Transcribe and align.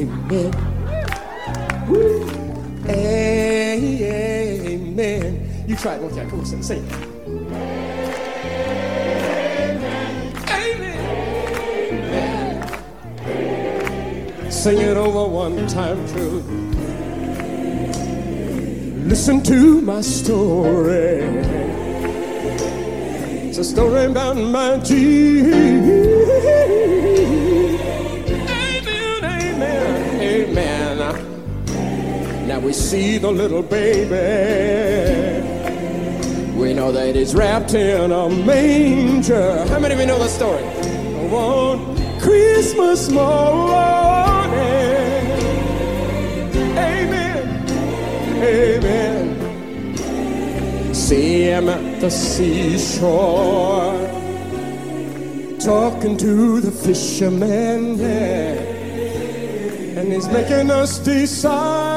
Amen. 0.00 0.54
Amen. 4.96 5.64
You 5.68 5.76
try 5.76 5.96
it 5.96 6.02
one 6.02 6.14
time. 6.14 6.30
Come 6.30 6.40
on, 6.40 6.46
sing. 6.46 6.62
Sing. 6.62 6.86
Amen. 10.48 10.90
Sing 14.50 14.78
it 14.78 14.96
over 14.96 15.30
one 15.30 15.66
time 15.66 16.08
too. 16.08 16.40
Listen 19.06 19.42
to 19.42 19.82
my 19.82 20.00
story. 20.00 21.20
It's 23.48 23.58
a 23.58 23.64
story 23.64 24.06
about 24.06 24.38
my 24.38 24.78
Jesus. 24.78 26.00
Now 32.60 32.66
we 32.66 32.72
see 32.74 33.16
the 33.16 33.30
little 33.32 33.62
baby. 33.62 34.20
We 36.54 36.74
know 36.74 36.92
that 36.92 37.16
he's 37.16 37.34
wrapped 37.34 37.72
in 37.72 38.12
a 38.12 38.28
manger. 38.28 39.66
How 39.66 39.78
many 39.78 39.94
of 39.94 40.00
you 40.00 40.04
know 40.04 40.18
the 40.18 40.28
story? 40.28 40.62
One 41.30 41.96
Christmas 42.20 43.08
morning. 43.08 43.30
Amen. 46.76 47.66
Amen. 48.42 49.94
See 50.94 51.44
him 51.44 51.70
at 51.70 52.00
the 52.02 52.10
seashore. 52.10 53.96
Talking 55.60 56.18
to 56.18 56.60
the 56.60 56.70
fishermen. 56.70 57.96
Yeah. 57.96 58.68
And 59.98 60.12
he's 60.12 60.28
making 60.28 60.70
us 60.70 60.98
disciples. 60.98 61.89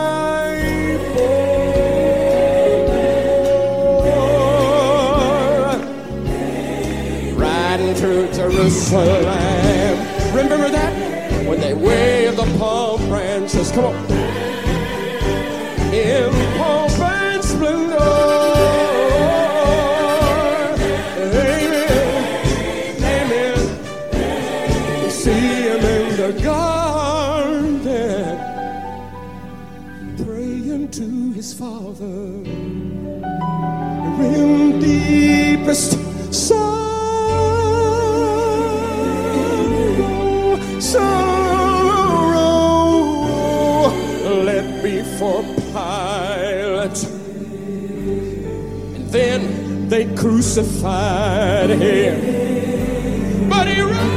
Jerusalem. 8.52 10.36
Remember 10.36 10.70
that? 10.70 11.48
When 11.48 11.60
they 11.62 11.74
wave 11.74 12.36
the 12.36 12.46
palm 12.58 13.08
branches. 13.08 13.72
Come 13.72 13.86
on. 13.86 14.23
Me 44.84 45.02
Pilate. 45.72 47.04
And 48.96 49.10
then 49.12 49.88
they 49.88 50.14
crucified 50.14 51.70
him. 51.70 53.50
But 53.50 53.68
he 53.70 53.82
rose 53.82 54.13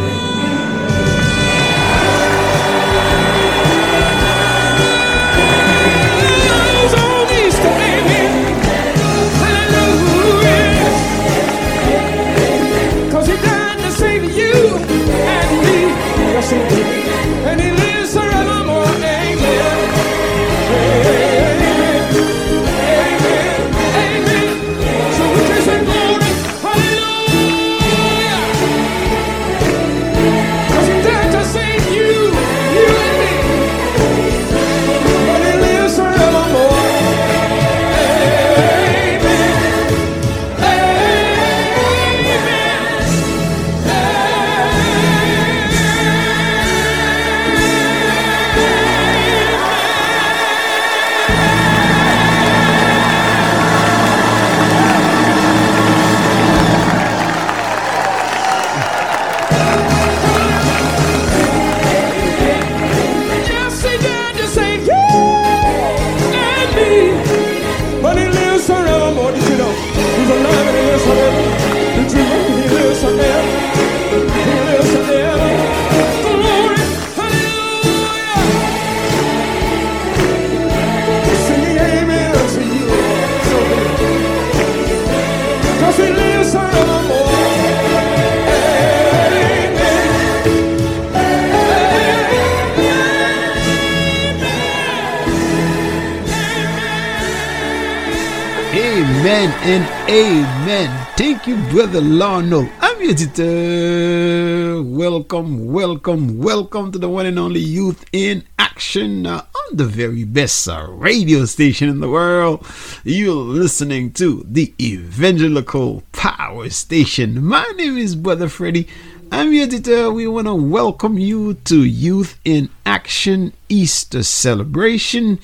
and 99.68 100.08
amen. 100.08 101.06
Thank 101.16 101.48
you, 101.48 101.56
Brother 101.72 102.00
Larno. 102.00 102.70
I'm 102.80 103.00
your 103.00 103.10
editor. 103.10 104.80
Welcome, 104.80 105.72
welcome, 105.72 106.38
welcome 106.38 106.92
to 106.92 106.98
the 106.98 107.08
one 107.08 107.26
and 107.26 107.36
only 107.36 107.58
Youth 107.58 108.04
in 108.12 108.44
Action 108.60 109.26
uh, 109.26 109.38
on 109.38 109.76
the 109.76 109.84
very 109.84 110.22
best 110.22 110.68
uh, 110.68 110.86
radio 110.88 111.46
station 111.46 111.88
in 111.88 111.98
the 111.98 112.08
world. 112.08 112.64
You're 113.02 113.34
listening 113.34 114.12
to 114.12 114.46
the 114.48 114.72
Evangelical 114.80 116.04
Power 116.12 116.70
Station. 116.70 117.44
My 117.44 117.66
name 117.76 117.98
is 117.98 118.14
Brother 118.14 118.48
Freddy. 118.48 118.86
I'm 119.32 119.52
your 119.52 119.64
editor. 119.64 120.12
We 120.12 120.28
want 120.28 120.46
to 120.46 120.54
welcome 120.54 121.18
you 121.18 121.54
to 121.64 121.82
Youth 121.82 122.38
in 122.44 122.70
Action 122.84 123.52
Easter 123.68 124.22
celebration. 124.22 125.40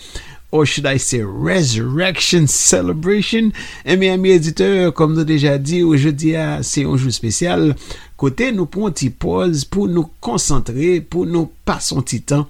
Or 0.52 0.66
should 0.66 0.86
I 0.86 0.98
say 0.98 1.22
Resurrection 1.22 2.46
Celebration? 2.46 3.52
Eh 3.86 3.96
bien, 3.96 4.18
mes 4.18 4.34
éditeurs, 4.34 4.92
comme 4.92 5.14
nous 5.14 5.24
déjà 5.24 5.56
dit, 5.56 5.82
aujourd'hui, 5.82 6.36
ah, 6.36 6.62
c'est 6.62 6.84
un 6.84 6.96
jour 6.98 7.10
spécial. 7.10 7.74
Côté, 8.18 8.52
nous 8.52 8.66
prenons 8.66 8.88
un 8.88 8.90
petit 8.90 9.08
pause 9.08 9.64
pour 9.64 9.88
nous 9.88 10.10
concentrer, 10.20 11.00
pour 11.00 11.24
nous 11.24 11.50
passer 11.64 11.96
un 11.96 12.02
petit 12.02 12.20
temps 12.20 12.46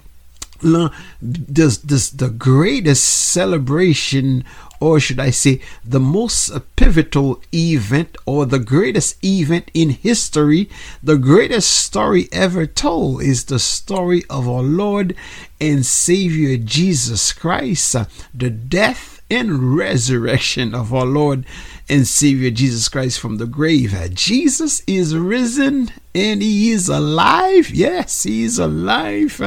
lan 0.62 0.90
this, 1.20 1.78
this, 1.78 2.10
the 2.10 2.28
greatest 2.28 3.02
celebration 3.02 4.44
or 4.82 4.98
should 4.98 5.20
I 5.20 5.30
say 5.30 5.60
the 5.84 6.00
most 6.00 6.50
pivotal 6.74 7.40
event 7.54 8.16
or 8.26 8.46
the 8.46 8.58
greatest 8.58 9.24
event 9.24 9.70
in 9.72 9.90
history 9.90 10.68
the 11.00 11.16
greatest 11.16 11.70
story 11.70 12.28
ever 12.32 12.66
told 12.66 13.22
is 13.22 13.44
the 13.44 13.60
story 13.60 14.24
of 14.28 14.48
our 14.48 14.62
Lord 14.62 15.14
and 15.60 15.86
Savior 15.86 16.56
Jesus 16.56 17.32
Christ 17.32 17.94
the 18.34 18.50
death 18.50 19.11
and 19.32 19.74
resurrection 19.74 20.74
of 20.74 20.92
our 20.92 21.06
Lord 21.06 21.46
and 21.88 22.06
Savior 22.06 22.50
Jesus 22.50 22.88
Christ 22.90 23.18
from 23.18 23.38
the 23.38 23.46
grave. 23.46 23.96
Jesus 24.12 24.82
is 24.86 25.16
risen 25.16 25.90
and 26.14 26.42
he 26.42 26.70
is 26.70 26.90
alive. 26.90 27.70
Yes, 27.70 28.24
he 28.24 28.42
is 28.42 28.58
alive. 28.58 29.40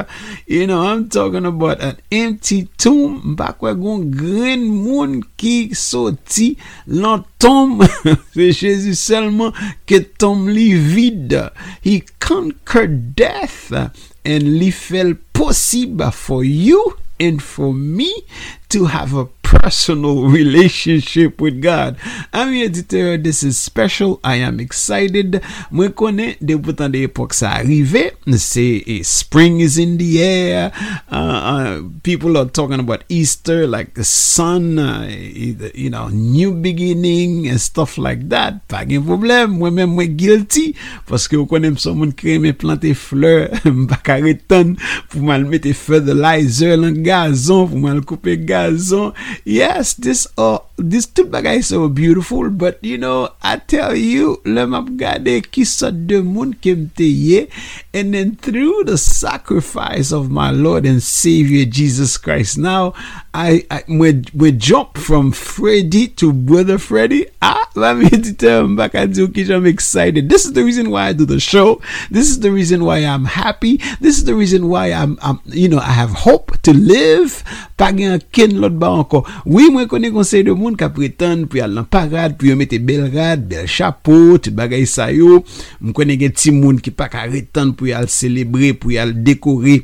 You 0.47 0.65
know, 0.65 0.87
I'm 0.87 1.07
talking 1.07 1.45
about 1.45 1.81
an 1.81 1.97
empty 2.11 2.67
tomb. 2.77 3.35
Back 3.35 3.61
where 3.61 3.75
gon 3.75 4.09
gren 4.09 4.65
moun 4.65 5.21
ki 5.37 5.69
soti 5.69 6.57
lan 6.87 7.23
tombe. 7.39 7.85
C'est 8.33 8.51
Jésus 8.53 8.95
seulement 8.95 9.53
que 9.85 9.99
tombe 9.99 10.47
li 10.49 10.73
vide. 10.73 11.51
He 11.81 12.01
conquered 12.19 13.15
death 13.15 13.71
and 13.71 14.57
li 14.57 14.71
fel 14.71 15.13
posib 15.31 16.01
for 16.11 16.43
you 16.43 16.97
and 17.19 17.41
for 17.41 17.73
me 17.73 18.23
to 18.69 18.85
have 18.85 19.13
a 19.13 19.25
personal 19.59 20.27
relationship 20.39 21.39
with 21.41 21.61
God. 21.61 21.97
Ami 22.33 22.67
editeur, 22.67 23.21
this 23.21 23.43
is 23.43 23.57
special. 23.57 24.19
I 24.23 24.35
am 24.43 24.59
excited. 24.59 25.41
Mwen 25.71 25.93
konen, 25.95 26.35
de 26.39 26.57
boutan 26.59 26.91
de 26.93 27.05
epok 27.07 27.33
sa 27.35 27.59
arrive. 27.59 28.11
Se, 28.37 28.65
spring 29.03 29.61
is 29.61 29.77
in 29.77 29.97
the 29.97 30.21
air. 30.23 30.71
Uh, 31.11 31.39
uh, 31.53 31.81
people 32.03 32.37
are 32.37 32.45
talking 32.49 32.79
about 32.79 33.03
Easter, 33.09 33.67
like 33.67 33.93
the 33.93 34.03
sun, 34.03 34.79
uh, 34.79 35.07
you 35.09 35.89
know, 35.89 36.09
new 36.09 36.53
beginning 36.53 37.47
and 37.47 37.61
stuff 37.61 37.97
like 37.97 38.27
that. 38.29 38.61
Pa 38.71 38.83
gen 38.85 39.05
problem, 39.05 39.59
mwen 39.61 39.79
men 39.79 39.93
mwen 39.95 40.17
guilty. 40.17 40.73
Paske 41.07 41.37
w 41.39 41.45
konen 41.49 41.75
mson 41.75 41.97
moun 41.99 42.13
kreme 42.17 42.53
plante 42.57 42.93
fleur, 42.97 43.49
mbaka 43.65 44.19
reton 44.25 44.75
pou 45.11 45.23
mal 45.25 45.45
mette 45.47 45.73
fertilizer 45.77 46.75
lan 46.79 47.01
gazon, 47.05 47.67
pou 47.71 47.81
mal 47.85 48.01
koupe 48.07 48.37
gazon. 48.47 49.13
Yes, 49.45 49.93
this 49.93 50.25
uh, 50.41 50.57
this 50.73 51.05
tout 51.05 51.29
bagay 51.29 51.61
so 51.61 51.85
beautiful, 51.85 52.49
but 52.49 52.81
you 52.81 52.97
know, 52.97 53.29
I 53.45 53.61
tell 53.61 53.93
you, 53.93 54.41
le 54.41 54.65
map 54.65 54.89
gade 54.97 55.45
ki 55.53 55.61
sa 55.69 55.93
de 55.93 56.25
moun 56.25 56.57
kem 56.57 56.89
te 56.97 57.05
ye, 57.05 57.45
and 57.93 58.17
then 58.17 58.41
through 58.41 58.89
the 58.89 58.97
sacrifice 58.97 60.09
of 60.09 60.33
my 60.33 60.49
Lord 60.49 60.89
and 60.89 60.97
Savior 60.97 61.69
Jesus 61.69 62.17
Christ, 62.17 62.57
now 62.57 62.97
I, 63.35 63.67
I 63.69 63.83
we, 63.89 64.23
we 64.33 64.53
jump 64.53 64.97
from 64.97 65.33
Freddy 65.33 66.07
to 66.23 66.31
Brother 66.31 66.77
Freddy. 66.77 67.27
Ah, 67.41 67.67
me 67.75 68.07
tell 68.31 68.63
him 68.63 68.77
back 68.77 68.95
at 68.95 69.11
I'm 69.19 69.65
excited. 69.65 70.29
This 70.29 70.45
is 70.45 70.53
the 70.53 70.63
reason 70.63 70.89
why 70.89 71.07
I 71.07 71.13
do 71.13 71.25
the 71.25 71.41
show. 71.41 71.81
This 72.09 72.29
is 72.29 72.39
the 72.39 72.49
reason 72.49 72.85
why 72.85 72.99
I'm 72.99 73.25
happy. 73.25 73.75
This 73.99 74.17
is 74.17 74.23
the 74.23 74.35
reason 74.35 74.69
why 74.69 74.93
I'm, 74.93 75.19
I'm 75.21 75.41
you 75.47 75.67
know, 75.67 75.79
I 75.79 75.91
have 75.91 76.11
hope 76.11 76.61
to 76.61 76.71
live. 76.71 77.43
Pa 77.75 77.91
gen 77.91 78.21
ken 78.31 78.55
lot 78.61 78.79
ba 78.79 78.87
anko. 79.01 79.25
Oui, 79.43 79.67
mwen 79.67 79.89
konen 79.91 80.15
konsey 80.15 80.45
de 80.47 80.55
moun 80.55 80.77
ka 80.79 80.87
preten 80.95 81.43
pou 81.51 81.59
yal 81.59 81.75
nan 81.75 81.89
parade, 81.91 82.37
pou 82.39 82.55
mette 82.55 82.79
bel 82.79 83.09
rad, 83.11 83.43
bel 83.51 83.67
chapeau, 83.67 84.37
tout 84.39 84.55
bagay 84.55 84.87
sa 84.87 85.09
yo. 85.11 85.41
Mwen 85.81 85.97
konen 85.97 86.21
gen 86.23 86.31
ti 86.39 86.55
moun 86.55 86.79
ki 86.79 86.95
pa 86.95 87.09
ka 87.11 87.27
reten 87.27 87.75
pou 87.75 87.91
yal 87.91 88.07
celebre, 88.07 88.71
pou 88.79 88.95
yal 88.95 89.11
dekore. 89.27 89.81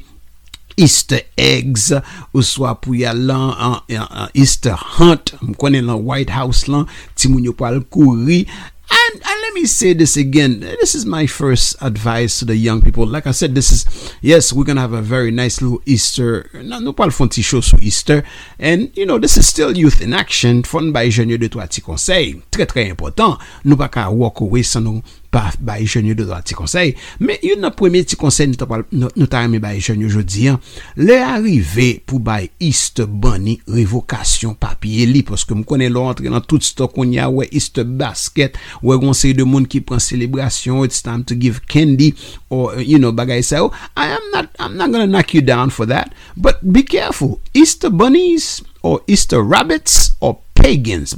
Easter 0.78 1.22
eggs 1.38 1.92
ou 2.32 2.44
swa 2.46 2.76
pou 2.80 2.98
ya 2.98 3.16
lan 3.16 3.52
an 3.56 3.80
an 3.98 4.36
Easter 4.38 4.78
hunt 4.98 5.36
m 5.42 5.56
konen 5.56 5.90
lan 5.90 6.06
White 6.08 6.34
House 6.36 6.72
lan 6.72 6.88
ti 7.16 7.32
moun 7.32 7.48
yo 7.48 7.56
pal 7.58 7.82
kouri 7.92 8.46
And, 8.92 9.22
and 9.24 9.42
let 9.42 9.54
me 9.54 9.66
say 9.66 9.94
this 9.94 10.18
again. 10.18 10.60
This 10.60 10.96
is 10.96 11.06
my 11.06 11.26
first 11.26 11.78
advice 11.82 12.40
to 12.40 12.46
the 12.46 12.56
young 12.56 12.82
people. 12.82 13.06
Like 13.06 13.26
I 13.26 13.32
said, 13.32 13.56
this 13.56 13.72
is, 13.72 14.14
yes, 14.22 14.52
we're 14.52 14.66
to 14.66 14.80
have 14.80 14.92
a 14.92 15.02
very 15.02 15.32
nice 15.32 15.62
little 15.62 15.82
Easter. 15.86 16.50
Nou 16.54 16.92
pal 16.94 17.14
fon 17.16 17.32
ti 17.32 17.42
show 17.42 17.62
sou 17.64 17.80
Easter. 17.80 18.24
And, 18.60 18.92
you 18.98 19.06
know, 19.06 19.18
this 19.18 19.38
is 19.38 19.48
still 19.48 19.78
youth 19.78 20.02
in 20.02 20.14
action. 20.14 20.64
Fon 20.64 20.92
ba 20.92 21.06
jenye 21.08 21.40
de 21.40 21.48
to 21.50 21.64
ti 21.68 21.82
konsey. 21.82 22.42
Tre 22.52 22.68
tre 22.68 22.90
important. 22.90 23.40
Nou 23.64 23.80
pa 23.80 23.88
ka 23.88 24.10
walk 24.12 24.42
away 24.44 24.64
san 24.68 24.84
nou 24.84 25.00
pa 25.32 25.50
ba 25.64 25.78
jenye 25.80 26.16
de 26.18 26.26
to 26.28 26.36
a 26.36 26.42
ti 26.46 26.58
konsey. 26.58 26.96
Men, 27.24 27.40
yon 27.46 27.64
nan 27.64 27.76
ti 28.06 28.20
konsey 28.20 28.52
nou 28.52 29.28
ta 29.28 29.44
reme 29.44 29.62
ba 29.64 29.74
jenye 29.78 30.10
jodi. 30.12 30.50
Le 30.98 31.18
arrive 31.24 32.02
pou 32.06 32.20
ba 32.20 32.42
Easter 32.60 33.08
bunny 33.08 33.60
revokasyon 33.68 34.58
papye 34.60 35.08
li. 35.10 35.24
Poske 35.28 35.56
m 35.56 35.64
konen 35.68 35.94
lo 35.94 36.08
antre 36.10 36.30
nan 36.32 36.44
tout 36.44 36.64
stok 36.64 37.00
ya 37.12 37.30
we 37.30 37.48
Easter 37.52 37.84
basket 37.84 38.58
We're 38.82 38.98
going 38.98 39.14
to 39.14 39.20
say 39.20 39.34
the 39.34 39.46
moon 39.46 39.66
keep 39.66 39.92
on 39.92 40.00
celebration. 40.00 40.84
It's 40.84 41.02
time 41.02 41.24
to 41.26 41.36
give 41.36 41.68
candy 41.68 42.16
or 42.50 42.80
you 42.80 43.00
know 43.00 43.12
bagay 43.12 43.44
sa 43.44 43.70
I 43.96 44.08
am 44.08 44.32
not 44.32 44.50
I'm 44.60 44.78
not 44.78 44.92
gonna 44.92 45.08
knock 45.08 45.34
you 45.34 45.42
down 45.42 45.70
for 45.70 45.86
that. 45.88 46.14
But 46.36 46.74
be 46.74 46.84
careful. 46.84 47.40
Easter 47.54 47.90
bunnies 47.90 48.64
or 48.82 49.02
Easter 49.08 49.42
rabbits 49.42 50.12
or 50.20 50.40
pagans. 50.62 51.18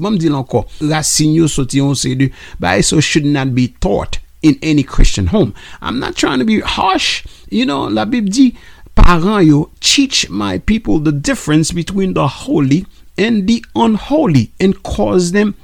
So 2.82 3.00
should 3.00 3.26
not 3.26 3.56
be 3.56 3.68
taught 3.80 4.20
in 4.42 4.60
any 4.62 4.84
Christian 4.84 5.28
home. 5.28 5.54
I'm 5.82 6.00
not 6.00 6.16
trying 6.16 6.40
to 6.40 6.46
be 6.46 6.60
harsh. 6.60 7.26
You 7.50 7.66
know, 7.66 7.84
la 7.84 8.06
Bible 8.06 8.30
dit, 8.30 8.56
parents 8.96 9.48
yo, 9.48 9.72
teach 9.80 10.30
my 10.30 10.60
people 10.60 11.00
the 11.00 11.12
difference 11.12 11.72
between 11.72 12.14
the 12.14 12.28
holy 12.28 12.86
and 13.18 13.48
the 13.48 13.64
unholy 13.76 14.52
and 14.60 14.82
cause 14.84 15.32
them 15.32 15.56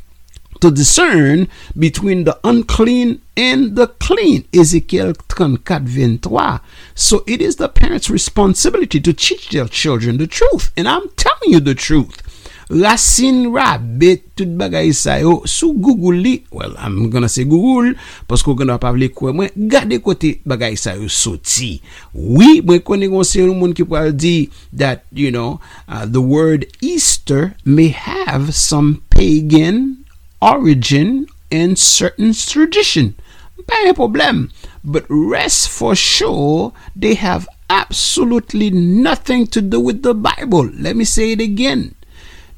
to 0.62 0.72
discern 0.72 1.48
between 1.78 2.26
the 2.26 2.38
unclean 2.44 3.22
and 3.38 3.76
the 3.76 3.88
clean. 3.88 4.46
Ezekiel 4.54 5.14
34 5.30 5.58
23. 5.60 6.60
So 6.96 7.24
it 7.26 7.42
is 7.42 7.56
the 7.56 7.70
parents' 7.70 8.10
responsibility 8.10 9.00
to 9.00 9.14
teach 9.14 9.50
their 9.50 9.68
children 9.68 10.18
the 10.18 10.28
truth. 10.28 10.72
And 10.76 10.88
I'm 10.88 11.10
telling 11.16 11.54
you 11.54 11.60
the 11.60 11.76
truth. 11.76 12.22
Racine 12.70 13.50
rabbit 13.50 14.30
tout 14.38 14.50
bagay 14.54 14.94
sa 14.94 15.18
yo 15.18 15.42
sou 15.50 15.74
Google 15.74 16.22
li. 16.22 16.34
Well, 16.54 16.78
I'm 16.78 17.10
gonna 17.10 17.26
say 17.26 17.42
Google 17.50 17.96
pasko 18.30 18.54
gana 18.54 18.78
pa 18.78 18.94
vle 18.94 19.10
kwe 19.10 19.34
mwen. 19.34 19.50
Gade 19.74 19.98
kote 20.06 20.36
bagay 20.46 20.78
sa 20.78 20.94
yo 20.94 21.10
soti. 21.10 21.80
Oui, 22.14 22.62
mwen 22.62 22.84
kone 22.86 23.10
kon 23.10 23.26
se 23.26 23.42
yon 23.42 23.58
moun 23.58 23.74
ki 23.74 23.88
po 23.90 23.98
al 23.98 24.14
di 24.14 24.52
that, 24.70 25.10
you 25.10 25.34
know, 25.34 25.58
uh, 25.90 26.06
the 26.06 26.22
word 26.22 26.70
Easter 26.78 27.58
may 27.66 27.90
have 27.90 28.54
some 28.54 29.02
pagan 29.10 30.06
origin 30.38 31.26
and 31.50 31.74
certain 31.74 32.38
tradition. 32.38 33.18
Pas 33.66 33.90
un 33.90 33.98
problème. 33.98 34.50
But 34.84 35.06
rest 35.10 35.70
for 35.70 35.96
sure, 35.96 36.72
they 36.96 37.16
have 37.16 37.50
absolutely 37.70 38.70
nothing 38.70 39.48
to 39.48 39.62
do 39.62 39.80
with 39.80 40.02
the 40.02 40.14
Bible. 40.14 40.70
Let 40.74 40.96
me 40.96 41.04
say 41.06 41.34
it 41.34 41.42
again. 41.42 41.96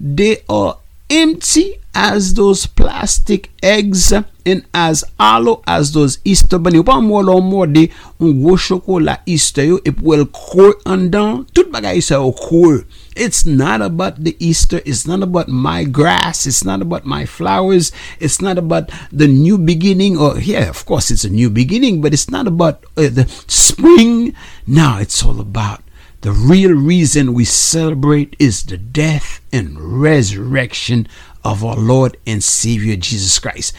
They 0.02 0.42
are 0.50 0.78
empty 1.12 1.78
as 1.94 2.34
those 2.34 2.66
plastic 2.66 3.52
eggs 3.62 4.12
and 4.12 4.66
as 4.74 5.04
hollow 5.20 5.62
as 5.68 5.92
those 5.92 6.18
Easter 6.26 6.58
bunny. 6.58 6.80
Ou 6.82 6.88
pa 6.88 6.98
mwa 7.04 7.22
lò 7.22 7.36
mwa 7.44 7.68
de 7.70 7.84
un 8.18 8.34
gwo 8.40 8.56
choko 8.58 8.98
la 8.98 9.20
Easter 9.30 9.68
yo 9.68 9.78
ep 9.86 10.02
wèl 10.02 10.26
kwe 10.34 10.72
andan. 10.90 11.44
Tout 11.54 11.70
bagay 11.70 12.02
sa 12.02 12.18
yo 12.18 12.32
kwe. 12.34 12.82
It's 13.14 13.46
not 13.46 13.84
about 13.86 14.24
the 14.24 14.34
Easter. 14.40 14.82
It's 14.86 15.06
not 15.06 15.22
about 15.22 15.52
my 15.52 15.84
grass. 15.84 16.48
It's 16.48 16.64
not 16.64 16.82
about 16.82 17.06
my 17.06 17.28
flowers. 17.28 17.92
It's 18.18 18.42
not 18.42 18.58
about 18.58 18.90
the 19.12 19.28
new 19.28 19.60
beginning. 19.60 20.18
Or 20.18 20.40
yeah, 20.40 20.66
of 20.72 20.86
course 20.88 21.12
it's 21.12 21.28
a 21.28 21.30
new 21.30 21.52
beginning, 21.52 22.02
but 22.02 22.14
it's 22.14 22.32
not 22.32 22.48
about 22.48 22.86
uh, 22.98 23.14
the 23.14 23.30
spring. 23.46 24.34
Now 24.66 24.98
it's 24.98 25.22
all 25.22 25.38
about 25.38 25.84
the 26.22 26.32
real 26.32 26.74
reason 26.74 27.34
we 27.34 27.46
celebrate 27.46 28.36
is 28.38 28.64
the 28.64 28.78
death 28.78 29.42
and 29.52 30.02
resurrection 30.02 31.08
of 31.44 31.66
our 31.66 31.76
Lord 31.76 32.16
and 32.28 32.44
Savior 32.44 32.96
Jesus 32.96 33.40
Christ. 33.40 33.74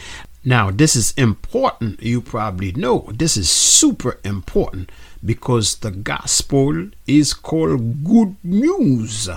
Now, 0.44 0.72
this 0.72 0.96
is 0.96 1.14
important. 1.16 2.02
You 2.02 2.20
probably 2.20 2.72
know 2.72 3.06
this 3.14 3.36
is 3.36 3.48
super 3.48 4.18
important 4.24 4.90
because 5.24 5.76
the 5.76 5.90
gospel 5.90 6.90
is 7.06 7.32
called 7.32 8.04
good 8.04 8.36
news. 8.42 9.28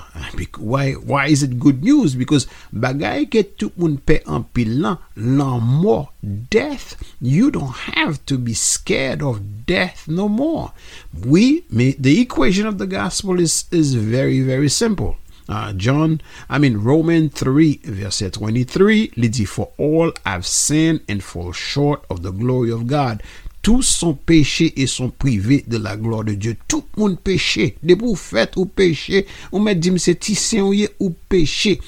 Why, 0.58 0.94
why 0.94 1.28
is 1.28 1.44
it 1.44 1.60
good 1.60 1.84
news? 1.84 2.16
Because 2.16 2.48
bagay 2.74 3.30
ke 3.30 3.58
tout 3.58 3.78
moun 3.78 3.98
pe 4.02 4.20
an 4.26 4.50
pilan 4.50 4.98
lan 5.16 6.08
death. 6.50 6.98
You 7.22 7.52
don't 7.52 7.94
have 7.94 8.26
to 8.26 8.38
be 8.38 8.54
scared 8.54 9.22
of 9.22 9.66
death 9.66 10.08
no 10.08 10.28
more. 10.28 10.74
We, 11.14 11.66
the 11.70 12.22
equation 12.22 12.66
of 12.66 12.78
the 12.78 12.88
gospel 12.88 13.40
is, 13.40 13.66
is 13.72 13.94
very, 13.94 14.42
very 14.42 14.70
simple. 14.70 15.18
Uh, 15.48 15.74
John, 15.74 16.22
I 16.50 16.58
mean 16.58 16.78
Roman 16.78 17.30
3 17.30 17.82
verse 17.84 18.24
23 18.32 19.12
li 19.16 19.28
di 19.28 19.46
for 19.46 19.70
all 19.78 20.12
have 20.26 20.44
sinned 20.44 21.02
and 21.08 21.24
fall 21.24 21.52
short 21.52 22.04
of 22.10 22.24
the 22.24 22.32
glory 22.32 22.72
of 22.72 22.88
God 22.88 23.22
tous 23.66 23.82
sont 23.82 24.14
péchés 24.14 24.80
et 24.80 24.86
sont 24.86 25.10
privés 25.10 25.64
de 25.66 25.78
la 25.78 25.98
gloire 25.98 26.24
de 26.24 26.36
Dieu 26.36 26.56
tout 26.68 26.84
moun 26.98 27.18
péché 27.18 27.80
de 27.82 27.96
pou 27.98 28.14
fèt 28.14 28.60
ou 28.62 28.70
péché 28.70 29.24
ou 29.50 29.58
mè 29.58 29.74
di 29.74 29.90
mse 29.96 30.14
ti 30.22 30.36
sen 30.38 30.70
ou 30.70 31.10
péché 31.34 31.80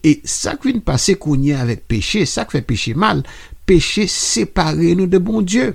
et 0.00 0.22
sa 0.24 0.54
kvin 0.56 0.80
pase 0.80 1.18
kounye 1.20 1.52
avèk 1.60 1.82
péché 1.92 2.24
sa 2.24 2.46
kvè 2.48 2.62
péché 2.64 2.94
mal 2.96 3.20
péché 3.68 4.06
separe 4.08 4.94
nou 4.96 5.12
de 5.12 5.20
bon 5.20 5.44
Dieu 5.44 5.74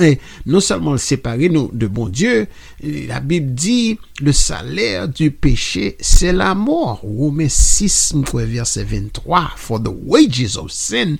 Et 0.00 0.18
non 0.46 0.60
seulement 0.60 0.92
le 0.92 0.98
séparer 0.98 1.48
nous 1.48 1.70
de 1.72 1.86
bon 1.86 2.08
Dieu, 2.08 2.46
la 2.82 3.20
Bible 3.20 3.54
dit 3.54 3.98
le 4.20 4.32
salaire 4.32 5.08
du 5.08 5.32
péché, 5.32 5.96
c'est 6.00 6.32
la 6.32 6.54
mort. 6.54 7.00
Romains 7.02 7.48
6, 7.48 8.14
verset 8.32 8.84
23. 8.84 9.50
For 9.56 9.82
the 9.82 9.90
wages 9.90 10.56
of 10.56 10.70
sin 10.70 11.18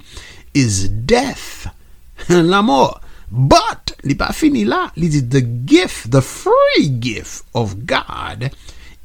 is 0.54 0.88
death. 0.88 1.66
La 2.28 2.62
mort. 2.62 3.00
But, 3.30 3.94
li 4.02 4.16
pa 4.18 4.32
fini 4.34 4.64
la, 4.66 4.88
li 4.98 5.08
dit 5.12 5.30
the 5.30 5.42
gift, 5.42 6.10
the 6.10 6.22
free 6.22 6.88
gift 6.98 7.46
of 7.54 7.86
God 7.86 8.50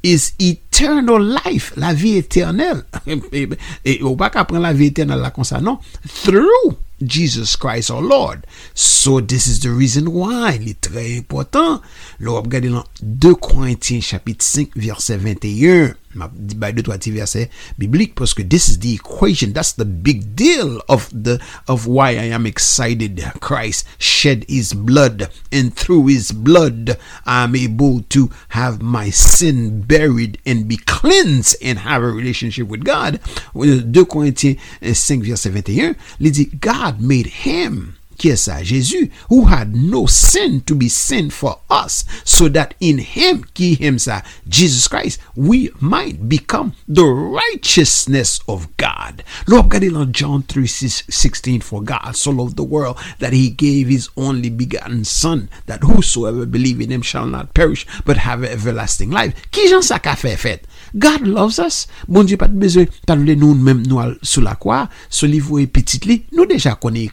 is 0.02 0.32
eternal 0.38 1.22
life, 1.22 1.72
la 1.76 1.94
vie 1.94 2.18
éternelle. 2.18 2.84
Et 3.84 4.02
ou 4.02 4.16
pa 4.18 4.30
ka 4.34 4.44
pren 4.46 4.62
la 4.62 4.74
vie 4.74 4.90
éternelle 4.90 5.22
la 5.22 5.32
konsa, 5.34 5.60
non. 5.62 5.78
Through 6.24 6.76
Jesus 7.02 7.56
Christ 7.56 7.90
our 7.90 8.02
Lord. 8.02 8.46
So 8.74 9.20
this 9.20 9.46
is 9.46 9.60
the 9.60 9.70
reason 9.70 10.08
why, 10.12 10.58
est 10.66 10.80
très 10.80 11.18
important, 11.18 11.80
là, 12.20 12.32
on 12.32 12.42
regarde 12.42 12.66
dans 12.66 12.84
2 13.02 13.34
Corinthiens 13.34 14.00
chapitre 14.00 14.44
5 14.44 14.70
verset 14.76 15.18
21, 15.18 15.86
m'a 15.86 15.94
dit 15.94 15.94
by 16.16 16.72
deux 16.72 16.82
trois 16.82 16.98
versets 16.98 17.50
bibliques 17.78 18.14
parce 18.14 18.34
que 18.34 18.42
this 18.42 18.68
is 18.68 18.78
the 18.78 18.94
equation. 18.94 19.52
That's 19.52 19.72
the 19.72 19.84
big 19.84 20.34
deal 20.34 20.82
of 20.88 21.08
the 21.12 21.40
of 21.68 21.86
why 21.86 22.10
I 22.10 22.30
am 22.32 22.46
excited. 22.46 23.22
Christ 23.40 23.86
shed 23.98 24.44
his 24.48 24.72
blood 24.72 25.28
and 25.52 25.74
through 25.74 26.06
his 26.08 26.32
blood 26.32 26.98
I'm 27.24 27.54
able 27.54 28.02
to 28.10 28.30
have 28.50 28.82
my 28.82 29.10
sin 29.10 29.82
buried 29.82 30.38
and 30.46 30.68
be 30.68 30.76
cleansed 30.76 31.56
and 31.62 31.78
have 31.80 32.02
a 32.02 32.10
relationship 32.10 32.68
with 32.68 32.84
God. 32.84 33.20
2 33.54 34.06
Corinthiens 34.06 34.58
5 34.80 35.22
verset 35.22 35.52
21 35.52 35.94
il 36.20 36.30
dit 36.30 36.50
God 36.60 37.00
made 37.00 37.26
him 37.44 37.95
ça? 38.36 38.62
Jésus, 38.62 39.10
who 39.28 39.46
had 39.46 39.74
no 39.74 40.06
sin 40.06 40.60
to 40.62 40.74
be 40.74 40.88
sin 40.88 41.30
for 41.30 41.60
us, 41.70 42.04
so 42.24 42.48
that 42.48 42.74
in 42.80 42.98
him, 42.98 43.44
qui 43.54 43.74
him 43.74 43.98
ça? 43.98 44.22
Jesus 44.48 44.88
Christ, 44.88 45.20
we 45.34 45.70
might 45.80 46.28
become 46.28 46.72
the 46.88 47.04
righteousness 47.04 48.40
of 48.48 48.68
God. 48.76 49.22
Lord 49.46 49.70
God 49.70 49.82
in 49.82 50.12
John 50.12 50.42
3 50.42 50.66
16, 50.66 51.60
for 51.60 51.82
God 51.82 52.16
so 52.16 52.30
loved 52.30 52.56
the 52.56 52.64
world 52.64 52.98
that 53.18 53.32
he 53.32 53.50
gave 53.50 53.88
his 53.88 54.08
only 54.16 54.50
begotten 54.50 55.04
son, 55.04 55.48
that 55.66 55.82
whosoever 55.82 56.46
believe 56.46 56.80
in 56.80 56.90
him 56.90 57.02
shall 57.02 57.26
not 57.26 57.54
perish, 57.54 57.86
but 58.04 58.16
have 58.16 58.44
everlasting 58.44 59.10
life. 59.10 59.34
Qui 59.50 59.68
j'en 59.68 59.82
sa 59.82 59.98
ka 59.98 60.14
fait 60.14 60.36
fait? 60.36 60.66
God 60.96 61.26
loves 61.26 61.58
us. 61.58 61.86
Bon 62.08 62.24
Dieu 62.24 62.36
pas 62.36 62.48
de 62.48 62.58
besoin 62.58 62.86
t'avle 63.06 63.32
nous 63.32 63.54
même 63.54 63.86
nous 63.86 64.00
sous 64.22 64.40
la 64.40 64.54
croix, 64.54 64.88
sous 65.10 65.26
livre 65.26 65.64
petit 65.66 65.98
li, 66.04 66.24
nous 66.32 66.46
déjà 66.46 66.74
connaît 66.74 67.10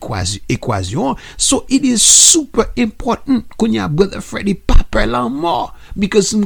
équation. 0.49 0.92
So 1.37 1.65
it 1.69 1.83
is 1.83 2.01
super 2.01 2.71
important 2.77 3.45
qu'on 3.57 3.71
y 3.71 3.79
a 3.79 3.87
brother 3.87 4.21
Freddy 4.21 4.53
pas 4.53 4.83
peur 4.89 5.07
la 5.07 5.27
mort 5.29 5.75
because 5.97 6.33
m 6.33 6.45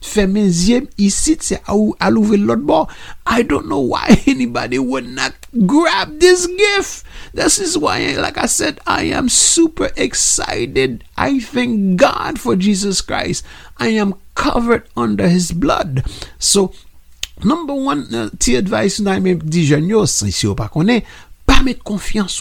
fait 0.00 0.26
mes 0.26 0.42
yeux 0.42 0.88
ici 0.98 1.36
c'est 1.40 1.60
à 1.66 1.74
à 2.00 2.10
l'ouvrir 2.10 2.40
l'autre 2.40 2.62
bord. 2.62 2.88
I 3.26 3.42
don't 3.42 3.66
know 3.66 3.80
why 3.80 4.22
anybody 4.26 4.78
would 4.78 5.08
not 5.08 5.32
grab 5.66 6.20
this 6.20 6.46
gift. 6.46 7.04
This 7.32 7.58
is 7.58 7.76
why, 7.78 8.14
like 8.16 8.38
I 8.38 8.46
said, 8.46 8.80
I 8.86 9.04
am 9.04 9.28
super 9.28 9.90
excited. 9.96 11.04
I 11.16 11.40
thank 11.40 11.96
God 11.96 12.38
for 12.38 12.56
Jesus 12.56 13.00
Christ. 13.00 13.44
I 13.78 13.88
am 13.88 14.14
covered 14.34 14.86
under 14.96 15.28
his 15.28 15.52
blood. 15.52 16.04
So, 16.38 16.72
number 17.42 17.74
one, 17.74 18.14
uh, 18.14 18.30
ti 18.38 18.56
advice 18.56 19.00
nan 19.00 19.22
men 19.22 19.38
di 19.38 19.66
jen 19.66 19.88
yo, 19.88 20.04
si 20.06 20.30
yo 20.30 20.54
pa 20.54 20.68
konen, 20.68 21.02
pa 21.54 21.62
met 21.62 21.82
konfians 21.86 22.40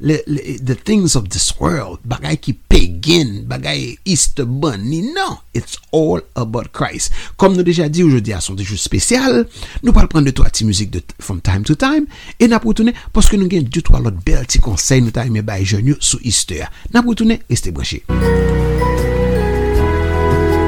le, 0.00 0.18
the 0.58 0.74
things 0.74 1.16
of 1.16 1.30
this 1.30 1.52
world, 1.58 2.00
bagay 2.04 2.36
ki 2.36 2.52
pagan, 2.68 3.44
bagay 3.48 3.96
Easter 4.04 4.44
bunny, 4.44 5.00
non, 5.14 5.38
it's 5.54 5.78
all 5.92 6.20
about 6.36 6.72
Christ. 6.72 7.12
Kom 7.40 7.56
nou 7.56 7.64
deja 7.64 7.88
di 7.88 8.04
oujodi 8.04 8.34
a 8.34 8.40
son 8.44 8.58
dejou 8.58 8.76
spesyal, 8.80 9.44
nou 9.82 9.96
pal 9.96 10.08
pran 10.12 10.26
de 10.26 10.34
to 10.34 10.44
ati 10.44 10.66
muzik 10.68 10.92
de, 10.92 11.02
from 11.18 11.40
time 11.40 11.64
to 11.64 11.76
time, 11.78 12.06
e 12.36 12.48
na 12.50 12.60
pou 12.60 12.76
toune, 12.76 12.92
poske 13.14 13.38
nou 13.40 13.48
gen 13.48 13.64
di 13.64 13.84
to 13.84 13.96
alot 13.96 14.20
bel 14.26 14.44
ti 14.44 14.60
konsey 14.62 15.00
nou 15.04 15.14
ta 15.14 15.24
ime 15.28 15.44
bay 15.46 15.64
jen 15.64 15.86
yo 15.94 15.96
sou 16.00 16.20
Easter. 16.24 16.68
Na 16.92 17.04
pou 17.04 17.16
toune, 17.16 17.40
este 17.48 17.72
branche. 17.72 18.04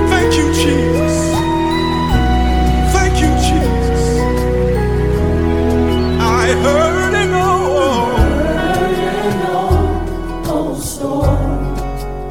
Thank 0.09 0.35
you, 0.35 0.49
Jesus. 0.55 1.27
I 6.47 6.53
heard 6.63 6.96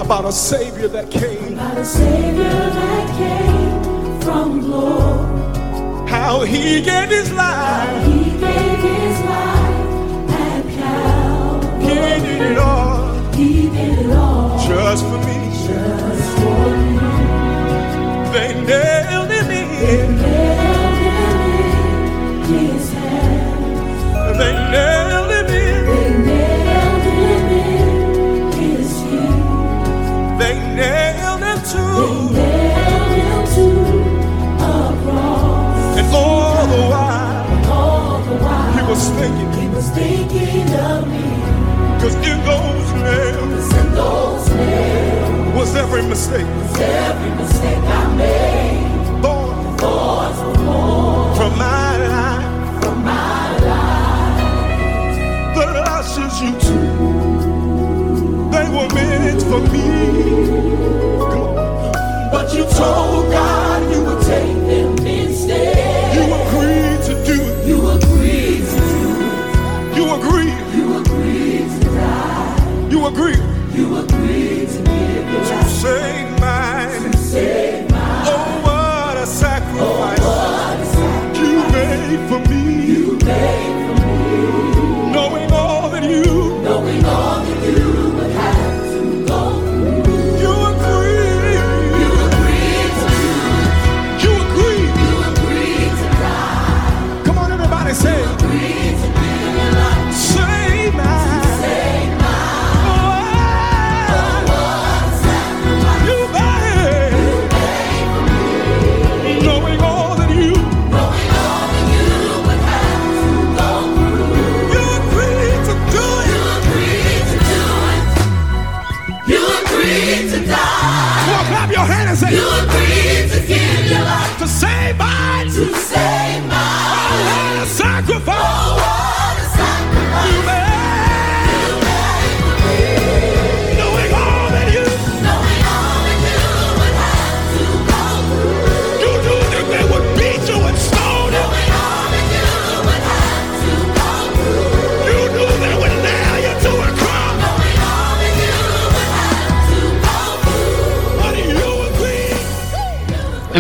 about 0.05 0.25
a 0.25 0.31
Savior 0.31 0.87
that 0.89 1.09
came, 1.09 1.53
About 1.53 1.77
a 1.77 1.85
Savior 1.85 2.43
that 2.43 3.17
came 3.17 4.21
from 4.21 4.61
glory. 4.61 6.07
how 6.09 6.41
He 6.43 6.81
gave 6.81 7.09
His 7.09 7.31
life. 7.31 7.89
How 7.89 7.99
He 8.01 8.29
gave 8.31 8.79
His 8.85 9.19
life 9.21 10.29
at 10.29 10.63
Calvary. 10.77 11.83
He 11.83 11.95
did 11.95 12.41
it 12.51 12.57
all 12.57 13.33
He 13.33 13.69
did 13.69 13.99
it 14.05 14.11
all 14.11 14.57
just 14.59 15.03
for 15.05 15.17
me. 15.27 15.39
just 15.65 16.37
for 16.39 16.69
me. 16.77 16.99
They 18.33 18.53
nailed 18.69 19.31
Him 19.31 19.49
in. 19.51 20.17
They 20.17 20.27
Nailed 20.27 20.97
Him 21.05 21.37
in 22.59 22.69
His 22.69 22.93
hands. 22.93 24.37
They 24.37 24.53
nailed 24.71 25.04
was 38.95 39.09
thinking, 39.19 39.51
He 39.61 39.67
was 39.75 39.89
thinking 39.91 40.69
of 40.89 41.07
me. 41.07 41.25
because 41.95 42.15
in 42.31 42.39
those 42.49 42.89
nails 43.05 43.67
In 43.81 43.87
those 43.93 44.49
nails, 44.49 45.55
was 45.55 45.75
every 45.75 46.03
mistake. 46.03 46.47
every 46.79 47.31
mistake 47.41 47.83
I 47.99 48.15
made. 48.15 49.21
Born 49.21 49.77
Thorns 49.77 50.37
were 50.45 50.57
born 50.65 51.35
from 51.37 51.51
my 51.57 51.91
life. 52.13 52.83
from 52.83 52.97
my 53.03 53.47
life. 53.69 54.39
The 55.57 55.65
lashes 55.83 56.33
you 56.43 56.51
took, 56.67 56.93
they 58.53 58.67
were 58.75 58.89
meant 58.97 59.41
for 59.49 59.61
me. 59.73 59.87
But 62.31 62.53
you 62.55 62.63
told 62.81 63.23
God 63.31 63.79
you 63.93 63.99
would 64.05 64.21
take 64.23 64.57
die. 73.15 73.75
You 73.75 73.97
agreed 73.97 74.69
to 74.69 74.77
give 74.77 75.29
your 75.31 75.41
life. 75.41 75.63
to 75.63 75.69
save 75.69 76.39
mine. 76.39 77.11
to 77.11 77.17
save 77.17 77.74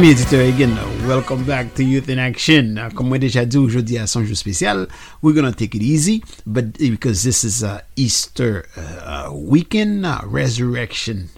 Ami 0.05 0.13
editeur, 0.13 0.47
again, 0.53 0.77
welcome 1.07 1.43
back 1.45 1.73
to 1.73 1.83
Youth 1.83 2.09
in 2.09 2.19
Action. 2.19 2.77
Uh, 2.77 2.91
Comme 2.93 3.07
moi 3.07 3.17
déjà 3.17 3.43
dit 3.43 3.57
aujourd'hui 3.57 3.97
à 3.97 4.05
son 4.05 4.23
jour 4.23 4.37
spécial, 4.37 4.87
we're 5.23 5.33
gonna 5.33 5.51
take 5.51 5.73
it 5.73 5.81
easy, 5.81 6.21
but 6.45 6.77
because 6.77 7.23
this 7.23 7.43
is 7.43 7.63
uh, 7.63 7.79
Easter 7.95 8.65
uh, 8.77 9.31
weekend, 9.33 10.05
uh, 10.05 10.19
resurrection 10.23 11.29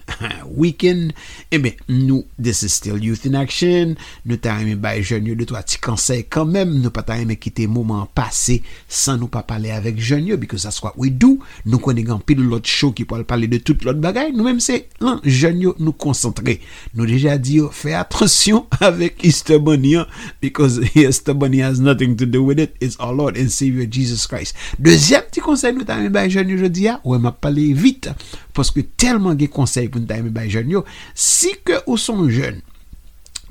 week-end. 0.58 1.14
Eh 1.54 1.62
ben, 1.62 1.78
nou, 1.88 2.24
this 2.36 2.64
is 2.66 2.74
still 2.74 2.98
Youth 3.02 3.26
in 3.28 3.38
Action. 3.38 3.94
Nou 4.28 4.38
ta 4.42 4.56
reme 4.58 4.76
bay 4.80 5.02
jen 5.06 5.26
yo 5.28 5.36
de 5.38 5.46
to 5.48 5.56
a 5.58 5.62
ti 5.66 5.80
konsey 5.82 6.24
kanmem. 6.30 6.74
Nou 6.82 6.92
pa 6.94 7.04
ta 7.06 7.18
reme 7.18 7.38
kite 7.40 7.68
mouman 7.70 8.08
pase 8.16 8.58
san 8.90 9.20
nou 9.22 9.30
pa 9.32 9.44
pale 9.46 9.72
avek 9.74 10.00
jen 10.02 10.26
yo 10.28 10.38
because 10.40 10.66
that's 10.66 10.82
what 10.84 10.98
we 11.00 11.10
do. 11.10 11.36
Nou 11.64 11.80
konen 11.82 12.06
gan 12.08 12.22
pil 12.26 12.42
lot 12.50 12.68
show 12.68 12.92
ki 12.96 13.06
po 13.08 13.18
al 13.18 13.26
pale 13.28 13.48
de 13.50 13.60
tout 13.62 13.86
lot 13.86 13.98
bagay. 14.02 14.32
Nou 14.34 14.46
menm 14.46 14.62
se, 14.62 14.82
lan, 15.04 15.22
jen 15.24 15.62
yo 15.62 15.74
nou 15.80 15.94
konsantre. 15.96 16.58
Nou 16.94 17.08
deja 17.08 17.38
di 17.40 17.60
yo, 17.60 17.70
fe 17.74 17.94
atrasyon 17.98 18.66
avek 18.84 19.24
Easter 19.26 19.62
Bunny 19.62 19.96
because 20.42 20.82
Easter 20.98 21.34
Bunny 21.34 21.62
has 21.64 21.80
nothing 21.80 22.16
to 22.18 22.26
do 22.26 22.42
with 22.44 22.60
it. 22.60 22.76
It's 22.80 22.98
our 22.98 23.14
Lord 23.14 23.38
and 23.38 23.52
Savior 23.52 23.86
Jesus 23.86 24.26
Christ. 24.28 24.56
Dezyem 24.78 25.30
ti 25.32 25.42
konsey 25.44 25.74
nou 25.74 25.86
ta 25.88 25.98
reme 26.00 26.12
bay 26.14 26.30
jen 26.32 26.50
yo 26.50 26.58
jodi 26.60 26.88
ya, 26.88 26.98
ou 27.04 27.16
e 27.16 27.72
vite 27.74 28.14
Poske 28.58 28.84
telman 28.98 29.38
ge 29.38 29.48
konsey 29.52 29.88
pou 29.88 30.02
nou 30.02 30.10
ta 30.10 30.18
eme 30.18 30.32
bay 30.34 30.50
jen 30.52 30.70
yo 30.72 30.84
Si 31.14 31.54
ke 31.62 31.80
ou 31.86 31.98
son 32.00 32.26
jen 32.32 32.62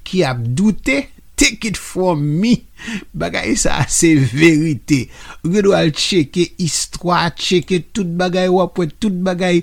Ki 0.08 0.26
ap 0.28 0.44
doute 0.44 1.06
Take 1.38 1.70
it 1.70 1.78
from 1.78 2.24
me 2.42 2.64
Bagay 3.18 3.54
sa 3.62 3.84
se 3.92 4.16
verite 4.18 5.04
Ge 5.46 5.64
do 5.66 5.74
al 5.78 5.94
cheke 5.96 6.48
istwa 6.62 7.28
Cheke 7.38 7.84
tout 7.94 8.10
bagay 8.20 8.50
wapwe 8.52 8.90
Tout 8.98 9.14
bagay 9.26 9.62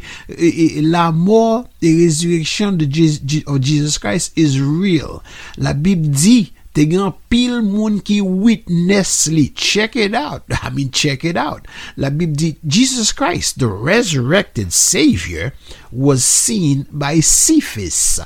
La 0.86 1.08
mor 1.14 1.64
E 1.82 1.92
rezureksyon 1.98 2.78
de 2.80 2.88
Jesus 2.88 3.98
Christ 3.98 4.38
Is 4.40 4.56
real. 4.62 5.20
La 5.58 5.74
bib 5.74 6.06
di 6.14 6.54
te 6.75 6.85
gen 6.90 7.12
pil 7.31 7.61
moun 7.62 8.00
ki 8.04 8.21
witness 8.21 9.28
li. 9.31 9.49
Check 9.54 9.97
it 9.97 10.14
out. 10.14 10.43
I 10.62 10.71
mean, 10.71 10.90
check 10.90 11.25
it 11.25 11.37
out. 11.37 11.66
La 11.97 12.11
Bib 12.11 12.37
di, 12.37 12.57
Jesus 12.66 13.12
Christ, 13.12 13.59
the 13.59 13.69
resurrected 13.69 14.73
Savior, 14.73 15.52
was 15.93 16.25
seen 16.25 16.87
by 16.90 17.21
Cephas. 17.21 18.21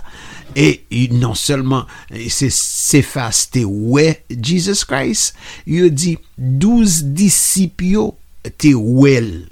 E, 0.57 0.81
e 0.91 1.09
non 1.13 1.37
selman 1.37 1.85
e, 2.11 2.31
se 2.33 2.49
Cephas 2.51 3.45
te 3.53 3.67
we 3.69 4.17
Jesus 4.33 4.81
Christ, 4.89 5.37
yo 5.69 5.91
di, 5.93 6.17
douz 6.35 7.03
disipyo 7.05 8.15
te 8.57 8.73
wel. 8.75 9.45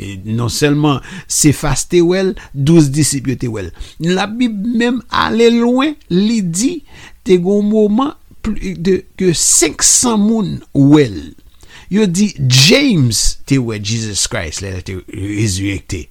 E, 0.00 0.16
non 0.26 0.50
selman 0.50 0.98
Cephas 1.30 1.86
te 1.88 2.02
wel, 2.04 2.34
douz 2.52 2.90
disipyo 2.92 3.38
te 3.38 3.48
wel. 3.52 3.70
La 4.02 4.26
Bib 4.26 4.58
mem 4.80 4.98
ale 5.14 5.52
loin 5.54 5.94
li 6.10 6.40
di, 6.42 6.80
te 7.24 7.38
gon 7.40 7.68
mouman 7.70 8.16
de 8.44 9.00
ke 9.20 9.32
500 9.36 10.16
moun 10.20 10.58
wel 10.74 11.18
yo 11.90 12.06
di 12.06 12.30
James 12.46 13.40
te 13.48 13.58
we 13.58 13.80
Jesus 13.82 14.26
Christ 14.30 14.62
le 14.64 14.78
te 14.86 15.00
rezuekte 15.10 16.06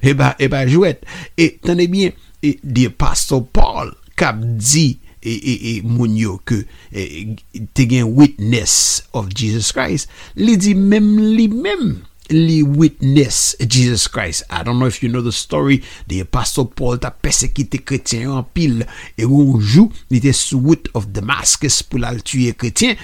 e 0.00 0.14
ba 0.16 0.64
jwet 0.68 1.04
e 1.36 1.50
tande 1.62 1.86
bien 1.92 2.16
di 2.40 2.88
pastor 2.88 3.44
Paul 3.52 3.92
kap 4.18 4.40
di 4.40 4.94
e 5.20 5.80
moun 5.84 6.16
yo 6.16 6.38
ke 6.48 6.62
te 7.76 7.84
gen 7.88 8.14
witness 8.16 9.04
of 9.12 9.28
Jesus 9.36 9.70
Christ 9.76 10.08
li 10.40 10.56
di 10.60 10.72
mem 10.74 11.12
li 11.36 11.50
mem 11.52 12.00
directly 12.30 12.62
witness 12.62 13.56
Jesus 13.66 14.08
Christ. 14.08 14.44
I 14.50 14.62
don't 14.62 14.78
know 14.78 14.86
if 14.86 15.02
you 15.02 15.08
know 15.08 15.20
the 15.20 15.32
story. 15.32 15.82
The 16.06 16.20
Apostle 16.20 16.66
Paul 16.66 16.98
t'a 16.98 17.10
persécuté 17.10 17.78
chrétien 17.78 18.30
en 18.30 18.42
pile. 18.42 18.86
Et 19.18 19.24
un 19.24 19.60
jour, 19.60 19.90
il 20.10 20.18
était 20.18 20.32
sous 20.32 20.60
route 20.60 20.88
of 20.94 21.08
Damascus 21.08 21.82
pour 21.82 21.98
la 21.98 22.14
tuer 22.16 22.52
chrétien. 22.54 22.94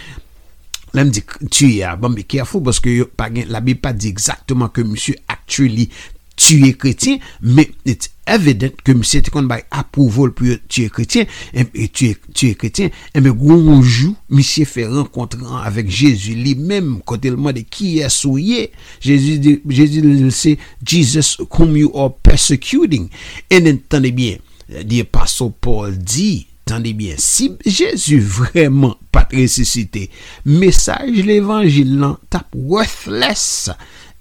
Là, 0.95 1.04
me 1.04 1.11
dit, 1.11 1.23
tuer, 1.50 1.85
bon, 1.99 2.09
mais 2.09 2.23
careful, 2.23 2.62
parce 2.62 2.80
que 2.80 3.11
la 3.49 3.61
Bible 3.61 3.80
pas 3.80 3.92
dit 3.92 4.09
exactement 4.09 4.68
que 4.68 4.80
monsieur 4.80 5.16
actually 5.28 5.90
tu 6.37 6.66
es 6.66 6.75
chrétien, 6.75 7.19
mais 7.40 7.71
c'est 7.87 8.11
évident 8.28 8.69
que 8.85 8.93
monsieur 8.93 9.21
était 9.21 9.31
qu'on 9.31 9.45
bah, 9.45 9.59
approuver 9.71 10.31
pour 10.31 10.47
es 10.47 10.88
chrétien, 10.90 11.25
et 11.55 11.88
tu 11.88 12.16
es 12.43 12.55
chrétien, 12.55 12.90
et 13.14 13.21
mais 13.21 13.31
gros 13.31 13.81
jour, 13.83 14.14
monsieur 14.28 14.66
fait 14.66 14.87
rencontre 14.87 15.38
avec 15.64 15.88
Jésus 15.90 16.35
lui-même, 16.35 17.00
quand 17.07 17.25
il 17.25 17.31
demande 17.33 17.62
qui 17.71 18.00
est 18.00 18.09
souillé, 18.11 18.71
Jésus 19.00 19.38
dit, 19.38 19.61
Jésus 19.69 20.31
c'est 20.31 20.59
Jesus 20.85 21.38
whom 21.59 21.76
you 21.76 21.90
are 21.99 22.14
persecuting. 22.23 23.09
Et 23.49 23.71
entendez 23.71 24.12
bien, 24.12 24.37
dit 24.85 25.05
pasteur 25.05 25.53
Paul 25.53 25.96
dit, 25.96 26.49
Tendez 26.68 26.94
bien, 26.94 27.14
si 27.16 27.53
Jésus 27.64 28.18
vraiment 28.18 28.96
pas 29.12 29.29
ressuscité, 29.33 30.11
message 30.44 31.25
l'évangile 31.25 31.94
non, 31.94 32.18
tape 32.29 32.49
worthless. 32.57 33.70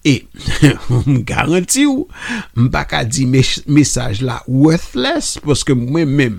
E, 0.05 0.27
m 1.09 1.23
garanti 1.25 1.87
ou, 1.89 2.05
m 2.53 2.67
baka 2.69 3.01
di 3.09 3.25
mesaj 3.25 4.21
la 4.21 4.37
worthless, 4.45 5.39
poske 5.41 5.73
mwen 5.73 6.11
men, 6.13 6.35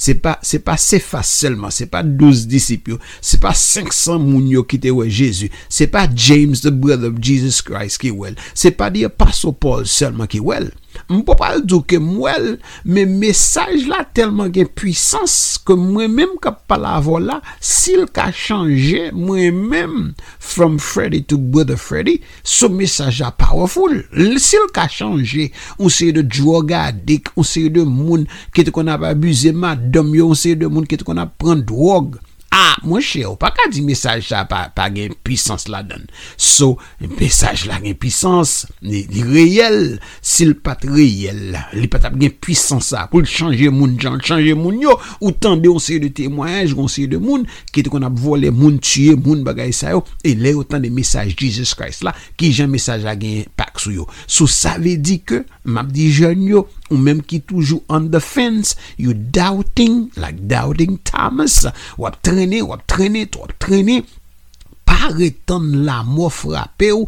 se 0.00 0.16
pa 0.16 0.38
se 0.40 1.00
fas 1.04 1.28
selman, 1.42 1.74
se 1.74 1.84
pa 1.92 2.00
12 2.00 2.46
disipyo, 2.48 2.96
se 3.20 3.36
pa 3.42 3.52
500 3.52 4.16
moun 4.22 4.48
yo 4.48 4.64
ki 4.64 4.80
te 4.80 4.94
we 4.96 5.10
Jezu, 5.12 5.50
se 5.68 5.88
pa 5.92 6.06
James 6.08 6.64
the 6.64 6.72
brother 6.72 7.12
of 7.12 7.20
Jesus 7.20 7.60
Christ 7.60 8.00
ki 8.00 8.14
wel, 8.16 8.40
se 8.56 8.72
pa 8.72 8.88
di 8.92 9.04
apaso 9.04 9.52
Paul 9.52 9.84
selman 9.84 10.30
ki 10.32 10.40
wel. 10.40 10.72
Mpo 11.12 11.34
pal 11.36 11.60
do 11.68 11.82
ke 11.84 11.98
mwel, 12.00 12.56
me 12.88 13.04
mesaj 13.06 13.84
la 13.90 14.00
telman 14.16 14.52
gen 14.54 14.70
pwisans 14.78 15.58
ke 15.66 15.76
mwen 15.76 16.14
menm 16.16 16.38
ka 16.42 16.54
pala 16.70 16.94
vola, 17.04 17.40
sil 17.60 18.06
ka 18.08 18.30
chanje 18.32 19.10
mwen 19.12 19.58
menm 19.72 19.98
from 20.40 20.78
Freddy 20.80 21.22
to 21.28 21.36
Brother 21.36 21.76
Freddy, 21.76 22.18
sou 22.40 22.72
mesaj 22.72 23.20
la 23.20 23.32
powerful. 23.36 24.00
Sil 24.40 24.68
ka 24.74 24.88
chanje, 24.90 25.50
on 25.78 25.92
se 25.92 26.10
de 26.16 26.24
droga 26.24 26.86
adik, 26.88 27.32
on 27.36 27.46
se 27.46 27.68
de 27.72 27.84
moun 27.84 28.26
ki 28.56 28.66
te 28.66 28.74
kon 28.74 28.90
ap 28.92 29.04
abuze 29.12 29.52
madom 29.52 30.14
yo, 30.16 30.32
on 30.32 30.38
se 30.38 30.56
de 30.58 30.70
moun 30.70 30.88
ki 30.88 31.00
te 31.00 31.08
kon 31.08 31.20
ap 31.20 31.36
pren 31.42 31.60
drog. 31.68 32.16
Ah, 32.52 32.74
mwen 32.84 33.00
chè 33.00 33.22
ou, 33.24 33.38
pa 33.40 33.48
ka 33.56 33.64
di 33.72 33.80
mesaj 33.80 34.26
sa 34.26 34.42
pa, 34.44 34.66
pa 34.76 34.90
gen 34.92 35.14
pwisans 35.24 35.64
la 35.72 35.78
dan. 35.88 36.02
So, 36.36 36.74
mesaj 37.00 37.62
la 37.64 37.78
gen 37.80 37.94
pwisans, 37.96 38.66
li, 38.84 39.06
li 39.08 39.22
reyel, 39.24 39.78
sil 40.20 40.52
pat 40.60 40.84
reyel, 40.84 41.56
li 41.72 41.88
pat 41.88 42.10
ap 42.10 42.18
gen 42.20 42.34
pwisans 42.44 42.90
sa, 42.92 43.06
pou 43.08 43.24
l 43.24 43.30
chanje 43.30 43.70
moun 43.72 43.94
jan, 43.96 44.20
chanje 44.20 44.52
moun 44.58 44.82
yo, 44.84 44.98
ou 45.22 45.32
tan 45.32 45.62
de 45.64 45.72
on 45.72 45.80
seye 45.80 46.02
de 46.02 46.10
temoyaj, 46.12 46.76
on 46.76 46.92
seye 46.92 47.08
de 47.08 47.22
moun, 47.22 47.46
ki 47.72 47.86
te 47.86 47.94
kon 47.94 48.04
ap 48.04 48.20
vole 48.20 48.52
moun, 48.52 48.76
tue 48.84 49.16
moun 49.16 49.46
bagay 49.48 49.72
sa 49.72 49.96
yo, 49.96 50.04
e 50.20 50.34
le 50.36 50.52
ou 50.58 50.68
tan 50.68 50.84
de 50.84 50.92
mesaj 50.92 51.32
Jesus 51.32 51.72
Christ 51.78 52.04
la, 52.04 52.12
ki 52.36 52.52
jan 52.52 52.68
mesaj 52.74 53.08
la 53.08 53.16
gen 53.16 53.48
pak 53.56 53.80
sou 53.80 53.96
yo. 53.96 54.08
So, 54.26 54.44
sa 54.44 54.76
ve 54.76 54.98
di 55.00 55.22
ke, 55.24 55.40
map 55.64 55.88
di 55.88 56.10
jen 56.12 56.44
yo, 56.50 56.66
ou 56.92 57.00
menm 57.00 57.22
ki 57.24 57.40
toujou 57.48 57.82
on 57.88 58.10
the 58.12 58.20
fence, 58.22 58.76
you 59.00 59.14
doubting, 59.14 60.10
like 60.16 60.46
doubting 60.46 60.98
Thomas, 61.08 61.64
wap 61.98 62.20
trene, 62.22 62.60
wap 62.68 62.86
trene, 62.86 63.24
wap 63.38 63.56
trene, 63.58 64.02
retan 65.16 65.84
la 65.86 66.00
mo 66.06 66.28
frape 66.32 66.90
ou 66.94 67.06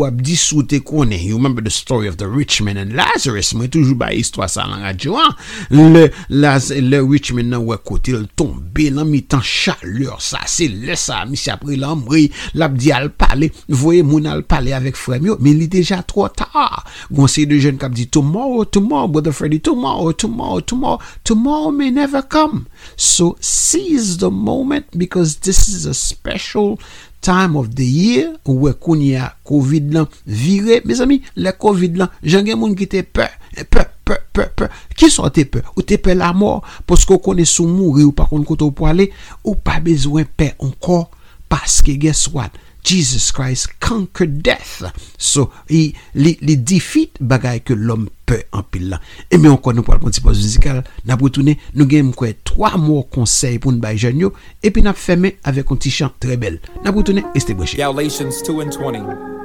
wap 0.00 0.20
di 0.24 0.36
sou 0.38 0.64
te 0.68 0.80
konen. 0.84 1.18
You 1.18 1.36
remember 1.36 1.62
the 1.64 1.72
story 1.74 2.08
of 2.08 2.18
the 2.18 2.28
rich 2.28 2.60
man 2.62 2.78
and 2.80 2.94
Lazarus? 2.98 3.54
Mwen 3.56 3.70
toujou 3.72 3.98
ba 3.98 4.10
histwa 4.14 4.48
sa 4.50 4.66
lan 4.68 4.84
adjouan 4.88 5.34
le 5.70 7.00
rich 7.08 7.32
man 7.32 7.50
nan 7.54 7.66
wè 7.68 7.78
kote 7.84 8.14
l 8.16 8.28
tombe 8.38 8.88
nan 8.94 9.08
mi 9.10 9.22
tan 9.22 9.42
chaleur 9.44 10.20
sa 10.22 10.44
se 10.48 10.68
lesa 10.68 11.24
mi 11.28 11.38
se 11.38 11.52
apre 11.54 11.76
l 11.76 11.86
amri 11.86 12.28
lap 12.58 12.76
di 12.78 12.92
al 12.94 13.10
pale 13.10 13.50
voye 13.68 14.04
moun 14.06 14.28
al 14.28 14.44
pale 14.48 14.74
avek 14.76 14.98
fremyo 14.98 15.38
men 15.42 15.58
li 15.60 15.68
deja 15.70 16.02
tro 16.06 16.28
ta 16.28 16.68
gonsey 17.10 17.46
de 17.48 17.58
jen 17.62 17.78
kap 17.78 17.94
di 17.94 18.06
tomorrow, 18.06 18.64
tomorrow 18.64 19.08
brother 19.08 19.32
Freddy 19.32 19.58
tomorrow, 19.58 20.12
tomorrow, 20.12 20.60
tomorrow 20.60 20.98
tomorrow 21.24 21.70
may 21.70 21.90
never 21.90 22.22
come. 22.22 22.66
So 22.96 23.36
seize 23.40 24.18
the 24.18 24.30
moment 24.30 24.98
because 24.98 25.38
this 25.38 25.68
is 25.68 25.84
a 25.86 25.94
special 25.94 26.78
time 27.20 27.56
of 27.58 27.74
the 27.74 27.86
year, 27.86 28.32
ou 28.46 28.66
we 28.66 28.72
koun 28.78 29.02
ya 29.04 29.32
COVID 29.48 29.92
lan 29.94 30.08
vire, 30.26 30.80
Mes 30.86 31.02
ami, 31.04 31.20
le 31.36 31.52
COVID 31.52 31.98
lan, 32.00 32.12
jan 32.22 32.46
gen 32.46 32.60
moun 32.60 32.76
ki 32.78 32.88
te 32.90 33.02
pe, 33.02 33.26
pe, 33.70 33.84
pe, 34.06 34.18
pe, 34.34 34.46
pe, 34.56 34.70
ki 34.98 35.10
son 35.12 35.32
te 35.34 35.44
pe, 35.48 35.62
ou 35.74 35.84
te 35.86 35.98
pe 36.02 36.16
la 36.16 36.32
mor, 36.36 36.62
posko 36.88 37.20
kon 37.22 37.40
e 37.40 37.46
sou 37.48 37.68
mouri 37.70 38.06
ou 38.06 38.16
pa 38.16 38.28
kon 38.30 38.46
koto 38.48 38.70
pou 38.72 38.90
ale, 38.90 39.10
ou 39.44 39.58
pa 39.58 39.78
bezwen 39.84 40.28
pe 40.38 40.52
ankor, 40.64 41.08
paske 41.50 41.96
ges 42.00 42.26
wad, 42.34 42.54
Jesus 42.84 43.30
Christ 43.34 43.78
conquered 43.80 44.42
death. 44.42 44.82
So, 45.16 45.50
li, 45.68 45.94
li 46.14 46.56
defeat 46.56 47.18
bagay 47.20 47.62
ke 47.66 47.76
l'om 47.76 48.08
pe 48.28 48.42
anpil 48.56 48.90
la. 48.92 49.00
E 49.30 49.40
me 49.40 49.50
ankon 49.52 49.78
nou 49.78 49.86
pou 49.86 49.96
alpon 49.96 50.14
ti 50.14 50.22
pos 50.24 50.38
vizikal, 50.40 50.82
nap 51.08 51.22
wotounen, 51.24 51.58
nou 51.74 51.88
gen 51.90 52.10
mkwe 52.10 52.34
3 52.48 52.74
mwo 52.80 53.02
konsey 53.14 53.58
pou 53.62 53.74
nbay 53.74 54.00
jen 54.00 54.22
yo, 54.24 54.32
epi 54.64 54.84
nap 54.84 55.00
feme 55.00 55.36
avek 55.48 55.74
an 55.74 55.82
ti 55.82 55.92
chan 55.94 56.14
tre 56.22 56.38
bel. 56.40 56.60
Nap 56.84 56.96
wotounen, 56.96 57.28
este 57.38 57.56
bweche. 57.56 57.80
Galatians 57.80 58.42
2 58.46 58.60
and 58.64 58.72
20 58.72 59.38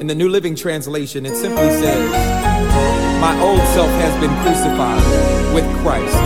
In 0.00 0.08
the 0.08 0.14
New 0.14 0.28
Living 0.28 0.56
Translation, 0.56 1.24
it 1.24 1.36
simply 1.36 1.70
says, 1.78 2.10
My 3.20 3.38
old 3.40 3.60
self 3.74 3.90
has 4.02 4.12
been 4.20 4.34
crucified 4.42 5.54
with 5.54 5.64
Christ. 5.82 6.18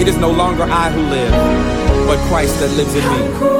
It 0.00 0.08
is 0.08 0.16
no 0.16 0.32
longer 0.32 0.64
I 0.64 0.90
who 0.90 1.02
live, 1.02 2.06
but 2.06 2.18
Christ 2.28 2.58
that 2.58 2.70
lives 2.76 2.94
in 2.96 3.04
me. 3.46 3.51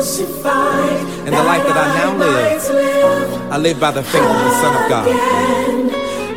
And 0.00 1.34
the 1.34 1.42
life 1.44 1.62
that 1.62 1.76
I 1.76 1.94
now 1.94 2.16
live, 2.16 3.52
I 3.52 3.58
live 3.58 3.78
by 3.78 3.90
the 3.90 4.02
faith 4.02 4.22
of 4.22 4.28
the 4.28 4.50
Son 4.62 4.82
of 4.82 4.88
God. 4.88 5.06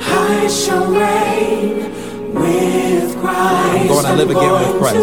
I 0.01 0.47
shall 0.49 0.91
reign 0.91 1.93
with 2.33 3.15
I'm 3.23 3.87
going 3.87 4.05
to 4.05 4.15
live 4.15 4.29
again 4.31 4.51
with 4.51 4.77
Christ. 4.79 4.97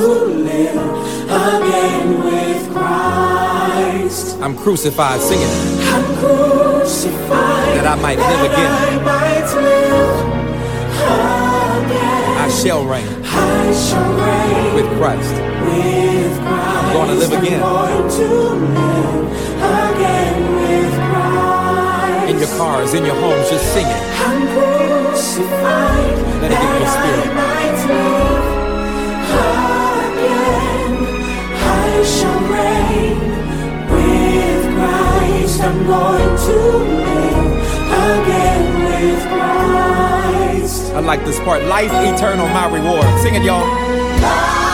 Christ. 2.71 4.37
I'm 4.43 4.55
crucified 4.59 5.21
singing 5.23 5.49
I'm 5.95 6.05
crucified 6.19 7.79
that 7.79 7.87
I 7.87 7.95
might 7.95 8.19
live 8.19 8.43
again. 8.53 9.05
might 9.05 9.55
live 9.55 10.21
again. 11.87 12.39
I 12.39 12.49
shall 12.63 12.85
reign 12.85 13.09
I 13.25 13.73
shall 13.73 14.13
reign 14.13 14.75
with 14.75 14.99
Christ. 14.99 15.33
with 15.33 16.39
Christ. 16.43 16.80
To 16.91 17.15
live 17.15 17.33
again. 17.33 17.61
In 22.29 22.39
your 22.39 22.49
cars, 22.59 22.95
in 22.95 23.05
your 23.05 23.15
homes, 23.15 23.49
just 23.49 23.73
sing 23.73 23.87
it. 23.87 24.03
Let 26.41 26.51
it 26.51 26.59
get 26.59 26.81
your 26.81 26.89
spirit. 26.89 27.31
I'm 35.63 35.87
going 35.87 36.37
to 36.39 36.57
live 37.05 37.51
again 38.23 38.63
with 38.85 39.23
Christ. 39.29 40.93
I 40.95 41.01
like 41.01 41.25
this 41.25 41.39
part. 41.41 41.63
Life 41.65 41.93
eternal, 41.93 42.49
my 42.49 42.67
reward. 42.67 43.05
Sing 43.21 43.35
it, 43.35 43.43
y'all. 43.43 44.70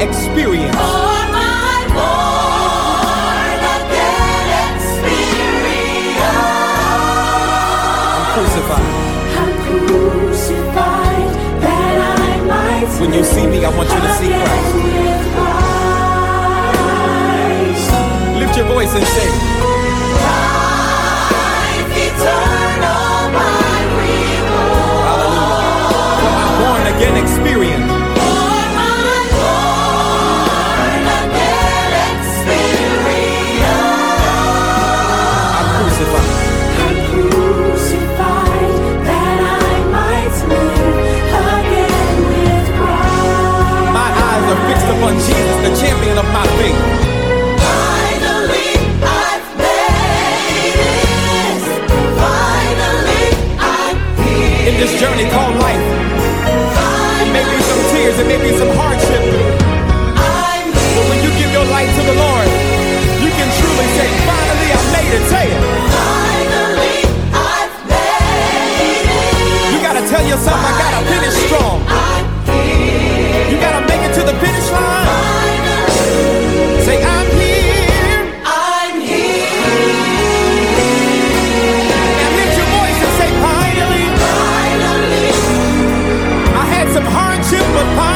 Experience. 0.00 0.74
For 0.76 1.20
my 1.34 1.80
born 1.96 3.60
again 3.78 4.48
experience. 4.74 6.22
I'm 8.14 8.26
crucified. 8.34 8.88
I'm 9.40 9.52
crucified 9.66 11.30
that 11.62 11.96
I 12.18 12.34
might 12.46 12.88
When 13.00 13.10
you 13.12 13.24
see 13.24 13.46
me, 13.46 13.58
I 13.64 13.66
want 13.76 13.88
you 13.90 14.00
to 14.00 14.12
see 14.18 14.28
Christ. 14.28 14.72
Christ. 17.88 18.38
Lift 18.40 18.54
your 18.56 18.66
voice 18.66 18.94
and 18.94 19.06
sing. 19.06 19.34
Journey 54.98 55.30
called 55.30 55.54
life, 55.62 55.78
it 57.22 57.30
may 57.30 57.46
be 57.46 57.58
some 57.62 57.82
tears, 57.94 58.18
it 58.18 58.26
may 58.26 58.40
be 58.42 58.50
some 58.58 58.66
hardship. 58.74 59.22
But 60.98 61.04
when 61.06 61.22
you 61.22 61.30
give 61.38 61.54
your 61.54 61.64
life 61.70 61.86
to 61.86 62.02
the 62.02 62.16
Lord, 62.18 62.48
you 63.22 63.30
can 63.30 63.46
truly 63.62 63.86
say, 63.94 64.10
finally 64.26 64.68
I 64.74 64.80
made 64.98 65.14
it. 65.14 65.22
Say 65.30 65.46
it. 65.54 65.62
Finally, 65.94 66.98
I've 67.30 67.78
made 67.86 69.06
it. 69.06 69.70
You 69.70 69.78
gotta 69.86 70.02
tell 70.10 70.26
yourself, 70.26 70.58
I 70.58 70.72
gotta 70.82 71.06
finish 71.06 71.34
strong. 71.46 71.78
You 73.46 73.56
gotta 73.62 73.86
make 73.86 74.02
it 74.02 74.12
to 74.18 74.22
the 74.26 74.34
finish 74.42 74.66
line. 74.72 75.17
But 87.78 88.07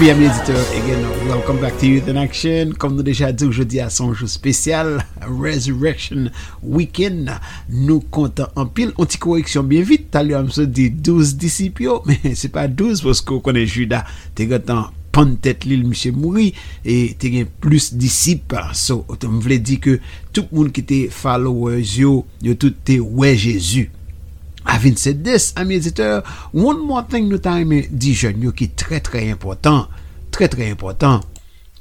bien, 0.00 0.16
éditeur. 0.18 0.64
Again, 0.72 1.04
welcome 1.28 1.60
back 1.60 1.76
to 1.76 1.84
Youth 1.84 2.08
in 2.08 2.16
Action. 2.16 2.72
Comme 2.72 2.96
nous 2.96 3.02
déjà 3.02 3.32
dit, 3.32 3.44
aujourd'hui 3.44 3.80
à 3.80 3.90
son 3.90 4.14
jour 4.14 4.30
spécial, 4.30 5.04
Resurrection 5.20 6.30
Weekend. 6.62 7.30
Nous 7.68 8.00
comptons 8.00 8.46
en 8.56 8.64
pile. 8.64 8.92
On 8.96 9.04
t'y 9.04 9.18
correction 9.18 9.62
bien 9.62 9.82
vite. 9.82 10.08
T'as 10.10 10.22
lu, 10.22 10.34
on 10.34 10.48
se 10.48 10.62
dit 10.62 10.90
12 10.90 11.36
disciples, 11.36 11.90
mais 12.06 12.34
c'est 12.34 12.48
pas 12.48 12.66
12 12.66 13.02
parce 13.02 13.20
qu'on 13.20 13.40
connaît 13.40 13.66
Judas. 13.66 14.04
T'es 14.34 14.48
content. 14.48 14.86
pan 15.10 15.32
tèt 15.42 15.64
li 15.66 15.74
l 15.74 15.88
msè 15.90 16.12
mouri 16.14 16.52
e 16.86 17.10
te 17.18 17.32
gen 17.34 17.48
plus 17.58 17.88
disip 17.98 18.54
so, 18.78 19.00
m 19.26 19.40
vle 19.42 19.56
di 19.58 19.80
ke 19.82 19.96
tout 20.30 20.52
moun 20.54 20.70
ki 20.70 20.84
te 20.86 20.98
followers 21.10 21.96
yo, 21.98 22.20
yo 22.46 22.54
tout 22.54 22.76
te 22.86 23.00
wè 23.02 23.32
Jésus 23.34 23.90
A 24.70 24.78
27 24.78 25.22
des, 25.22 25.52
ami 25.56 25.74
editeur, 25.74 26.22
One 26.54 26.78
More 26.86 27.02
Thing 27.10 27.26
nou 27.26 27.42
ta 27.42 27.56
eme 27.58 27.82
di 27.90 28.12
jen 28.14 28.38
yo 28.44 28.52
ki 28.54 28.68
tre 28.78 29.00
tre 29.02 29.24
important, 29.26 29.90
tre 30.30 30.46
tre 30.52 30.68
important, 30.70 31.26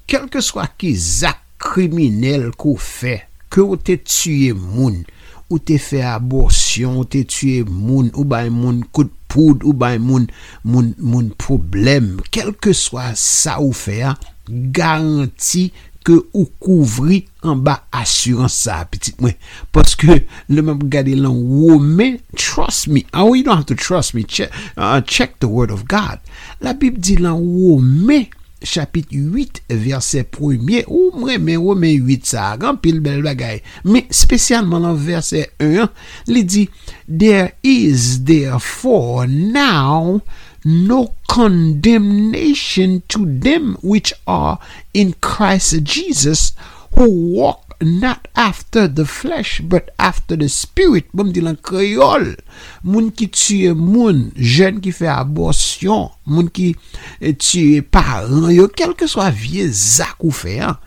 kelke 0.10 0.42
swa 0.42 0.66
ki 0.74 0.96
zak 0.98 1.44
kriminel 1.62 2.48
kou 2.58 2.80
fe, 2.82 3.20
ke 3.54 3.62
ou 3.62 3.78
te 3.78 4.00
tue 4.02 4.56
moun, 4.58 5.04
ou 5.52 5.62
te 5.62 5.78
fe 5.78 6.02
aborsyon, 6.02 6.98
ou 6.98 7.06
te 7.06 7.22
tue 7.30 7.62
moun, 7.68 8.10
ou 8.16 8.26
bay 8.26 8.50
moun 8.50 8.82
kout 8.90 9.14
poud, 9.30 9.62
ou 9.70 9.78
bay 9.78 10.02
moun, 10.02 10.26
moun, 10.66 10.96
moun 10.98 11.30
problem, 11.38 12.16
kelke 12.34 12.74
swa 12.74 13.12
sa 13.14 13.60
ou 13.62 13.76
fe 13.78 14.00
a, 14.10 14.16
garanti 14.50 15.68
ke 16.10 16.18
ou 16.34 16.48
kouvri 16.64 17.22
an 17.46 17.62
ba 17.66 17.78
assurance 17.96 18.58
sa 18.66 18.82
petit 18.90 19.20
mwen. 19.22 19.38
Paske 19.76 20.24
le 20.50 20.66
mwen 20.66 20.90
gade 20.92 21.14
lan 21.20 21.38
wome, 21.38 22.18
trust 22.34 22.90
me. 22.90 23.06
Oui, 23.14 23.40
you 23.40 23.46
don't 23.46 23.62
have 23.62 23.70
to 23.70 23.78
trust 23.78 24.16
me. 24.18 24.24
Check, 24.24 24.52
uh, 24.78 25.02
check 25.02 25.40
the 25.40 25.48
word 25.48 25.72
of 25.72 25.88
God. 25.88 26.20
La 26.62 26.74
Bib 26.74 27.00
di 27.02 27.18
lan 27.22 27.38
wome, 27.40 28.28
chapit 28.66 29.14
8, 29.14 29.62
verset 29.70 30.32
1er. 30.36 30.90
Ou 30.90 31.14
mwen 31.22 31.46
men 31.46 31.62
wome 31.64 31.94
8 31.94 32.34
sa, 32.34 32.50
gan 32.60 32.82
pil 32.82 33.00
bel 33.06 33.22
bagay. 33.26 33.62
Me 33.86 34.04
spesyalman 34.10 34.88
lan 34.88 34.98
verset 35.00 35.54
1, 35.62 35.88
li 36.34 36.44
di, 36.44 36.66
There 37.10 37.54
is 37.64 38.26
therefore 38.26 39.26
now 39.28 40.22
no 40.64 41.16
condemnation 41.28 43.04
to 43.08 43.26
them 43.26 43.78
which 43.82 44.14
are 44.28 44.60
in 44.94 45.14
Christ 45.22 45.84
Jesus, 45.84 46.54
who 46.96 47.36
walk 47.36 47.70
not 47.82 48.28
after 48.36 48.88
the 48.88 49.06
flesh, 49.06 49.62
but 49.62 49.90
after 49.98 50.36
the 50.36 50.50
spirit. 50.50 51.08
Bon, 51.14 51.32
di 51.32 51.40
lan 51.42 51.58
kreyol, 51.64 52.36
Moun 52.84 53.10
ki 53.16 53.30
tue 53.32 53.74
moun, 53.76 54.30
jen 54.36 54.80
ki 54.84 54.92
fe 54.96 55.08
aborsyon, 55.12 56.10
moun 56.28 56.50
ki 56.52 56.74
eh, 57.22 57.34
tue 57.40 57.82
paran, 57.84 58.50
yo 58.52 58.68
kelke 58.72 59.08
swa 59.08 59.30
vie 59.32 59.68
zak 59.72 60.20
ou 60.24 60.36
fe 60.36 60.60
an. 60.64 60.80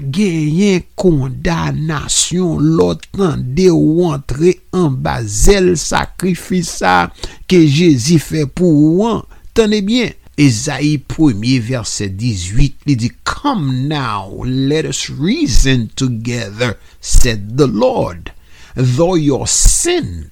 Genyen 0.00 0.84
kondanasyon 0.98 2.62
lotan 2.78 3.42
de 3.56 3.68
ou 3.72 4.06
antre 4.12 4.54
an 4.76 4.94
bazel 5.04 5.74
sakrifisa 5.80 7.08
ke 7.50 7.60
Jezi 7.66 8.20
fe 8.22 8.46
pou 8.46 8.92
ou 8.92 9.08
an. 9.08 9.24
Tane 9.58 9.82
bien, 9.82 10.14
Esaïe 10.38 11.00
1er 11.10 11.58
verset 11.66 12.14
18 12.14 12.86
li 12.86 12.94
di, 12.94 13.10
Come 13.26 13.88
now, 13.88 14.44
let 14.46 14.84
us 14.86 15.10
reason 15.10 15.90
together, 15.96 16.78
said 17.00 17.58
the 17.58 17.66
Lord. 17.66 18.30
Though 18.76 19.16
your 19.16 19.48
sin 19.48 20.30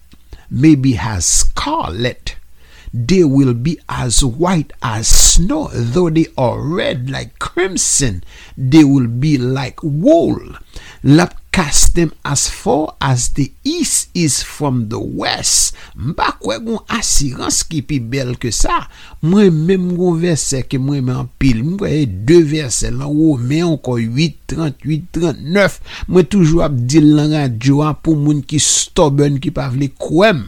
maybe 0.49 0.93
has 0.93 1.27
scarlet, 1.27 2.36
they 2.93 3.25
will 3.25 3.55
be 3.55 3.79
as 3.89 4.25
white 4.25 4.73
as 4.83 5.09
snow, 5.09 5.69
though 5.73 6.11
they 6.11 6.27
are 6.37 6.61
red 6.61 7.11
like 7.11 7.39
crimson, 7.39 8.23
they 8.57 8.85
will 8.85 9.09
be 9.09 9.39
like 9.39 9.83
wool. 9.83 10.41
Lap 11.03 11.35
cast 11.57 11.95
them 11.95 12.13
as 12.21 12.53
far 12.53 12.97
as 13.01 13.33
the 13.33 13.51
east 13.65 14.11
is 14.13 14.43
from 14.43 14.89
the 14.93 15.01
west. 15.01 15.73
Mba 15.97 16.37
kwe 16.37 16.59
goun 16.61 16.83
asirans 16.93 17.63
ki 17.65 17.81
pi 17.89 17.97
bel 18.13 18.35
ke 18.37 18.53
sa. 18.53 18.83
Mwen 19.25 19.63
menm 19.65 19.87
mwen 19.95 20.19
verse 20.21 20.61
ke 20.69 20.77
mwen 20.77 21.07
men 21.09 21.31
pil. 21.41 21.63
Mwen 21.65 21.79
kwe 21.81 21.93
e 22.03 22.05
2 22.29 22.43
verse 22.51 22.91
lan 22.93 23.09
ou 23.09 23.39
men 23.41 23.71
anko 23.71 23.97
8, 24.03 24.37
38, 24.53 25.09
39. 25.17 25.81
Mwen 26.13 26.29
toujou 26.35 26.61
ap 26.67 26.77
dil 26.77 27.09
lan 27.17 27.33
radyo 27.39 27.81
an 27.87 27.97
pou 28.03 28.21
moun 28.21 28.45
ki 28.45 28.61
stobon 28.61 29.41
ki 29.41 29.55
pa 29.57 29.71
vle 29.73 29.89
kwem. 29.97 30.45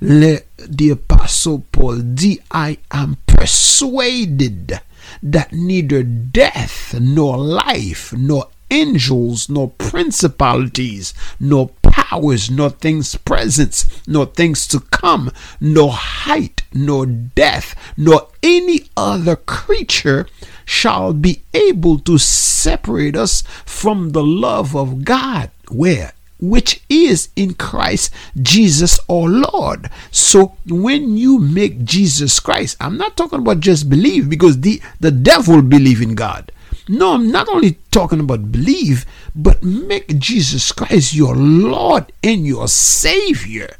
Le 0.00 0.32
the 0.58 0.90
apostle 0.90 1.64
Paul 1.72 1.98
di 1.98 2.40
I 2.50 2.78
am 2.90 3.16
persuaded 3.26 4.80
that 5.22 5.52
neither 5.52 6.02
death 6.02 6.94
nor 6.98 7.38
life 7.38 8.12
nor 8.12 8.48
angels, 8.70 9.48
nor 9.48 9.70
principalities, 9.70 11.14
nor 11.40 11.68
powers, 11.82 12.50
nor 12.50 12.70
things 12.70 13.16
present, 13.16 13.84
nor 14.06 14.26
things 14.26 14.66
to 14.68 14.80
come, 14.80 15.30
nor 15.60 15.92
height, 15.92 16.62
nor 16.72 17.06
depth, 17.06 17.74
nor 17.96 18.28
any 18.42 18.82
other 18.96 19.36
creature 19.36 20.26
shall 20.64 21.12
be 21.14 21.42
able 21.54 21.98
to 21.98 22.18
separate 22.18 23.16
us 23.16 23.42
from 23.64 24.10
the 24.10 24.22
love 24.22 24.76
of 24.76 25.04
God. 25.04 25.50
Where? 25.70 26.12
Which 26.40 26.82
is 26.88 27.30
in 27.34 27.54
Christ 27.54 28.14
Jesus 28.40 29.00
our 29.10 29.28
Lord. 29.28 29.90
So 30.10 30.56
when 30.66 31.16
you 31.16 31.38
make 31.38 31.84
Jesus 31.84 32.38
Christ, 32.38 32.76
I'm 32.80 32.96
not 32.96 33.16
talking 33.16 33.40
about 33.40 33.60
just 33.60 33.90
believe 33.90 34.30
because 34.30 34.60
the, 34.60 34.80
the 35.00 35.10
devil 35.10 35.62
believe 35.62 36.00
in 36.00 36.14
God. 36.14 36.52
No, 36.88 37.14
I'm 37.14 37.30
not 37.30 37.48
only 37.48 37.76
talking 37.90 38.20
about 38.20 38.50
believe, 38.50 39.04
but 39.34 39.62
make 39.62 40.18
Jesus 40.18 40.72
Christ 40.72 41.14
your 41.14 41.36
Lord 41.36 42.12
and 42.22 42.46
your 42.46 42.66
Savior. 42.68 43.76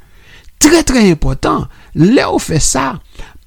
Très, 0.61 0.83
très 0.83 1.09
important. 1.09 1.69
Le 1.95 2.25
ou 2.29 2.39
fe 2.43 2.59
sa, 2.61 2.99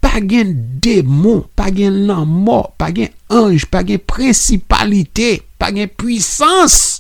pa 0.02 0.18
gen 0.20 0.56
démon, 0.84 1.44
pa 1.56 1.70
gen 1.72 2.02
lan 2.08 2.26
mort, 2.26 2.74
pa 2.82 2.90
gen 2.96 3.12
ange, 3.30 3.68
pa 3.70 3.84
gen 3.86 4.02
principalité, 4.02 5.44
pa 5.62 5.70
gen 5.76 5.92
puissance. 5.94 6.91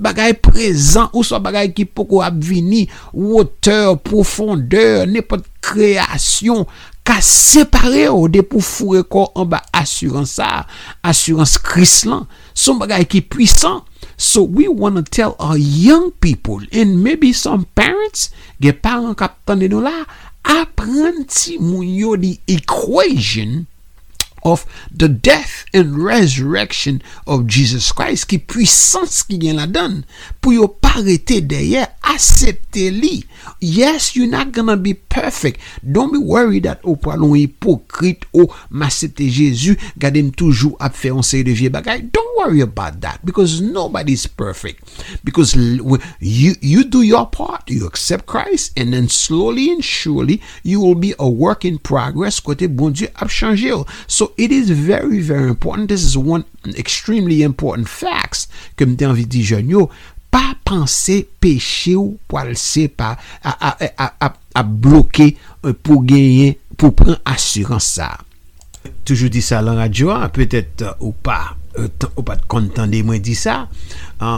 Bagay 0.00 0.34
présent 0.40 1.10
ou 1.12 1.20
so 1.26 1.36
bagay 1.42 1.68
ki 1.76 1.84
poko 1.84 2.22
ap 2.24 2.38
vini, 2.40 2.86
hauteur, 3.12 3.98
profondeur, 4.00 5.04
n'importe 5.06 5.44
création, 5.60 6.64
ka 7.04 7.18
separe 7.20 8.06
ou 8.08 8.30
de 8.32 8.40
pou 8.40 8.64
fure 8.64 9.02
ko 9.04 9.26
an 9.36 9.50
ba 9.52 9.60
assurance 9.76 10.38
sa, 10.38 10.64
assurance 11.04 11.60
Chris 11.60 12.02
lan, 12.08 12.24
son 12.54 12.80
bagay 12.80 13.04
ki 13.04 13.20
puissant. 13.20 13.84
So 14.16 14.42
we 14.44 14.68
want 14.68 14.96
to 14.96 15.02
tell 15.02 15.36
our 15.38 15.58
young 15.58 16.12
people, 16.22 16.62
and 16.72 17.02
maybe 17.02 17.32
some 17.34 17.66
parents, 17.74 18.30
ge 18.62 18.72
paran 18.72 19.16
kap 19.18 19.40
tande 19.48 19.68
nou 19.68 19.82
la, 19.84 20.06
apren 20.42 21.24
ti 21.30 21.58
moun 21.60 21.86
yo 21.86 22.16
di 22.18 22.36
equation 22.50 23.64
of 24.42 24.66
the 24.90 25.08
death 25.08 25.64
and 25.72 25.98
resurrection 25.98 27.02
of 27.26 27.46
Jesus 27.46 27.92
Christ 27.94 28.28
ki 28.30 28.40
puissance 28.42 29.22
ki 29.26 29.38
gen 29.42 29.60
la 29.60 29.68
dan 29.70 30.02
pou 30.42 30.54
yo 30.56 30.68
parete 30.68 31.40
deye 31.46 31.86
asepte 32.12 32.88
li 32.94 33.22
yes 33.62 34.14
you're 34.16 34.30
not 34.30 34.52
gonna 34.52 34.76
be 34.76 34.94
perfect. 34.94 35.60
Don't 35.82 36.12
be 36.12 36.18
worried 36.18 36.64
that 36.64 36.82
ou 36.82 36.96
pralon 36.96 37.36
hypocrite 37.38 38.26
ou 38.34 38.50
masete 38.70 39.28
Jezu 39.30 39.76
gade 40.00 40.22
m 40.22 40.32
toujou 40.34 40.76
ap 40.82 40.96
fe 40.98 41.12
de 41.42 41.52
vie 41.52 41.70
bagay 41.70 42.02
don't 42.10 42.31
worry 42.36 42.60
about 42.60 43.00
that 43.00 43.24
because 43.24 43.60
nobody's 43.60 44.26
perfect. 44.26 44.82
Because 45.24 45.54
you, 45.54 46.54
you 46.60 46.84
do 46.84 47.02
your 47.02 47.26
part 47.26 47.68
you 47.68 47.86
accept 47.86 48.26
Christ 48.26 48.72
and 48.76 48.92
then 48.92 49.08
slowly 49.08 49.70
and 49.70 49.84
surely 49.84 50.40
you 50.62 50.80
will 50.80 50.94
be 50.94 51.14
a 51.18 51.28
work 51.28 51.64
in 51.64 51.78
progress. 51.78 52.40
Kote 52.40 52.68
bon 52.76 52.92
Dieu 52.92 53.08
ap 53.16 53.28
chanje 53.28 53.68
yo 53.68 53.86
so 54.06 54.32
it 54.36 54.52
is 54.52 54.70
very 54.70 55.20
very 55.20 55.48
important. 55.48 55.88
This 55.88 56.04
is 56.04 56.16
one 56.16 56.44
extremely 56.76 57.42
important 57.42 57.88
facts 57.88 58.48
ke 58.76 58.86
mte 58.86 59.06
anvi 59.08 59.26
di 59.28 59.42
jen 59.46 59.70
yo 59.70 59.88
pa 60.32 60.54
panse 60.64 61.22
peche 61.42 61.94
ou 61.98 62.16
pou 62.26 62.40
al 62.40 62.54
se 62.56 62.86
pa 62.88 63.14
a 63.44 64.62
bloke 64.64 65.28
euh, 65.28 65.74
pou 65.74 66.02
genye 66.08 66.54
pou 66.76 66.94
pren 66.96 67.18
asurans 67.28 67.92
sa 67.98 68.14
toujou 69.06 69.30
di 69.32 69.42
sa 69.44 69.60
lan 69.64 69.80
radyo 69.82 70.14
petet 70.34 70.86
euh, 70.86 70.94
ou 71.04 71.12
pa 71.12 71.56
ou 71.78 72.24
pa 72.26 72.36
kontande 72.52 73.00
mwen 73.06 73.22
di 73.24 73.34
sa 73.36 73.66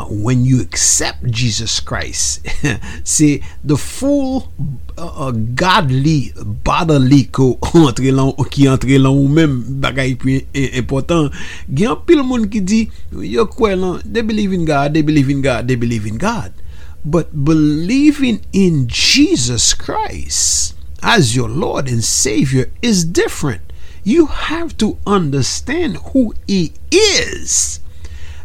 when 0.09 0.45
you 0.47 0.61
accept 0.63 1.25
Jesus 1.27 1.81
Christ 1.81 2.47
se 3.15 3.43
the 3.65 3.77
full 3.77 4.49
uh, 4.97 5.33
godly 5.33 6.33
bodily 6.63 7.27
ki 7.35 8.69
entre 8.71 8.99
lan 9.03 9.11
ou 9.11 9.29
men 9.29 9.59
bagay 9.83 10.15
pi 10.21 10.41
important. 10.79 11.35
Gen 11.69 11.99
pil 12.07 12.23
moun 12.27 12.47
ki 12.53 12.63
di 12.63 12.81
yo 13.35 13.49
kwen 13.51 13.83
lan 13.83 14.03
they 14.07 14.23
believe 14.23 14.55
in 14.55 14.65
God 14.69 14.95
they 14.95 15.03
believe 15.03 15.31
in 15.31 15.43
God 15.43 15.69
they 15.69 15.77
believe 15.77 16.07
in 16.07 16.19
God. 16.19 16.55
But 17.05 17.45
believing 17.45 18.41
in 18.53 18.87
Jesus 18.89 19.75
Christ 19.75 20.73
as 21.03 21.37
your 21.37 21.51
Lord 21.51 21.89
and 21.89 22.03
Savior 22.03 22.73
is 22.81 23.05
different 23.05 23.74
you 24.05 24.27
have 24.27 24.77
to 24.79 24.99
understand 25.07 25.97
who 26.13 26.35
he 26.47 26.73
is. 26.93 27.81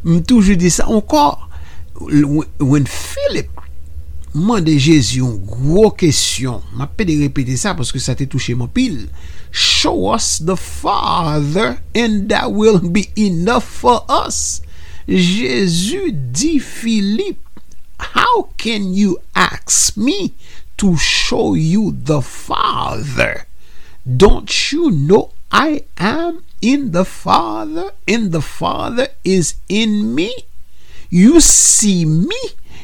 M 0.07 0.23
toujou 0.23 0.55
di 0.55 0.71
sa 0.71 0.87
ankor. 0.87 1.35
When 1.99 2.87
Philip 2.87 3.51
mande 4.31 4.71
Jezu 4.79 5.19
yon 5.19 5.35
gwo 5.43 5.89
kesyon, 5.99 6.63
ma 6.79 6.87
pe 6.87 7.03
de 7.03 7.17
repete 7.19 7.57
sa 7.59 7.75
paske 7.75 7.99
sa 7.99 8.15
te 8.15 8.23
touche 8.29 8.55
mo 8.55 8.69
pil. 8.71 9.09
Show 9.51 10.15
us 10.15 10.39
the 10.39 10.55
Father 10.55 11.83
and 11.91 12.29
that 12.31 12.55
will 12.55 12.79
be 12.79 13.11
enough 13.19 13.67
for 13.67 14.05
us. 14.07 14.61
Jezu 15.09 16.31
di 16.31 16.59
Philip, 16.63 17.35
how 17.99 18.55
can 18.55 18.93
you 18.93 19.19
ask 19.35 19.97
me 19.97 20.35
to 20.77 20.95
show 20.95 21.53
you 21.55 21.91
the 21.91 22.21
Father? 22.21 23.43
Don't 24.07 24.71
you 24.71 24.91
know 24.91 25.33
I 25.51 25.83
am 25.97 26.43
in 26.61 26.91
the 26.91 27.05
Father, 27.05 27.91
and 28.07 28.31
the 28.31 28.41
Father 28.41 29.07
is 29.23 29.55
in 29.67 30.13
me. 30.13 30.45
You 31.09 31.39
see 31.39 32.05
me, 32.05 32.37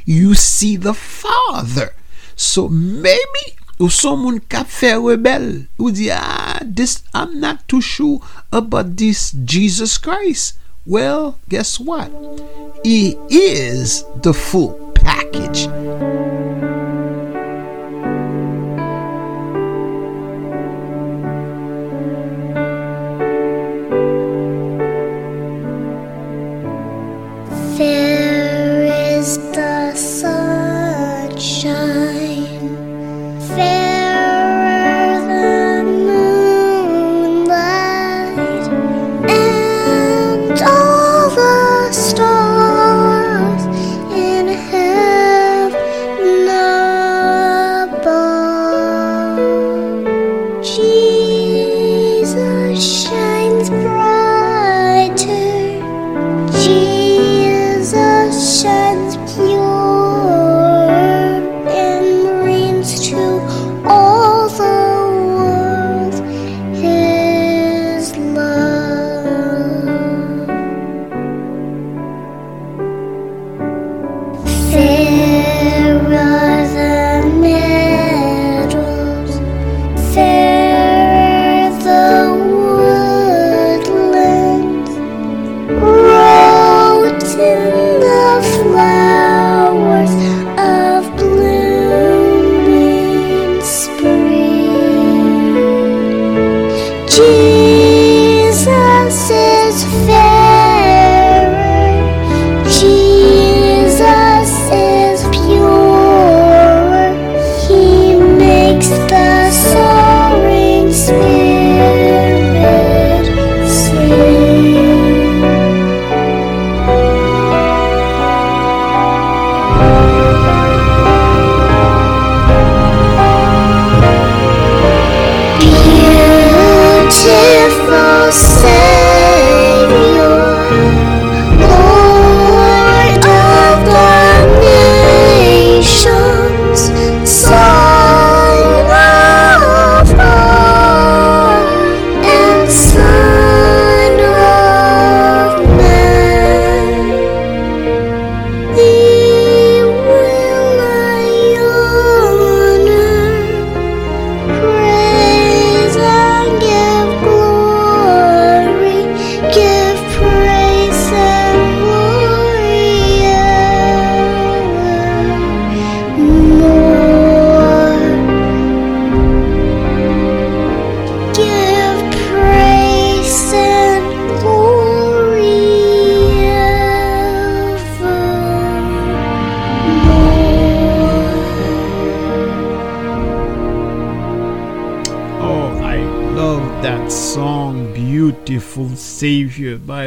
you 0.05 0.33
see 0.33 0.75
the 0.75 0.93
Father. 0.93 1.93
So 2.35 2.67
maybe 2.67 3.55
ou 3.79 3.91
son 3.91 4.21
moun 4.23 4.39
kap 4.51 4.69
fè 4.71 4.93
rebel, 4.95 5.67
ou 5.79 5.91
di, 5.91 6.09
ah, 6.13 6.59
this, 6.63 7.03
I'm 7.13 7.39
not 7.39 7.67
too 7.67 7.81
sure 7.81 8.21
about 8.51 8.95
this 8.95 9.31
Jesus 9.31 9.97
Christ. 9.97 10.55
Well, 10.85 11.39
guess 11.49 11.79
what? 11.79 12.11
He 12.83 13.17
is 13.29 14.05
the 14.21 14.33
full 14.33 14.93
package. 14.93 15.67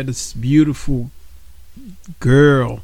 This 0.08 0.32
beautiful 0.32 1.10
girl. 2.18 2.80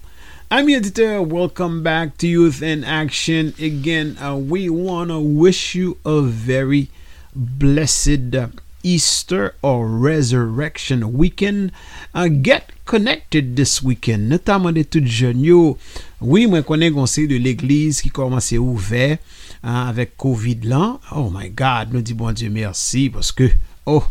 I'm 0.50 0.68
your 0.68 0.76
editor. 0.76 1.22
Welcome 1.22 1.82
back 1.82 2.18
to 2.18 2.28
Youth 2.28 2.60
in 2.60 2.84
Action. 2.84 3.54
Again, 3.58 4.18
uh, 4.20 4.36
we 4.36 4.68
want 4.68 5.08
to 5.08 5.20
wish 5.20 5.74
you 5.74 5.96
a 6.04 6.20
very 6.20 6.90
blessed 7.34 8.36
Easter 8.82 9.54
or 9.62 9.88
Resurrection 9.88 11.16
weekend. 11.16 11.72
Uh, 12.12 12.28
get 12.28 12.72
connected 12.84 13.56
this 13.56 13.82
weekend, 13.82 14.28
notamment 14.28 14.74
de 14.74 14.84
tout 14.84 15.08
jeunes 15.08 15.40
yo. 15.40 15.78
Oui, 16.20 16.44
mwen 16.44 16.60
konen 16.68 16.92
conseil 16.92 17.24
de 17.26 17.40
l'église 17.40 18.02
qui 18.04 18.12
commence 18.12 18.52
ouvert 18.52 19.16
uh, 19.64 19.88
avec 19.88 20.18
COVID 20.18 20.68
là. 20.68 21.00
Oh 21.16 21.30
my 21.32 21.48
God, 21.48 21.88
nous 21.94 22.02
dit 22.02 22.12
bon 22.12 22.32
Dieu 22.32 22.50
merci 22.50 23.08
parce 23.08 23.32
que, 23.32 23.48
oh, 23.86 24.04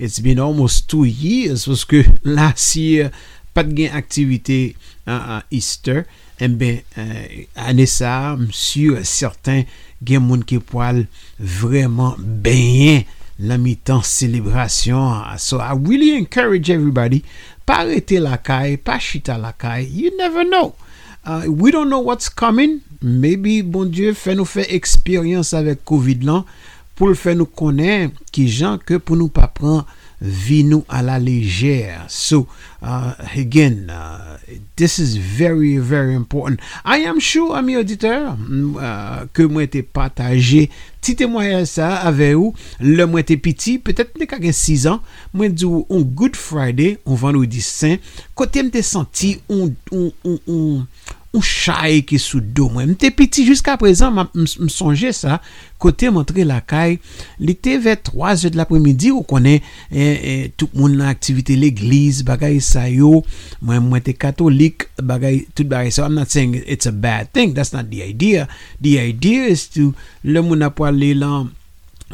it's 0.00 0.18
been 0.18 0.40
almost 0.40 0.88
two 0.88 1.04
years 1.04 1.68
que 1.86 2.02
last 2.24 2.74
year, 2.74 3.12
gain 3.54 3.90
activité 3.92 4.74
uh, 5.06 5.10
uh, 5.10 5.42
Easter. 5.50 6.06
Eh 6.40 6.48
ben, 6.48 6.80
uh, 6.96 7.44
ane 7.68 7.84
sa, 7.84 8.32
msur 8.40 9.02
certain 9.04 9.66
gen 10.00 10.24
moun 10.24 10.40
ki 10.48 10.56
poal 10.64 11.02
vraiment 11.36 12.16
benyen 12.16 13.04
la 13.40 13.58
mi-temps 13.60 14.08
célébration. 14.08 15.20
So 15.36 15.60
I 15.60 15.74
really 15.76 16.16
encourage 16.16 16.70
everybody, 16.72 17.22
pa 17.68 17.82
rete 17.84 18.16
la 18.24 18.38
caille, 18.38 18.78
pa 18.80 18.96
chita 18.98 19.36
la 19.36 19.52
caille. 19.52 19.92
You 19.92 20.16
never 20.16 20.44
know. 20.48 20.74
Uh, 21.24 21.44
we 21.48 21.70
don't 21.70 21.90
know 21.90 22.00
what's 22.00 22.30
coming. 22.30 22.80
Maybe, 23.02 23.60
bon 23.60 23.92
Dieu, 23.92 24.14
fè 24.16 24.32
nou 24.36 24.48
fè 24.48 24.64
expérience 24.72 25.52
avec 25.56 25.84
COVID 25.88 26.24
lan, 26.24 26.48
pou 27.00 27.08
l 27.08 27.16
fè 27.16 27.32
nou 27.32 27.48
konen 27.48 28.12
ki 28.28 28.44
jan 28.44 28.76
ke 28.84 29.00
pou 29.00 29.16
nou 29.16 29.32
pa 29.32 29.48
pran 29.48 29.86
vi 30.20 30.60
nou 30.68 30.84
a 30.92 31.00
la 31.00 31.16
lejer. 31.16 32.04
So, 32.12 32.44
uh, 32.82 33.14
again, 33.32 33.88
uh, 33.88 34.36
this 34.76 34.98
is 34.98 35.16
very, 35.16 35.78
very 35.78 36.14
important. 36.14 36.60
I 36.84 37.08
am 37.08 37.20
sure, 37.20 37.56
ami 37.56 37.78
auditeur, 37.80 38.36
uh, 38.36 39.24
ke 39.32 39.48
mwen 39.48 39.70
te 39.72 39.80
pataje 39.80 40.66
ti 41.00 41.16
temoyel 41.16 41.64
sa 41.64 42.02
ave 42.04 42.34
ou, 42.36 42.52
le 42.84 43.08
mwen 43.08 43.24
te 43.24 43.38
piti, 43.40 43.78
petet 43.80 44.12
ne 44.20 44.28
kagen 44.28 44.52
6 44.52 44.84
an, 44.92 45.00
mwen 45.32 45.56
di 45.56 45.64
ou 45.64 45.86
on 45.88 46.04
Good 46.04 46.36
Friday, 46.36 46.98
on 47.08 47.16
Vendredi 47.16 47.64
Saint, 47.64 48.04
kote 48.36 48.66
mte 48.66 48.84
senti, 48.84 49.38
on, 49.48 49.72
on, 49.88 50.10
on, 50.28 50.36
on, 50.44 50.84
on 51.36 51.44
chay 51.46 52.00
ki 52.06 52.18
sou 52.18 52.42
do 52.42 52.66
mwen. 52.72 52.94
Mte 52.94 53.12
piti, 53.14 53.44
jiska 53.46 53.76
prezan, 53.80 54.16
m 54.34 54.70
sonje 54.72 55.12
sa, 55.14 55.38
kote 55.80 56.10
montre 56.12 56.42
la 56.46 56.58
kay, 56.66 56.96
li 57.40 57.54
te 57.54 57.76
ve 57.80 57.94
3 58.08 58.34
je 58.42 58.50
de 58.52 58.58
l'apremidi, 58.58 59.12
ou 59.14 59.22
konen, 59.26 59.62
e, 59.88 60.02
e, 60.02 60.34
tout 60.58 60.74
moun 60.74 60.98
nan 60.98 61.12
aktivite 61.12 61.54
l'eglise, 61.58 62.26
bagay 62.26 62.58
sa 62.64 62.88
yo, 62.90 63.20
mwen 63.62 63.86
mwen 63.86 64.04
te 64.06 64.16
katolik, 64.18 64.88
bagay, 64.98 65.44
tout 65.54 65.70
bagay 65.70 65.94
sa, 65.94 66.08
I'm 66.08 66.18
not 66.18 66.34
saying 66.34 66.58
it's 66.66 66.90
a 66.90 66.94
bad 66.94 67.30
thing, 67.32 67.54
that's 67.54 67.72
not 67.76 67.92
the 67.94 68.02
idea. 68.02 68.48
The 68.82 68.98
idea 68.98 69.46
is 69.54 69.68
to, 69.78 69.92
le 70.26 70.42
moun 70.42 70.66
apwa 70.66 70.90
le 70.94 71.14
lan, 71.22 71.50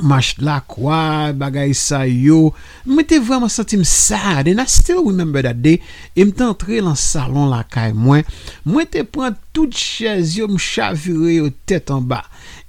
mach 0.02 0.36
la 0.44 0.58
kwa, 0.60 1.32
bagay 1.36 1.72
sa 1.76 2.02
yo. 2.04 2.52
Mwen 2.88 3.06
te 3.08 3.18
vreman 3.22 3.50
sentim 3.52 3.84
sad 3.86 4.48
And 4.50 4.60
I 4.60 4.66
still 4.68 5.04
remember 5.04 5.42
that 5.42 5.62
day. 5.62 5.80
E 6.14 6.24
mte 6.24 6.44
entre 6.44 6.80
lan 6.84 6.98
salon 7.00 7.50
la 7.52 7.62
kay 7.64 7.94
mwen. 7.96 8.26
Mwen 8.66 8.90
te 8.92 9.04
pran 9.08 9.36
tout 9.56 9.72
chèz 9.72 10.36
yo 10.38 10.48
M 10.50 10.58
chavire 10.60 11.38
yo 11.38 11.50
tèt 11.68 11.92
an 11.94 12.04
ba 12.08 12.22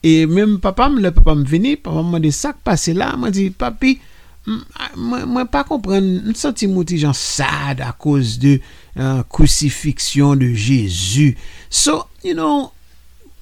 E 0.03 0.25
mwen 0.29 0.57
papam, 0.63 1.01
le 1.03 1.11
papam 1.15 1.43
vini 1.47 1.75
Papam 1.75 2.13
mwen 2.13 2.23
de 2.23 2.31
sak 2.35 2.61
pase 2.65 2.95
la 2.95 3.11
Mwen 3.19 3.35
di 3.35 3.49
papi, 3.51 3.97
mwen 4.47 5.51
pa 5.51 5.65
kompren 5.67 6.07
Mwen 6.23 6.37
senti 6.39 6.69
mouti 6.71 7.01
jan 7.01 7.17
sad 7.17 7.83
A 7.83 7.91
koz 7.91 8.37
de 8.41 8.57
uh, 8.97 9.21
kousifiksyon 9.29 10.39
de 10.39 10.53
Jezu. 10.55 11.33
So, 11.69 12.07
you 12.23 12.33
know 12.33 12.71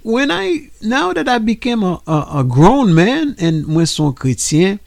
when 0.05 0.29
I, 0.29 0.69
now 0.83 1.13
that 1.13 1.27
I 1.27 1.39
became 1.39 1.81
a, 1.81 1.99
a, 2.05 2.27
a 2.35 2.43
grown 2.43 2.93
man, 2.93 3.33
and 3.39 3.65
mwen 3.65 3.87
son 3.89 4.13
kretien, 4.13 4.77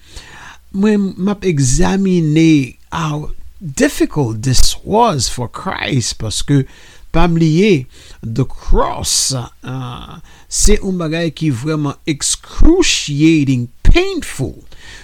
mwen 0.71 1.11
map 1.19 1.43
examine 1.43 2.77
how 2.93 3.33
difficult 3.59 4.43
this 4.43 4.79
was 4.85 5.27
for 5.29 5.49
Christ, 5.49 6.21
paske 6.23 6.69
pam 7.11 7.35
liye, 7.35 7.89
the 8.23 8.45
cross, 8.45 9.35
uh, 9.35 10.21
se 10.47 10.79
un 10.87 11.03
bagay 11.03 11.35
ki 11.35 11.51
vreman 11.65 11.99
excruciating, 12.07 13.67
painful. 13.83 14.55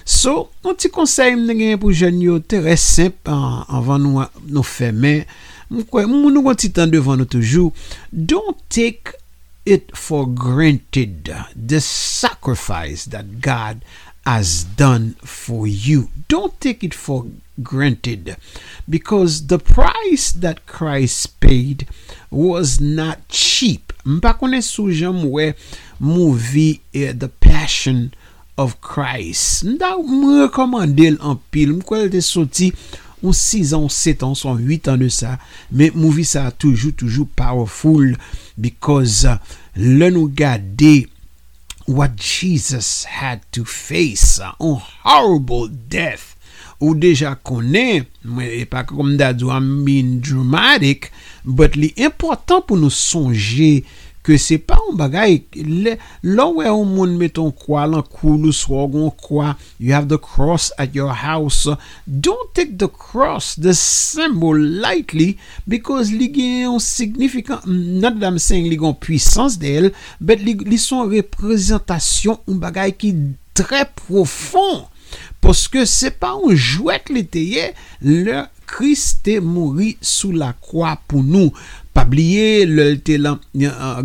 So, 0.07 0.47
an 0.63 0.79
ti 0.79 0.93
konsey 0.95 1.35
mnen 1.35 1.59
gen 1.59 1.83
pou 1.83 1.91
jen 1.91 2.23
yo 2.23 2.39
tere 2.39 2.77
semp 2.79 3.27
uh, 3.27 3.67
anvan 3.67 4.07
nou, 4.07 4.31
nou 4.47 4.63
femen, 4.63 5.27
mwen 5.67 6.15
nou 6.31 6.47
konti 6.47 6.71
tan 6.71 6.87
devan 6.95 7.19
nou 7.19 7.27
toujou, 7.27 7.75
don't 8.15 8.63
take 8.71 9.19
it 9.65 9.95
for 9.95 10.27
granted 10.27 11.33
the 11.55 11.81
sacrifice 11.81 13.05
that 13.05 13.41
God 13.41 13.83
has 14.25 14.63
done 14.63 15.13
for 15.21 15.67
you. 15.67 16.09
Don't 16.27 16.59
take 16.59 16.83
it 16.83 16.93
for 16.93 17.25
granted 17.61 18.37
because 18.89 19.47
the 19.47 19.59
price 19.59 20.31
that 20.31 20.65
Christ 20.65 21.39
paid 21.39 21.87
was 22.31 22.81
not 22.81 23.27
cheap. 23.29 23.93
Mpa 24.05 24.37
konen 24.37 24.61
sou 24.61 24.91
jan 24.91 25.17
movie 25.99 26.81
eh, 26.93 27.13
The 27.15 27.29
Passion 27.29 28.13
of 28.57 28.79
Christ. 28.81 29.63
Nda 29.63 29.97
mwen 29.97 30.41
rekomande 30.45 31.07
l 31.07 31.17
an 31.21 31.39
pil. 31.51 31.73
Mkwen 31.79 32.11
te 32.11 32.21
soti 32.21 32.71
on 33.25 33.35
6 33.35 33.73
an, 33.77 33.89
7 33.91 34.23
an, 34.27 34.37
son 34.37 34.61
8 34.61 34.91
an 34.93 35.01
de 35.01 35.09
sa. 35.13 35.35
Men 35.73 35.97
movie 35.97 36.27
sa 36.27 36.47
toujou, 36.51 36.93
toujou 36.95 37.27
powerful 37.37 38.15
because 38.61 39.27
le 39.75 40.11
nou 40.13 40.29
gade 40.29 41.07
what 41.85 42.15
Jesus 42.17 43.05
had 43.05 43.41
to 43.51 43.65
face. 43.65 44.39
Un 44.59 44.79
horrible 45.03 45.67
death. 45.69 46.35
Ou 46.83 46.91
deja 46.99 47.31
konen, 47.47 48.03
mwen 48.27 48.51
e 48.59 48.63
pa 48.67 48.83
kom 48.87 49.13
dadou 49.19 49.53
am 49.55 49.85
being 49.87 50.19
dramatic, 50.23 51.07
but 51.47 51.77
li 51.79 51.93
important 51.95 52.65
pou 52.67 52.79
nou 52.79 52.91
sonje 52.91 53.85
ke 54.25 54.37
se 54.41 54.57
pa 54.57 54.77
an 54.81 54.97
bagay, 54.97 55.37
lò 56.25 56.47
wè 56.57 56.69
ou 56.71 56.85
moun 56.87 57.13
meton 57.19 57.51
kwa 57.61 57.83
lan 57.89 58.05
koulous 58.09 58.63
swogon 58.65 59.11
kwa, 59.21 59.53
you 59.77 59.93
have 59.93 60.09
the 60.09 60.17
cross 60.17 60.71
at 60.81 60.95
your 60.97 61.13
house, 61.13 61.69
don't 62.07 62.53
take 62.57 62.77
the 62.81 62.89
cross, 62.89 63.53
the 63.55 63.75
symbol 63.77 64.57
lightly, 64.57 65.37
because 65.69 66.09
li 66.11 66.31
gen 66.33 66.65
yon 66.65 66.81
signifikant, 66.81 67.67
not 67.69 68.19
that 68.19 68.33
I'm 68.33 68.41
saying 68.41 68.69
li 68.71 68.79
gen 68.81 68.97
puissance 68.97 69.59
de 69.61 69.77
el, 69.77 69.91
but 70.19 70.41
li, 70.41 70.57
li 70.65 70.81
son 70.81 71.11
reprezentasyon 71.13 72.41
an 72.49 72.59
bagay 72.65 72.97
ki 72.97 73.13
tre 73.55 73.85
profon, 74.07 74.87
poske 75.45 75.85
se 75.85 76.09
pa 76.09 76.33
an 76.33 76.57
jwet 76.57 77.13
li 77.13 77.21
teye, 77.29 77.71
le 78.01 78.47
Christ 78.65 79.21
te 79.25 79.37
mouri 79.37 79.93
sou 80.01 80.33
la 80.33 80.51
kwa 80.57 80.95
pou 81.05 81.21
nou. 81.21 81.53
Pabliye 81.95 82.65
lel 82.67 82.99
te 83.07 83.17
lan 83.21 83.39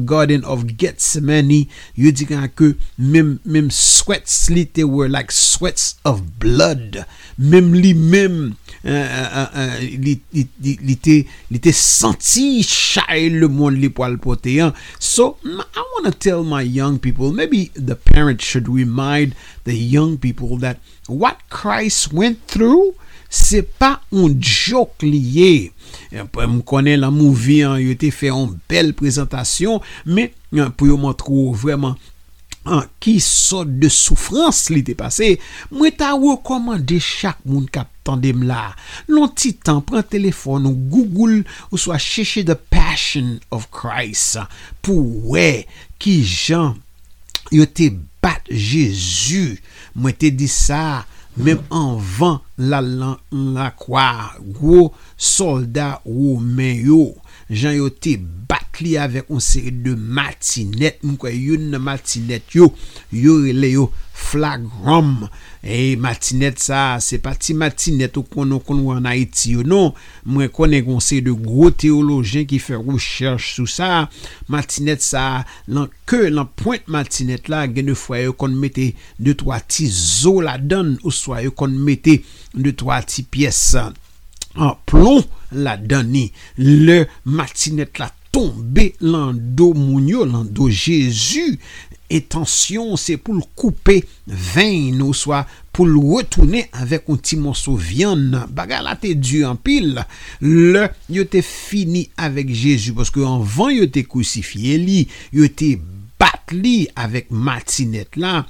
Garden 0.07 0.45
of 0.45 0.64
Gethsemane 0.78 1.66
yo 1.99 2.12
di 2.14 2.24
kan 2.30 2.47
ke 2.55 2.72
mem 2.97 3.70
sweats 3.74 4.49
li 4.55 4.64
te 4.64 4.86
were 4.86 5.11
like 5.11 5.34
sweats 5.34 5.97
of 6.05 6.38
blood. 6.38 7.05
Mem 7.36 7.72
li 7.74 7.93
mem 7.95 8.55
li 10.01 10.16
te 11.61 11.72
senti 11.76 12.62
chay 12.64 13.28
le 13.34 13.49
moun 13.53 13.76
li 13.80 13.91
poteyan 13.93 14.72
so 14.99 15.36
I 15.45 15.84
want 15.93 16.07
to 16.07 16.12
tell 16.16 16.45
my 16.45 16.62
young 16.62 16.99
people 16.99 17.32
maybe 17.32 17.70
the 17.74 17.97
parents 17.97 18.45
should 18.45 18.68
remind 18.68 19.34
the 19.64 19.74
young 19.74 20.16
people 20.16 20.57
that 20.59 20.78
what 21.09 21.36
Christ 21.51 22.12
went 22.12 22.47
through 22.47 22.95
se 23.28 23.62
pa 23.62 24.01
un 24.11 24.41
jok 24.41 25.03
liye 25.05 25.70
Eh, 26.11 26.22
m 26.24 26.61
konen 26.66 27.03
la 27.03 27.11
mouvi 27.14 27.61
an 27.66 27.78
yote 27.80 28.11
fe 28.14 28.32
an 28.34 28.55
bel 28.70 28.95
prezentasyon, 28.99 29.82
men 30.07 30.30
eh, 30.30 30.70
pou 30.74 30.91
yo 30.91 30.99
montrou 31.01 31.55
vreman 31.57 31.97
an 32.68 32.84
ki 33.01 33.14
sot 33.24 33.70
de 33.80 33.88
soufrans 33.93 34.66
li 34.72 34.82
te 34.84 34.95
pase, 34.99 35.32
mwen 35.72 35.95
ta 35.97 36.12
rekomande 36.18 36.99
chak 37.01 37.38
moun 37.47 37.64
kap 37.72 37.88
tandem 38.05 38.45
la. 38.49 38.74
Lon 39.09 39.30
ti 39.32 39.55
tan, 39.57 39.80
pren 39.86 40.05
telefon 40.05 40.68
ou 40.68 40.76
google 40.93 41.41
ou 41.70 41.80
swa 41.80 41.97
cheche 42.01 42.45
the 42.47 42.59
passion 42.72 43.38
of 43.55 43.70
Christ 43.72 44.43
pou 44.84 45.32
we 45.32 45.64
ki 46.03 46.20
jan 46.24 46.76
yo 47.55 47.64
te 47.64 47.88
bat 48.20 48.45
Jezu. 48.53 49.57
Mwen 49.97 50.16
te 50.20 50.30
di 50.34 50.49
sa, 50.51 51.07
mèm 51.37 51.61
anvan 51.70 52.41
la 52.59 52.81
lan 52.81 53.16
la 53.55 53.70
kwa 53.70 54.35
gwo 54.57 54.91
soldat 55.16 56.03
ou 56.05 56.39
men 56.41 56.81
yo. 56.87 57.14
jan 57.51 57.74
yo 57.74 57.90
te 57.90 58.14
bat 58.20 58.80
li 58.82 58.96
avek 59.01 59.30
on 59.32 59.42
seri 59.42 59.72
de 59.84 59.96
matinet, 59.98 61.01
mwen 61.03 61.18
kwa 61.20 61.32
yon 61.34 61.74
matinet 61.82 62.55
yo, 62.55 62.70
yo 63.12 63.40
rele 63.44 63.74
yo 63.74 63.88
flagrom, 64.20 65.26
e 65.64 65.96
matinet 66.01 66.61
sa, 66.62 66.98
se 67.03 67.18
pati 67.22 67.55
matinet 67.57 68.16
ou 68.20 68.26
konon 68.28 68.62
konon 68.64 69.01
an 69.01 69.09
Haiti 69.11 69.55
yo, 69.57 69.64
non, 69.66 69.94
mwen 70.28 70.53
konen 70.55 70.84
kon 70.86 71.03
seri 71.05 71.24
de 71.26 71.34
gro 71.34 71.70
teolojen 71.74 72.46
ki 72.48 72.61
fe 72.62 72.78
roucherche 72.78 73.55
sou 73.57 73.70
sa, 73.70 74.07
matinet 74.53 75.03
sa, 75.05 75.44
lan 75.70 75.90
ke 76.11 76.28
lan 76.30 76.51
point 76.61 76.86
matinet 76.90 77.51
la, 77.53 77.66
gen 77.70 77.90
de 77.90 77.96
fwa 77.98 78.22
yo 78.22 78.36
kon 78.36 78.55
mette 78.61 78.92
de 79.18 79.34
twa 79.40 79.61
ti 79.64 79.88
zo 79.90 80.38
la 80.44 80.59
don, 80.61 80.96
ou 81.05 81.14
swa 81.14 81.42
yo 81.44 81.55
kon 81.57 81.74
mette 81.88 82.20
de 82.55 82.74
twa 82.76 83.01
ti 83.07 83.24
pyesan, 83.26 83.96
an 84.57 84.78
plon 84.90 85.22
la 85.53 85.76
dani. 85.76 86.30
Le 86.59 87.05
matinet 87.24 88.01
la 88.01 88.11
tombe 88.30 88.90
lan 89.03 89.34
do 89.34 89.72
moun 89.74 90.09
yo, 90.11 90.24
lan 90.24 90.46
do 90.46 90.70
Jezu 90.70 91.59
etansyon 92.11 92.96
se 92.98 93.16
pou 93.22 93.38
l 93.38 93.44
koupe 93.59 94.01
veyn 94.26 94.98
ou 95.05 95.14
swa 95.16 95.44
pou 95.70 95.86
un 95.86 97.20
ti 97.22 97.38
monso 97.40 97.76
vyan 97.78 98.34
baga 98.51 98.82
la 98.84 98.96
te 98.98 99.14
du 99.14 99.44
an 99.46 99.57
pil 99.57 100.03
le 100.42 100.88
yo 101.09 101.24
te 101.30 101.42
fini 101.46 102.09
avek 102.20 102.51
Jezu 102.51 102.96
paske 102.98 103.22
anvan 103.24 103.72
yo 103.76 103.86
te 103.86 104.03
kousifiye 104.05 104.76
li 104.82 105.05
yo 105.32 105.46
te 105.48 105.76
bat 106.21 106.53
li 106.55 106.85
avek 107.01 107.31
matinet 107.33 108.18
la, 108.21 108.43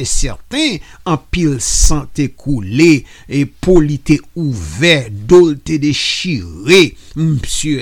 e 0.00 0.06
certain, 0.08 0.78
an 1.10 1.20
pil 1.32 1.58
san 1.64 2.06
te 2.16 2.30
koule, 2.32 2.90
e 3.28 3.44
poli 3.62 4.00
te 4.02 4.18
ouve, 4.38 4.96
dol 5.30 5.58
te 5.66 5.78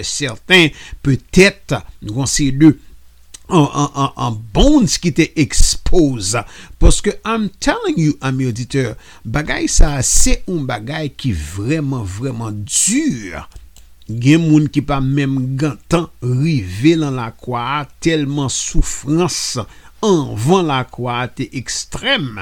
certain, 0.07 0.75
petet, 1.05 1.79
nou 2.05 2.25
anse 2.27 2.51
de, 2.59 2.75
an 3.49 4.35
bonds 4.53 4.99
ki 5.01 5.13
te 5.17 5.29
expose, 5.41 6.43
poske 6.83 7.15
I'm 7.23 7.49
telling 7.65 7.97
you, 7.97 8.17
ami 8.21 8.51
auditeur, 8.51 8.97
bagay 9.25 9.71
sa, 9.73 9.97
se 10.05 10.41
un 10.51 10.67
bagay 10.69 11.09
ki 11.17 11.33
vreman, 11.33 12.05
vreman 12.19 12.65
dur, 12.67 13.47
Gen 14.09 14.41
moun 14.41 14.71
ki 14.73 14.81
pa 14.89 15.03
mèm 15.05 15.35
gantan 15.61 16.07
rive 16.25 16.95
lan 16.97 17.19
la 17.19 17.27
kwa 17.37 17.85
telman 18.01 18.49
soufrans 18.49 19.59
anvan 20.01 20.65
la 20.71 20.79
kwa 20.89 21.27
te 21.29 21.45
ekstrem. 21.59 22.39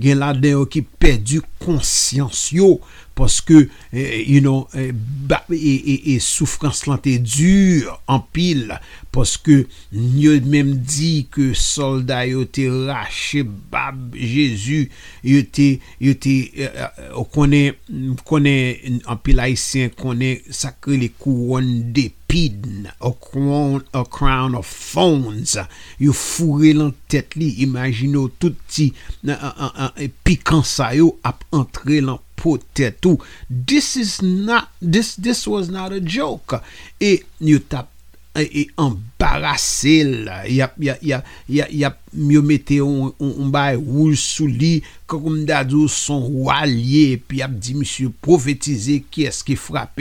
Gen 0.00 0.22
la 0.22 0.30
den 0.32 0.56
yo 0.56 0.64
ki 0.64 0.80
pedu 1.02 1.42
konsyans 1.60 2.46
yo 2.56 2.78
Poske, 3.20 3.68
eh, 3.92 4.00
eh, 4.00 4.24
you 4.24 4.40
know, 4.40 4.64
e 4.72 6.14
soufrans 6.24 6.86
lan 6.88 7.02
te 7.04 7.18
dur 7.20 7.90
an 8.08 8.22
pil. 8.32 8.70
Poske, 9.12 9.58
nyo 9.92 10.38
mèm 10.48 10.70
di 10.88 11.26
ke 11.28 11.50
solda 11.58 12.22
yo 12.24 12.46
te 12.48 12.64
rache 12.70 13.42
bab 13.44 14.14
Jezu. 14.16 14.86
Yo 15.26 15.42
te, 15.52 15.68
yo 16.00 16.14
te, 16.16 16.36
uh, 16.64 17.20
konen, 17.34 17.76
konen 18.24 19.02
an 19.04 19.20
pil 19.20 19.42
haisyen, 19.42 19.92
konen 20.00 20.40
sakre 20.54 20.96
le 21.02 21.10
kouron 21.20 21.68
de 21.92 22.06
pidn. 22.30 22.88
A 22.88 23.12
crown, 23.12 23.84
a 23.92 24.06
crown 24.06 24.56
of 24.56 24.70
thorns. 24.70 25.58
Yo 26.00 26.16
fure 26.16 26.72
lan 26.78 26.94
tet 27.12 27.36
li. 27.36 27.50
Imagino 27.66 28.30
tout 28.40 28.56
ti 28.70 28.92
pikan 30.24 30.64
sa 30.64 30.94
yo 30.96 31.18
ap 31.26 31.44
entre 31.52 32.00
lan 32.06 32.22
potato. 32.40 33.18
This 33.48 33.96
is 33.96 34.22
not 34.22 34.68
this 34.80 35.16
this 35.16 35.46
was 35.46 35.68
not 35.68 35.92
a 35.92 36.00
joke. 36.00 36.60
Et 36.98 37.24
you 37.38 37.60
tap 37.60 37.88
et 38.34 38.68
embarrassé, 38.78 40.00
il 40.00 40.30
y 40.48 40.60
a, 40.60 40.72
y 40.78 40.88
a, 41.12 41.24
y 41.48 41.84
a, 41.84 41.98
mieux 42.12 42.42
mettez 42.42 42.80
on 42.80 43.14
on 43.20 43.46
bail 43.48 43.76
rouge 43.76 44.18
sous 44.18 44.46
lit 44.46 44.82
comme 45.06 45.44
dadou 45.44 45.88
son 45.88 46.46
allié 46.48 47.20
puis 47.26 47.42
a 47.42 47.48
dit 47.48 47.74
monsieur 47.74 48.10
prophétiser 48.20 49.04
qui 49.10 49.24
est-ce 49.24 49.44
qui 49.44 49.58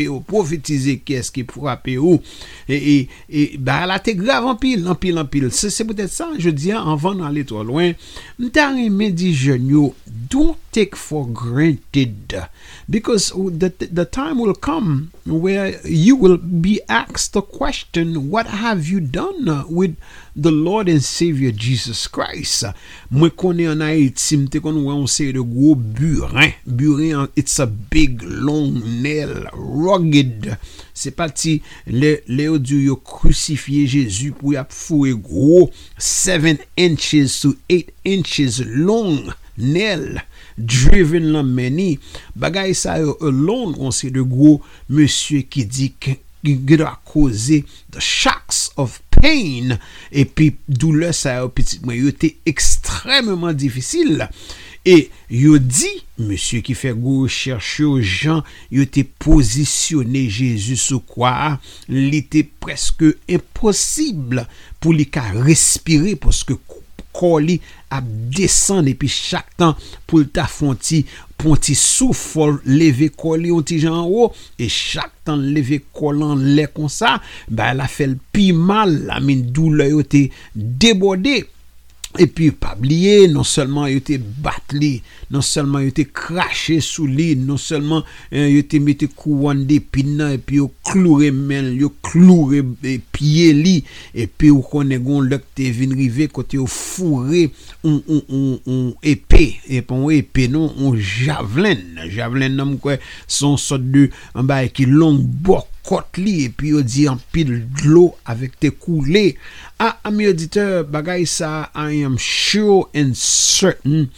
ou 0.07 0.19
prophétiser 0.19 0.99
qui 0.99 1.13
est-ce 1.13 1.31
qui 1.31 1.43
frappé 1.43 1.97
ou 1.97 2.21
et 2.67 2.99
et, 2.99 3.09
et 3.29 3.57
bah 3.57 3.85
là 3.85 3.99
t'es 3.99 4.15
grave 4.15 4.45
en 4.45 4.55
pile 4.55 4.87
en 4.87 4.95
pile 4.95 5.17
en 5.17 5.25
pile 5.25 5.49
c'est 5.51 5.85
peut-être 5.85 6.11
ça 6.11 6.29
je 6.37 6.49
dis 6.49 6.71
hein, 6.71 6.81
en 6.81 6.95
vent 6.95 7.15
dans 7.15 7.29
les 7.29 7.45
trop 7.45 7.63
loin 7.63 7.91
m'ta 8.37 8.71
aimé 8.77 9.11
dit 9.11 9.33
jeune 9.33 9.91
don't 10.29 10.57
take 10.71 10.95
for 10.95 11.27
granted 11.27 12.47
because 12.87 13.31
the 13.31 13.69
the 13.91 14.05
time 14.05 14.39
will 14.39 14.53
come 14.53 15.09
where 15.25 15.75
you 15.85 16.15
will 16.15 16.37
be 16.37 16.79
asked 16.87 17.33
the 17.33 17.41
question 17.41 18.29
what 18.29 18.45
have 18.45 18.87
you 18.87 18.99
done 18.99 19.65
with 19.69 19.95
the 20.35 20.51
Lord 20.51 20.87
and 20.87 21.01
Savior 21.01 21.51
Jesus 21.51 21.98
Jesus 21.99 22.07
Christ. 22.07 22.65
Mwen 23.11 23.31
konen 23.35 23.73
an 23.73 23.83
Haiti, 23.83 24.37
mwen 24.37 24.49
te 24.51 24.61
konen 24.63 24.85
wè 24.85 24.95
an 24.95 25.09
seri 25.11 25.33
de 25.35 25.43
gwo 25.43 25.75
burin. 25.75 26.53
Burin, 26.65 27.27
it's 27.35 27.59
a 27.59 27.67
big, 27.67 28.21
long 28.23 28.79
nail, 29.03 29.49
rugged. 29.53 30.55
Se 30.93 31.11
pati, 31.15 31.59
le, 31.87 32.19
le 32.27 32.47
yo 32.47 32.57
di 32.61 32.83
yo 32.85 32.95
krucifiye 32.95 33.87
Jezu 33.89 34.31
pou 34.37 34.55
yap 34.55 34.71
fwe 34.75 35.15
gwo 35.17 35.67
7 35.97 36.63
inches 36.79 37.39
to 37.43 37.55
8 37.71 37.91
inches 38.07 38.61
long 38.63 39.33
nail. 39.57 40.21
Driven 40.59 41.31
lan 41.35 41.51
meni. 41.55 41.97
Bagay 42.39 42.75
sa 42.77 42.99
yo 43.01 43.17
alone, 43.23 43.75
on 43.79 43.95
se 43.95 44.11
de 44.13 44.23
gwo 44.23 44.59
monsye 44.91 45.43
ki 45.47 45.67
di 45.67 45.93
gwa 46.43 46.95
koze 47.07 47.63
the 47.91 48.01
shocks 48.03 48.69
of 48.77 48.99
pain. 49.13 49.77
E 50.11 50.25
pi 50.25 50.51
doule 50.67 51.11
sa 51.15 51.39
yo 51.39 51.51
pitit 51.53 51.85
mwen 51.85 51.99
yo 52.05 52.15
te 52.15 52.33
ekstremement 52.49 53.57
difisil 53.57 54.25
e 54.87 55.09
yo 55.33 55.57
di 55.59 55.91
monsye 56.19 56.61
ki 56.65 56.75
fe 56.77 56.93
go 56.95 57.27
chershe 57.27 57.83
yo 57.83 57.99
jan 57.99 58.43
yo 58.73 58.85
te 58.87 59.03
posisyone 59.23 60.25
Jezu 60.31 60.79
sou 60.79 61.03
kwa 61.03 61.57
li 61.91 62.23
te 62.31 62.45
preske 62.63 63.13
imposible 63.27 64.47
pou 64.79 64.95
li 64.95 65.07
ka 65.11 65.27
koli 67.19 67.59
ap 67.91 68.07
desan 68.35 68.87
epi 68.91 69.09
chak 69.11 69.51
tan 69.59 69.75
pou 70.07 70.23
lta 70.23 70.47
fonti 70.49 71.03
pon 71.39 71.59
ti 71.59 71.75
soufol 71.77 72.57
leve 72.67 73.11
koli 73.19 73.51
yon 73.51 73.67
ti 73.67 73.79
jan 73.83 74.01
ou 74.05 74.29
e 74.59 74.69
chak 74.71 75.13
tan 75.27 75.43
leve 75.53 75.81
kolan 75.95 76.39
le 76.55 76.69
kon 76.73 76.91
sa 76.91 77.17
ba 77.47 77.73
la 77.75 77.87
fel 77.91 78.17
pi 78.33 78.49
mal 78.55 78.95
la 79.09 79.19
min 79.23 79.45
dou 79.53 79.73
le 79.75 79.91
yo 79.91 80.03
te 80.03 80.27
debode 80.55 81.41
epi 82.19 82.49
pabliye 82.51 83.27
non 83.29 83.45
selman 83.45 83.91
yo 83.91 84.01
te 84.01 84.17
bat 84.17 84.73
li. 84.73 84.97
non 85.29 85.43
selman 85.45 85.85
yo 85.85 85.93
te 85.95 86.05
krashe 86.05 86.79
sou 86.83 87.07
li, 87.09 87.31
non 87.37 87.59
selman 87.61 88.03
eh, 88.31 88.47
yo 88.49 88.63
te 88.69 88.81
mette 88.83 89.09
kouan 89.13 89.63
de 89.69 89.79
pinan, 89.81 90.33
epi 90.37 90.59
yo 90.59 90.69
kloure 90.89 91.31
men, 91.35 91.71
yo 91.77 91.91
kloure 92.05 92.63
eh, 92.83 92.97
piye 93.13 93.53
li, 93.57 93.75
epi 94.17 94.49
yo 94.51 94.63
konen 94.65 95.03
gon 95.05 95.29
lak 95.29 95.45
te 95.57 95.69
vinrive 95.75 96.29
kote 96.33 96.59
yo 96.59 96.67
fure 96.69 97.47
on, 97.83 97.99
on, 98.01 98.21
on, 98.25 98.45
on 98.65 98.85
epè, 99.05 99.45
epè, 99.79 100.03
epè 100.19 100.47
non, 100.51 100.69
on 100.81 100.97
javlen, 100.97 102.01
javlen 102.09 102.57
nan 102.57 102.73
mwen 102.73 102.83
kwe 102.83 102.99
son 103.29 103.57
sot 103.61 103.85
de, 103.93 104.07
an 104.37 104.49
ba 104.49 104.63
e 104.65 104.73
ki 104.73 104.89
long 104.89 105.21
bok, 105.45 105.69
kot 105.89 106.19
li, 106.21 106.49
pi 106.53 106.73
yo 106.75 106.83
di 106.85 107.07
an 107.09 107.17
pil 107.33 107.55
dlo 107.79 108.11
avek 108.29 108.59
te 108.61 108.69
koule. 108.75 109.31
A, 109.81 109.95
ami 110.05 110.27
auditeur, 110.29 110.83
bagay 110.91 111.25
sa, 111.29 111.69
I 111.73 112.03
am 112.05 112.17
sure 112.19 112.89
and 112.93 113.17
certain 113.17 114.09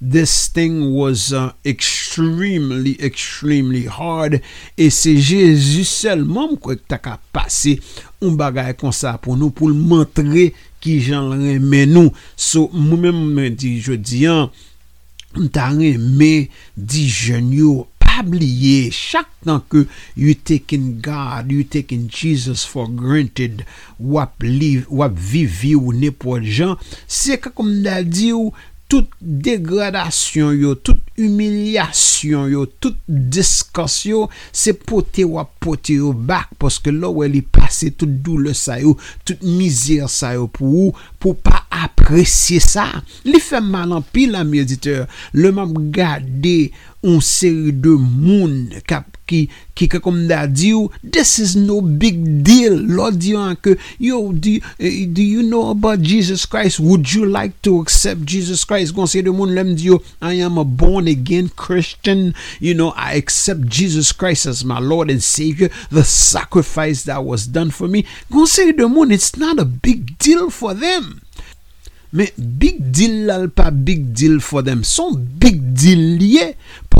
this 0.00 0.48
thing 0.48 0.94
was 0.94 1.32
uh, 1.32 1.52
extremely, 1.64 2.96
extremely 3.02 3.86
hard. 3.86 4.40
E 4.76 4.90
se 4.94 5.16
Jezu 5.18 5.84
selman 5.88 6.54
mkwek 6.54 6.86
ta 6.90 7.00
ka 7.02 7.18
pase 7.34 7.78
un 8.24 8.38
bagay 8.38 8.74
kon 8.78 8.94
sa 8.94 9.16
pou 9.22 9.38
nou 9.38 9.54
pou 9.54 9.70
l'mantre 9.72 10.50
ki 10.82 10.96
jan 11.10 11.30
remen 11.34 11.94
nou. 11.94 12.14
So 12.36 12.68
mwen 12.72 13.04
mwen 13.04 13.22
mwen 13.36 13.60
di 13.60 13.76
jodi 13.82 14.24
an, 14.30 14.50
mwen 15.36 15.52
ta 15.54 15.70
remen 15.74 16.50
di 16.74 17.06
jen 17.06 17.52
yo. 17.56 17.86
Pabliye, 18.18 18.90
chak 18.90 19.28
tan 19.46 19.60
ke 19.70 19.84
you 20.18 20.32
taking 20.34 20.98
God, 20.98 21.52
you 21.54 21.62
taking 21.62 22.08
Jesus 22.08 22.64
for 22.66 22.88
granted, 22.90 23.62
wap, 23.94 24.42
liv, 24.42 24.88
wap 24.90 25.14
vivi 25.14 25.76
ou 25.78 25.94
ne 25.94 26.10
pou 26.10 26.40
jan, 26.42 26.74
se 27.06 27.36
kakom 27.38 27.70
da 27.84 28.00
di 28.02 28.32
ou, 28.34 28.50
tout 28.88 29.08
degradasyon 29.20 30.54
yo, 30.56 30.72
tout 30.74 31.00
humilyasyon 31.20 32.48
yo, 32.52 32.64
tout 32.80 32.96
diskas 33.06 34.00
yo, 34.08 34.24
se 34.52 34.72
pote 34.72 35.26
wap 35.28 35.52
pote 35.62 35.98
yo 36.00 36.14
bak, 36.16 36.54
poske 36.60 36.92
lò 36.94 37.12
wè 37.18 37.28
li 37.30 37.42
pase 37.42 37.92
tout 37.92 38.08
doule 38.24 38.54
sa 38.56 38.78
yo, 38.80 38.96
tout 39.28 39.44
mizir 39.44 40.08
sa 40.12 40.32
yo 40.38 40.48
pou 40.48 40.86
ou, 40.86 40.96
pou 41.20 41.36
pa 41.36 41.66
apresye 41.84 42.62
sa. 42.64 42.88
Li 43.28 43.42
fè 43.42 43.60
malan 43.64 44.04
pi 44.14 44.26
la 44.32 44.46
mediteur, 44.48 45.06
le 45.36 45.52
mam 45.52 45.76
gade 45.94 46.58
un 47.04 47.20
seri 47.24 47.76
de 47.76 47.92
moun 47.92 48.80
kap 48.88 49.17
ki, 49.28 49.44
ki 49.78 49.88
ke 49.92 50.00
kom 50.02 50.24
da 50.30 50.46
di 50.46 50.72
this 51.02 51.38
is 51.38 51.54
no 51.56 51.80
big 51.80 52.42
deal. 52.44 52.74
Lord 52.74 53.20
di 53.20 53.34
an 53.36 53.56
ke, 53.56 53.76
yo, 53.98 54.32
do, 54.32 54.58
eh, 54.78 55.06
do 55.06 55.22
you 55.22 55.42
know 55.42 55.70
about 55.70 56.02
Jesus 56.02 56.46
Christ? 56.46 56.80
Would 56.80 57.12
you 57.12 57.26
like 57.26 57.60
to 57.62 57.80
accept 57.80 58.24
Jesus 58.24 58.64
Christ? 58.64 58.94
Gon 58.94 59.06
se 59.06 59.22
de 59.22 59.32
moun 59.32 59.54
lem 59.54 59.74
di 59.76 59.88
yo, 59.92 60.00
I 60.20 60.34
am 60.40 60.58
a 60.58 60.64
born 60.64 61.08
again 61.08 61.50
Christian. 61.50 62.34
You 62.58 62.74
know, 62.74 62.90
I 62.96 63.14
accept 63.14 63.66
Jesus 63.66 64.12
Christ 64.12 64.46
as 64.46 64.64
my 64.64 64.78
Lord 64.78 65.10
and 65.10 65.22
Savior. 65.22 65.70
The 65.90 66.04
sacrifice 66.04 67.04
that 67.04 67.24
was 67.24 67.46
done 67.46 67.70
for 67.70 67.88
me. 67.88 68.06
Gon 68.32 68.46
se 68.46 68.72
de 68.72 68.88
moun, 68.88 69.12
it's 69.12 69.36
not 69.36 69.58
a 69.58 69.64
big 69.64 70.18
deal 70.18 70.50
for 70.50 70.74
them. 70.74 71.22
Men, 72.10 72.32
big 72.56 72.80
deal 72.88 73.28
lal 73.28 73.50
pa 73.52 73.68
big 73.68 74.14
deal 74.16 74.40
for 74.40 74.62
them. 74.64 74.80
Son 74.80 75.12
big 75.38 75.60
deal 75.76 76.16
liye. 76.16 76.56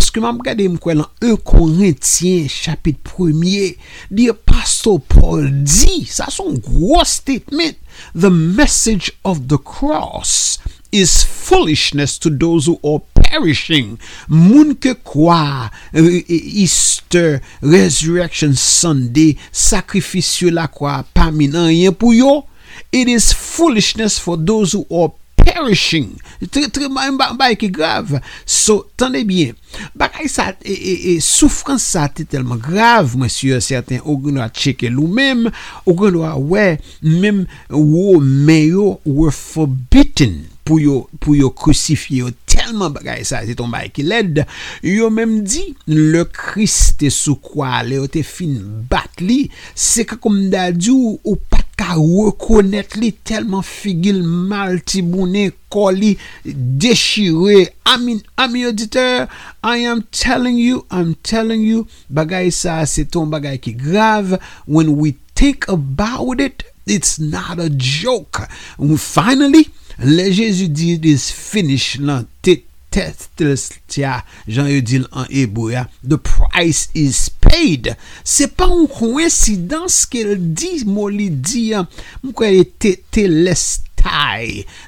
Lorske 0.08 0.20
mam 0.24 0.38
gade 0.40 0.64
mkwen 0.72 1.02
lan 1.02 1.08
1 1.20 1.36
Korintien 1.44 2.46
chapit 2.48 2.96
1, 3.04 3.74
di 4.10 4.30
Pastor 4.46 5.02
Paul 5.04 5.50
di, 5.68 6.06
sa 6.08 6.30
son 6.32 6.56
gros 6.64 7.04
statement, 7.20 7.76
the 8.14 8.30
message 8.30 9.12
of 9.22 9.48
the 9.48 9.58
cross 9.58 10.56
is 10.92 11.22
foolishness 11.22 12.16
to 12.16 12.30
those 12.30 12.64
who 12.64 12.80
are 12.80 13.02
perishing. 13.20 13.98
Moun 14.32 14.78
ke 14.80 14.94
kwa 15.04 15.68
euh, 15.92 16.00
euh, 16.00 16.24
Easter, 16.64 17.42
Resurrection 17.60 18.56
Sunday, 18.56 19.36
sakrifisyo 19.52 20.54
la 20.56 20.70
kwa, 20.72 21.02
pa 21.12 21.28
minan 21.28 21.68
yen 21.68 21.92
pou 21.92 22.16
yo, 22.16 22.46
it 22.92 23.12
is 23.12 23.34
foolishness 23.36 24.16
for 24.16 24.40
those 24.40 24.72
who 24.72 24.88
are 24.88 25.10
perishing. 25.10 25.27
perishing. 25.44 26.16
tre, 26.50 26.88
mba 26.88 27.10
mba 27.12 27.32
mba, 27.34 27.52
ki 27.58 27.70
grav. 27.74 28.18
So, 28.46 28.86
tande 28.98 29.24
bien. 29.28 29.56
Bakay 29.98 30.28
sa, 30.32 30.50
e, 30.62 30.74
e, 30.74 30.94
e 31.12 31.16
soufrans 31.24 31.84
sa 31.94 32.06
te 32.12 32.26
telman 32.28 32.60
grav, 32.62 33.16
monsye, 33.18 33.60
certain, 33.64 34.02
ou 34.04 34.18
gen 34.22 34.38
do 34.38 34.44
a 34.44 34.50
cheke 34.52 34.90
lou 34.92 35.10
mem, 35.10 35.46
ou 35.84 35.96
gen 35.98 36.18
do 36.18 36.24
a 36.26 36.34
we, 36.38 36.76
mem 37.02 37.44
ou 37.70 38.20
meyo 38.22 38.96
were 39.04 39.34
forbidden 39.34 40.40
pou 40.68 40.80
yo, 40.82 41.02
pou 41.22 41.36
yo 41.36 41.48
krucifiye 41.56 42.26
yo 42.26 42.32
telman 42.48 42.92
bagay 42.92 43.24
sa, 43.26 43.40
se 43.46 43.56
ton 43.56 43.72
bagay 43.72 43.90
ki 43.96 44.04
led, 44.04 44.42
yo 44.84 45.08
menm 45.12 45.40
di, 45.46 45.64
le 45.88 46.26
krist 46.34 46.98
te 47.00 47.10
soukwa, 47.12 47.80
le 47.86 48.02
yo 48.02 48.08
te 48.12 48.24
fin 48.26 48.58
bat 48.90 49.22
li, 49.24 49.46
se 49.72 50.04
kakom 50.08 50.48
da 50.52 50.68
di 50.74 50.92
ou, 50.92 51.16
ou 51.24 51.40
pa 51.48 51.57
ka 51.78 51.94
rekonet 51.94 52.96
li 52.98 53.12
telman 53.24 53.62
figil 53.62 54.18
mal 54.26 54.80
tiboune 54.82 55.52
koli 55.70 56.16
deshire 56.44 57.68
amin, 57.86 58.20
amin 58.36 58.66
auditeur 58.72 59.28
I 59.62 59.78
am 59.78 60.02
telling 60.10 60.58
you, 60.58 60.86
I'm 60.90 61.14
telling 61.22 61.62
you 61.62 61.86
bagay 62.10 62.50
sa, 62.52 62.84
se 62.84 63.04
ton 63.04 63.30
bagay 63.30 63.60
ki 63.62 63.72
grav 63.78 64.34
when 64.66 64.96
we 64.96 65.16
think 65.34 65.68
about 65.68 66.40
it 66.40 66.64
it's 66.88 67.18
not 67.20 67.60
a 67.60 67.68
joke. 67.70 68.48
Finally 68.96 69.68
le 69.98 70.30
Jésus 70.30 70.68
di 70.68 70.94
it 70.94 71.04
is 71.04 71.30
finished 71.30 72.00
lan 72.00 72.26
te 72.42 72.64
tia, 72.90 74.24
jan 74.48 74.66
yo 74.66 74.80
dil 74.80 75.04
an 75.12 75.26
ebo 75.30 75.68
ya, 75.70 75.84
the 76.02 76.18
price 76.18 76.88
is 76.94 77.28
paid. 77.48 77.94
Se 78.22 78.46
pa 78.52 78.68
un 78.70 78.86
koinsidans 78.92 80.04
ke 80.12 80.22
l 80.28 80.36
di, 80.54 80.84
mo 80.86 81.08
li 81.12 81.30
di, 81.32 81.70
kwe 82.36 82.52
te, 82.78 82.98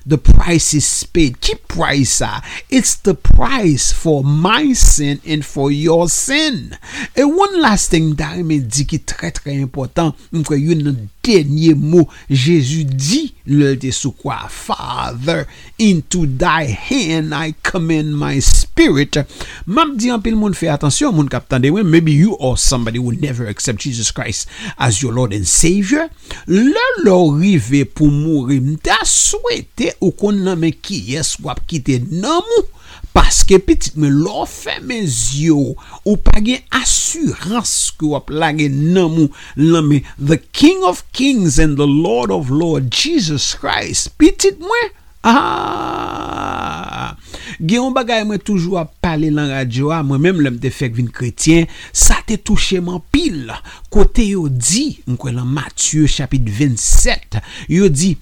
the 0.07 0.19
price 0.19 0.75
is 0.75 1.05
paid. 1.13 1.41
Ki 1.41 1.55
price 1.69 2.21
sa? 2.21 2.41
It's 2.69 2.95
the 2.97 3.15
price 3.15 3.93
for 3.93 4.25
my 4.25 4.73
sin 4.73 5.21
and 5.27 5.45
for 5.45 5.71
your 5.71 6.09
sin. 6.09 6.77
E 7.17 7.25
one 7.25 7.61
last 7.61 7.91
thing 7.91 8.15
da 8.15 8.35
me 8.37 8.61
di 8.61 8.85
ki 8.85 8.99
tre 8.99 9.33
important, 9.55 10.15
mwen 10.33 10.45
kwe 10.45 10.61
yon 10.63 10.85
nan 10.85 11.09
denye 11.27 11.75
mou 11.79 12.07
Jezu 12.31 12.85
di 12.89 13.31
lèl 13.51 13.79
te 13.83 13.91
sou 13.95 14.14
kwa 14.16 14.47
Father, 14.51 15.47
into 15.79 16.27
thy 16.27 16.71
hand 16.71 17.35
I 17.35 17.55
commend 17.66 18.16
my 18.18 18.39
spirit. 18.45 19.21
Mam 19.66 19.97
di 20.01 20.12
anpil 20.14 20.39
moun 20.39 20.57
fè 20.57 20.71
atensyon 20.73 21.16
moun 21.16 21.31
kapitan 21.31 21.61
tande 21.61 21.73
wè 21.75 21.85
Maybe 21.87 22.12
you 22.12 22.37
or 22.39 22.57
somebody 22.59 22.99
will 22.99 23.18
never 23.18 23.47
accept 23.51 23.81
Jesus 23.81 24.11
Christ 24.11 24.49
as 24.79 25.03
your 25.03 25.12
Lord 25.12 25.33
and 25.35 25.49
Savior. 25.49 26.09
Lèl 26.47 27.09
rive 27.41 27.85
pou 27.89 28.11
mouri 28.11 28.61
mta 28.62 29.01
souwete 29.09 29.95
ou 30.01 30.14
kon 30.16 30.45
nan 30.45 30.61
men 30.62 30.75
ki 30.75 31.01
yes 31.14 31.37
wap 31.43 31.64
kite 31.71 32.01
nan 32.11 32.45
mou. 32.47 32.68
Paske 33.17 33.59
pitit 33.67 33.97
men 33.99 34.15
fè 34.47 34.77
men 34.87 35.07
zyo 35.11 35.75
ou 36.05 36.17
pa 36.23 36.39
gen 36.45 36.63
asurans 36.77 37.91
ki 37.99 38.07
wap 38.13 38.31
lage 38.31 38.69
nan 38.71 39.11
mou 39.11 39.29
lan 39.59 39.89
men 39.89 40.07
The 40.17 40.39
King 40.53 40.85
of 40.87 41.03
Kings 41.13 41.59
and 41.59 41.77
the 41.77 41.89
Lord 41.89 42.31
of 42.31 42.51
Lord 42.51 42.91
Jesus 42.91 43.55
Christ. 43.55 44.15
Pitit 44.19 44.63
mwen, 44.63 44.93
ah! 45.27 47.17
gen 47.59 47.83
yon 47.83 47.97
bagay 47.97 48.23
mwen 48.25 48.41
toujou 48.43 48.79
ap 48.81 48.95
pale 49.03 49.31
lan 49.35 49.51
radyo 49.53 49.91
a, 49.95 50.01
mwen 50.07 50.23
menm 50.25 50.41
lèm 50.45 50.57
te 50.63 50.71
fek 50.73 50.95
vin 50.97 51.11
kretyen, 51.13 51.67
sa 51.93 52.21
te 52.27 52.39
touche 52.39 52.81
man 52.85 53.03
pil. 53.13 53.51
Kote 53.93 54.25
yo 54.31 54.47
di, 54.53 55.01
mwen 55.07 55.19
kwen 55.21 55.39
lan 55.41 55.51
Matthew 55.59 56.07
chapit 56.11 56.47
27, 56.47 57.43
yo 57.73 57.91
di, 57.91 58.15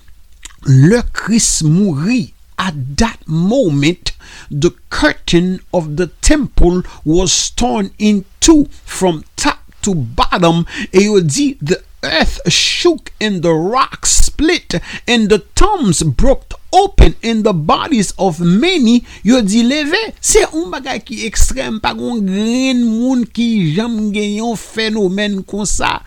le 0.67 1.05
kris 1.15 1.61
mouri 1.63 2.33
at 2.59 2.75
that 2.99 3.21
moment 3.29 4.17
the 4.51 4.73
curtain 4.91 5.61
of 5.73 5.97
the 5.97 6.09
temple 6.23 6.83
was 7.05 7.51
torn 7.51 7.91
in 7.99 8.25
two. 8.41 8.67
From 8.85 9.25
top 9.37 9.61
to 9.83 9.95
bottom, 9.95 10.67
e 10.93 11.21
di, 11.23 11.57
the 11.61 11.83
earth 12.03 12.41
shook 12.51 13.13
and 13.21 13.43
the 13.43 13.53
rocks 13.53 14.11
split 14.11 14.75
and 15.07 15.29
the 15.29 15.41
tombs 15.55 16.03
broke 16.03 16.58
open 16.73 17.15
and 17.23 17.45
the 17.45 17.53
bodies 17.53 18.13
of 18.19 18.41
many 18.41 19.05
yo 19.25 19.41
di 19.43 19.63
leve 19.65 20.01
se 20.21 20.45
un 20.53 20.69
bagay 20.73 21.01
ki 21.05 21.23
ekstrem 21.29 21.79
pa 21.83 21.95
gon 21.97 22.21
gren 22.27 22.83
moun 22.85 23.25
ki 23.25 23.49
jam 23.77 23.97
genyon 24.15 24.57
fenomen 24.59 25.41
kon 25.49 25.69
sa. 25.69 25.99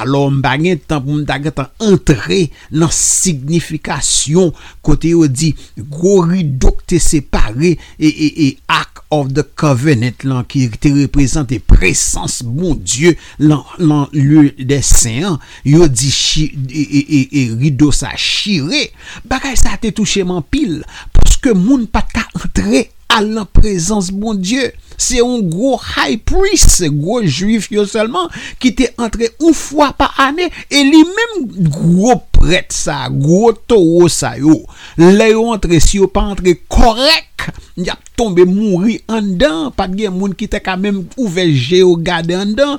Alo 0.00 0.26
mba 0.32 0.56
gen 0.62 0.80
tan 0.88 1.04
pou 1.04 1.18
mda 1.20 1.38
gen 1.44 1.56
tan 1.56 1.72
entre 1.84 2.46
nan 2.72 2.92
signifikasyon 2.92 4.52
kote 4.84 5.12
yo 5.12 5.28
di 5.28 5.52
gori 5.76 6.44
dok 6.44 6.86
te 6.88 7.00
separe 7.02 7.76
e, 7.76 8.08
e, 8.08 8.28
e 8.48 8.50
ak 8.72 9.04
of 9.10 9.34
the 9.36 9.44
covenant 9.58 10.24
lan 10.26 10.46
ki 10.50 10.66
te 10.82 10.90
represente 10.96 11.58
presans 11.62 12.40
bon 12.42 12.74
dieu 12.80 13.14
lan, 13.38 13.62
lan 13.78 14.08
lue 14.16 14.50
de 14.58 14.80
seyan 14.84 15.38
yo 15.66 15.86
di 15.90 16.10
chi, 16.10 16.48
e 16.66 16.82
e, 16.82 17.02
e, 17.02 17.20
e 17.30 17.44
rido 17.60 17.92
sa 17.94 18.14
chire. 18.18 18.86
Bagay 19.28 19.56
sa 19.60 19.76
te 19.80 19.92
tou 19.94 20.05
man 20.28 20.44
pil 20.50 20.82
poske 21.16 21.54
moun 21.56 21.86
pat 21.90 22.12
ka 22.14 22.26
entre 22.38 22.86
al 23.16 23.30
nan 23.32 23.46
prezans 23.48 24.10
bon 24.12 24.36
dieu. 24.36 24.70
Se 24.96 25.18
yon 25.20 25.44
gro 25.50 25.74
high 25.76 26.16
priest 26.28 26.84
gro 26.96 27.20
juif 27.24 27.68
yo 27.72 27.84
selman 27.88 28.30
ki 28.62 28.72
te 28.78 28.90
entre 28.96 29.30
ou 29.42 29.52
fwa 29.56 29.90
pa 29.96 30.10
ane 30.26 30.48
e 30.48 30.84
li 30.88 31.02
menm 31.04 31.46
gro 31.68 32.16
pret 32.46 32.70
sa 32.74 33.06
gro 33.10 33.50
toro 33.66 34.06
sa 34.12 34.36
yo. 34.38 34.62
Le 35.00 35.32
yo 35.32 35.48
entre 35.52 35.80
si 35.82 35.98
yo 35.98 36.06
pa 36.12 36.28
entre 36.30 36.54
korek 36.70 37.50
yap 37.76 38.00
tombe 38.16 38.46
mouri 38.48 38.96
an 39.12 39.34
dan 39.38 39.68
pat 39.76 39.92
gen 39.94 40.14
moun 40.16 40.32
ki 40.38 40.48
te 40.50 40.60
ka 40.64 40.76
menm 40.80 41.04
ouveje 41.20 41.82
ou 41.84 41.98
gade 42.00 42.34
an 42.34 42.54
dan 42.56 42.78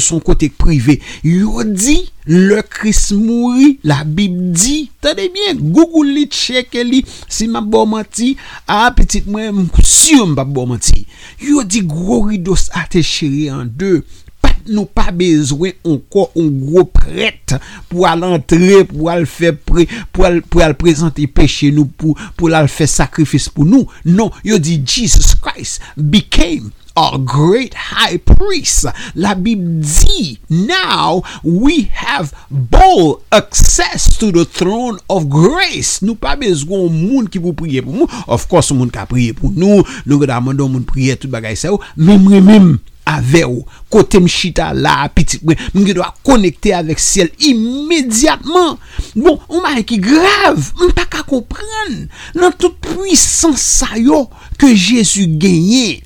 son 0.00 0.20
kote 0.24 0.48
prive 0.56 0.96
yo 1.22 1.62
di 1.64 1.98
le 2.26 2.62
kris 2.62 3.10
mouri 3.12 3.78
la 3.84 4.02
bib 4.04 4.32
di 4.54 4.88
tade 5.02 5.28
bien 5.34 5.60
google 5.60 6.14
li 6.14 6.26
cheke 6.26 6.82
li 6.84 7.04
si 7.28 7.48
ma 7.48 7.60
bo 7.60 7.84
manti 7.86 8.36
a 8.66 8.90
petit 8.96 9.26
mwen 9.26 9.68
si 9.84 10.16
yo 10.16 10.26
mba 10.26 10.44
bo 10.44 10.66
manti. 10.66 11.06
Yo 11.40 11.64
di 11.64 11.82
gro 11.82 12.24
ridos 12.30 12.70
a 12.72 12.86
te 12.88 13.02
chiri 13.02 13.50
an 13.52 13.68
de 13.76 14.00
nous 14.70 14.86
pas 14.86 15.10
besoin 15.10 15.70
encore 15.84 16.30
un 16.36 16.48
gros 16.48 16.84
prêtre 16.84 17.58
pour 17.88 18.06
aller 18.06 18.24
entrer, 18.24 18.84
pour 18.84 19.10
aller 19.10 19.26
faire 19.26 19.56
pré, 19.56 19.88
pour 20.12 20.24
aller, 20.24 20.40
pour 20.40 20.62
aller 20.62 20.74
présenter 20.74 21.26
péché 21.26 21.70
nous, 21.70 21.86
pour, 21.86 22.18
pour 22.36 22.52
aller 22.52 22.68
faire 22.68 22.88
sacrifice 22.88 23.48
pour 23.48 23.64
nous. 23.64 23.86
Non, 24.04 24.30
il 24.44 24.58
dit 24.60 24.82
Jesus 24.84 25.34
Christ 25.40 25.80
became 25.96 26.70
our 26.96 27.18
great 27.18 27.74
high 27.74 28.18
priest. 28.18 28.86
La 29.14 29.34
Bible 29.34 29.80
dit, 29.80 30.38
now 30.48 31.22
we 31.42 31.88
have 31.92 32.32
bold 32.50 33.22
access 33.32 34.18
to 34.18 34.30
the 34.30 34.44
throne 34.44 34.98
of 35.08 35.28
grace. 35.28 36.02
Nous 36.02 36.14
pas 36.14 36.36
besoin 36.36 36.88
monde 36.90 37.28
qui 37.28 37.38
pour 37.38 37.54
prier 37.54 37.82
pour 37.82 37.94
nous. 37.94 38.06
Of 38.26 38.48
course, 38.48 38.72
monde 38.72 38.90
qui 38.90 38.98
a 38.98 39.06
prié 39.06 39.32
pour 39.32 39.52
nous. 39.52 39.82
Nous 40.06 40.26
demandons 40.26 40.68
monde 40.68 40.86
prier 40.86 41.16
tout 41.16 41.28
bagay 41.28 41.54
ça. 41.54 41.70
Même, 41.96 42.28
même, 42.28 42.78
avec 43.16 43.44
vous. 43.44 43.64
Côté 43.88 44.20
mchita 44.20 44.72
là, 44.72 45.08
petit, 45.08 45.40
je 45.74 45.92
dois 45.92 46.14
connecter 46.24 46.72
avec 46.72 46.98
ciel 46.98 47.30
immédiatement. 47.40 48.78
Bon, 49.16 49.38
on 49.48 49.60
m'a 49.60 49.82
qui 49.82 49.98
grave, 49.98 50.72
on 50.80 50.90
pas 50.90 51.06
qu'à 51.06 51.22
comprendre. 51.22 52.06
Dans 52.34 52.52
toute 52.52 52.78
puissance 52.78 53.84
que 54.58 54.74
Jésus 54.74 55.26
gagné, 55.26 56.02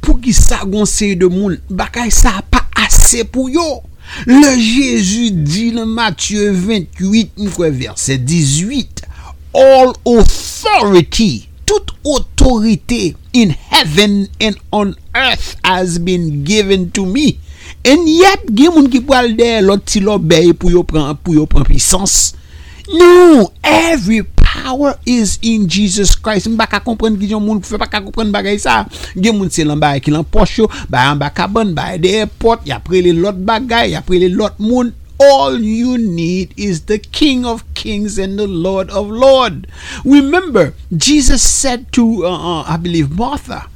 pour 0.00 0.20
qui 0.20 0.32
ça 0.32 0.62
de 0.64 1.26
monde, 1.26 1.60
bakay 1.68 2.10
ça 2.10 2.42
pas 2.50 2.66
assez 2.76 3.24
pour 3.24 3.50
yo. 3.50 3.82
Le 4.24 4.58
Jésus 4.58 5.32
dit 5.32 5.72
dans 5.72 5.86
Matthieu 5.86 6.52
28, 6.52 7.32
verset 7.70 8.18
18, 8.18 9.02
All 9.54 9.92
authority, 10.04 11.48
toute 11.64 11.90
autorité 12.04 13.16
in 13.36 13.52
heaven 13.52 14.32
and 14.40 14.56
on 14.72 14.96
earth 15.12 15.60
has 15.60 16.00
been 16.00 16.40
given 16.44 16.88
to 16.96 17.04
me. 17.04 17.36
And 17.84 18.08
yet, 18.08 18.48
gen 18.48 18.72
moun 18.74 18.88
ki 18.90 19.02
pou 19.04 19.14
al 19.14 19.34
de 19.36 19.60
lot 19.62 19.84
ti 19.84 20.00
lo 20.00 20.16
pou 20.16 20.72
yo 20.72 20.82
pran, 20.88 21.12
pou 21.20 21.36
yo 21.36 21.44
pran 21.46 21.66
pisans. 21.68 22.34
No, 22.86 23.50
every 23.62 24.22
power 24.22 24.94
is 25.04 25.38
in 25.42 25.68
Jesus 25.68 26.14
Christ. 26.14 26.48
Mba 26.48 26.68
ka 26.70 26.80
kompren 26.80 27.18
ki 27.18 27.28
jon 27.30 27.42
moun 27.44 27.60
pa 27.60 27.90
ka 27.90 28.00
kompren 28.00 28.32
bagay 28.32 28.58
sa. 28.62 28.86
Gen 29.14 29.36
moun 29.36 29.52
se 29.52 29.66
lan 29.66 29.82
baye 29.82 30.00
ki 30.00 30.14
lan 30.14 30.24
poch 30.24 30.62
yo, 30.62 30.70
baye 30.90 31.12
an 31.12 31.20
baka 31.20 31.46
bon, 31.50 31.74
baye 31.76 32.00
de 32.02 32.14
airport, 32.22 32.64
ya 32.66 32.80
pre 32.82 33.02
le 33.04 33.12
lot 33.14 33.36
bagay, 33.36 33.92
ya 33.94 34.02
pre 34.06 34.22
le 34.22 34.32
lot 34.32 34.56
moun. 34.62 34.94
All 35.18 35.58
you 35.58 35.96
need 35.96 36.52
is 36.56 36.86
the 36.86 36.98
King 36.98 37.46
of 37.46 37.64
Kings 37.74 38.18
and 38.18 38.38
the 38.38 38.46
Lord 38.46 38.90
of 38.90 39.08
Lords. 39.08 39.66
Remember, 40.04 40.74
Jesus 40.94 41.42
said 41.42 41.90
to, 41.92 42.26
uh, 42.26 42.30
uh, 42.30 42.62
I 42.62 42.76
believe, 42.76 43.10
Martha, 43.10 43.68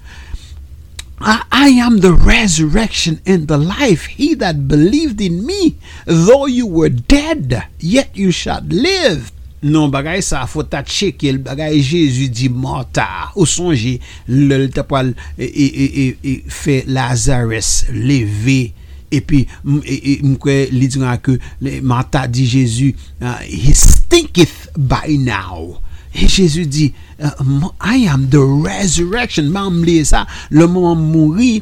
I, 1.19 1.45
I 1.51 1.69
am 1.69 1.99
the 1.99 2.13
resurrection 2.13 3.21
and 3.25 3.49
the 3.49 3.59
life. 3.59 4.07
He 4.07 4.35
that 4.35 4.69
believed 4.69 5.21
in 5.21 5.47
me, 5.47 5.77
though 6.05 6.47
you 6.47 6.67
were 6.67 6.89
dead, 6.89 7.65
yet 7.79 8.17
you 8.17 8.31
shall 8.31 8.63
live. 8.63 9.33
Non, 9.63 9.93
bagay 9.93 10.25
sa, 10.25 10.47
fote 10.49 10.73
ta 10.73 10.81
cheke, 10.81 11.29
l 11.29 11.39
bagay 11.45 11.85
Jezu 11.85 12.33
di 12.33 12.49
Martha, 12.49 13.29
ou 13.37 13.45
sonje, 13.45 13.99
l 14.25 14.69
te 14.73 14.81
pal 14.89 15.13
e, 15.37 15.45
e, 15.45 15.67
e, 15.69 16.05
e, 16.25 16.33
fe 16.49 16.81
Lazarus 16.89 17.85
leve, 17.93 18.73
epi 19.11 19.45
mkwe 19.65 20.57
li 20.73 20.89
dira 20.91 21.17
ke 21.23 21.37
Marta 21.83 22.27
di 22.31 22.47
Jezu 22.49 22.93
uh, 23.21 23.41
he 23.45 23.75
stinketh 23.75 24.71
by 24.77 25.17
now. 25.19 25.81
E 26.15 26.27
Jezu 26.27 26.67
di 26.67 26.91
uh, 27.23 27.71
I 27.81 28.07
am 28.11 28.31
the 28.31 28.43
resurrection. 28.43 29.53
Mam 29.53 29.83
li 29.87 30.01
e 30.01 30.05
sa 30.05 30.27
le 30.51 30.67
mouan 30.71 30.99
mouri 31.13 31.61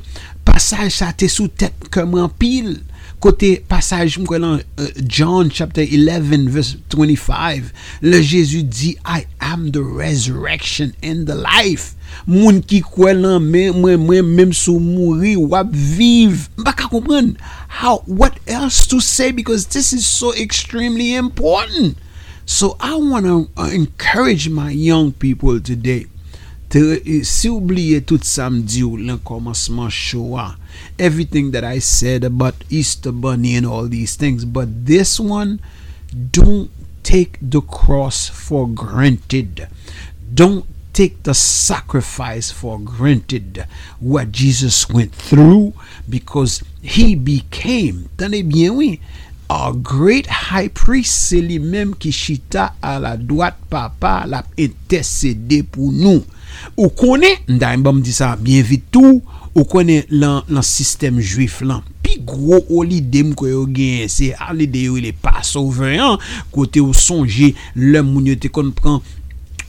pasaj 0.49 0.93
sa 0.93 1.13
te 1.13 1.29
sou 1.29 1.49
tet 1.49 1.89
kem 1.93 2.17
an 2.17 2.33
Côté 3.21 3.57
passage, 3.67 4.19
mkwe 4.23 4.39
lan, 4.39 4.61
uh, 4.79 4.91
John 5.03 5.51
chapter 5.51 5.83
11 5.83 6.49
verse 6.49 6.77
25, 6.91 7.73
le 8.01 8.21
Jésus 8.23 8.63
dit, 8.63 8.97
I 9.05 9.27
am 9.41 9.73
the 9.73 9.83
resurrection 9.83 10.93
and 11.03 11.27
the 11.27 11.35
life. 11.35 11.97
Moun 12.31 12.61
ki 12.63 12.79
kwe 12.87 13.17
lan 13.19 13.43
men, 13.51 13.75
mwen 13.83 14.05
mwen 14.05 14.31
menm 14.37 14.53
sou 14.55 14.79
mouri, 14.79 15.35
wap 15.35 15.73
viv. 15.75 16.47
Mbaka 16.63 16.87
kompren, 16.93 17.35
how, 17.81 18.05
what 18.07 18.39
else 18.47 18.87
to 18.87 19.01
say 19.01 19.33
because 19.33 19.67
this 19.75 19.93
is 19.93 20.07
so 20.07 20.33
extremely 20.35 21.15
important. 21.15 21.99
So 22.47 22.77
I 22.79 22.95
want 22.95 23.27
to 23.27 23.51
uh, 23.61 23.71
encourage 23.75 24.49
my 24.49 24.71
young 24.71 25.11
people 25.11 25.61
today. 25.61 26.07
Si 26.69 27.49
oubliye 27.49 28.03
tout 28.05 28.25
samedi 28.29 28.83
ou 28.85 28.99
lan 29.01 29.17
komanseman 29.25 29.89
show 29.89 30.37
a, 30.37 30.51
everything 31.01 31.51
that 31.53 31.65
I 31.65 31.79
said 31.81 32.25
about 32.25 32.61
Easter 32.69 33.11
Bunny 33.11 33.57
and 33.57 33.65
all 33.65 33.89
these 33.89 34.17
things, 34.17 34.45
but 34.45 34.85
this 34.85 35.19
one, 35.19 35.61
don't 36.13 36.69
take 37.03 37.39
the 37.41 37.63
cross 37.63 38.29
for 38.29 38.69
granted. 38.69 39.69
Don't 40.35 40.67
take 40.93 41.23
the 41.23 41.33
sacrifice 41.33 42.51
for 42.51 42.79
granted 42.79 43.65
what 43.99 44.31
Jesus 44.31 44.91
went 44.91 45.15
through 45.15 45.73
because 46.07 46.63
he 46.83 47.15
became, 47.15 48.11
tenez 48.19 48.43
bien 48.43 48.77
oui, 48.77 49.01
our 49.49 49.73
great 49.73 50.27
high 50.27 50.69
priest, 50.69 51.33
c'est 51.33 51.41
menm 51.41 51.95
ki 51.97 52.13
chita 52.13 52.75
a 52.83 52.99
la 53.01 53.17
droite 53.17 53.57
papa 53.71 54.27
la 54.29 54.43
intercede 54.61 55.63
pou 55.73 55.89
nou. 55.89 56.27
Ou 56.77 56.91
konen, 56.95 57.39
nda 57.51 57.75
yon 57.75 57.85
bom 57.87 58.01
di 58.05 58.15
sa, 58.15 58.35
bien 58.41 58.67
vitou, 58.67 59.21
ou 59.55 59.67
konen 59.69 60.07
lan, 60.13 60.43
lan 60.51 60.67
sistem 60.67 61.19
juif 61.21 61.61
lan. 61.67 61.85
Pi 62.05 62.19
gro 62.25 62.61
ou 62.61 62.85
li 62.87 63.01
dem 63.03 63.35
kwe 63.37 63.53
yo 63.53 63.67
gen, 63.75 64.09
se 64.13 64.33
al 64.39 64.65
de 64.65 64.87
yo 64.89 64.99
le 65.03 65.13
pa 65.13 65.41
souveren, 65.47 66.19
kote 66.55 66.83
ou 66.85 66.97
sonje, 66.97 67.53
le 67.75 68.05
moun 68.07 68.31
yo 68.31 68.39
te 68.41 68.53
kon 68.53 68.73
pran, 68.77 69.01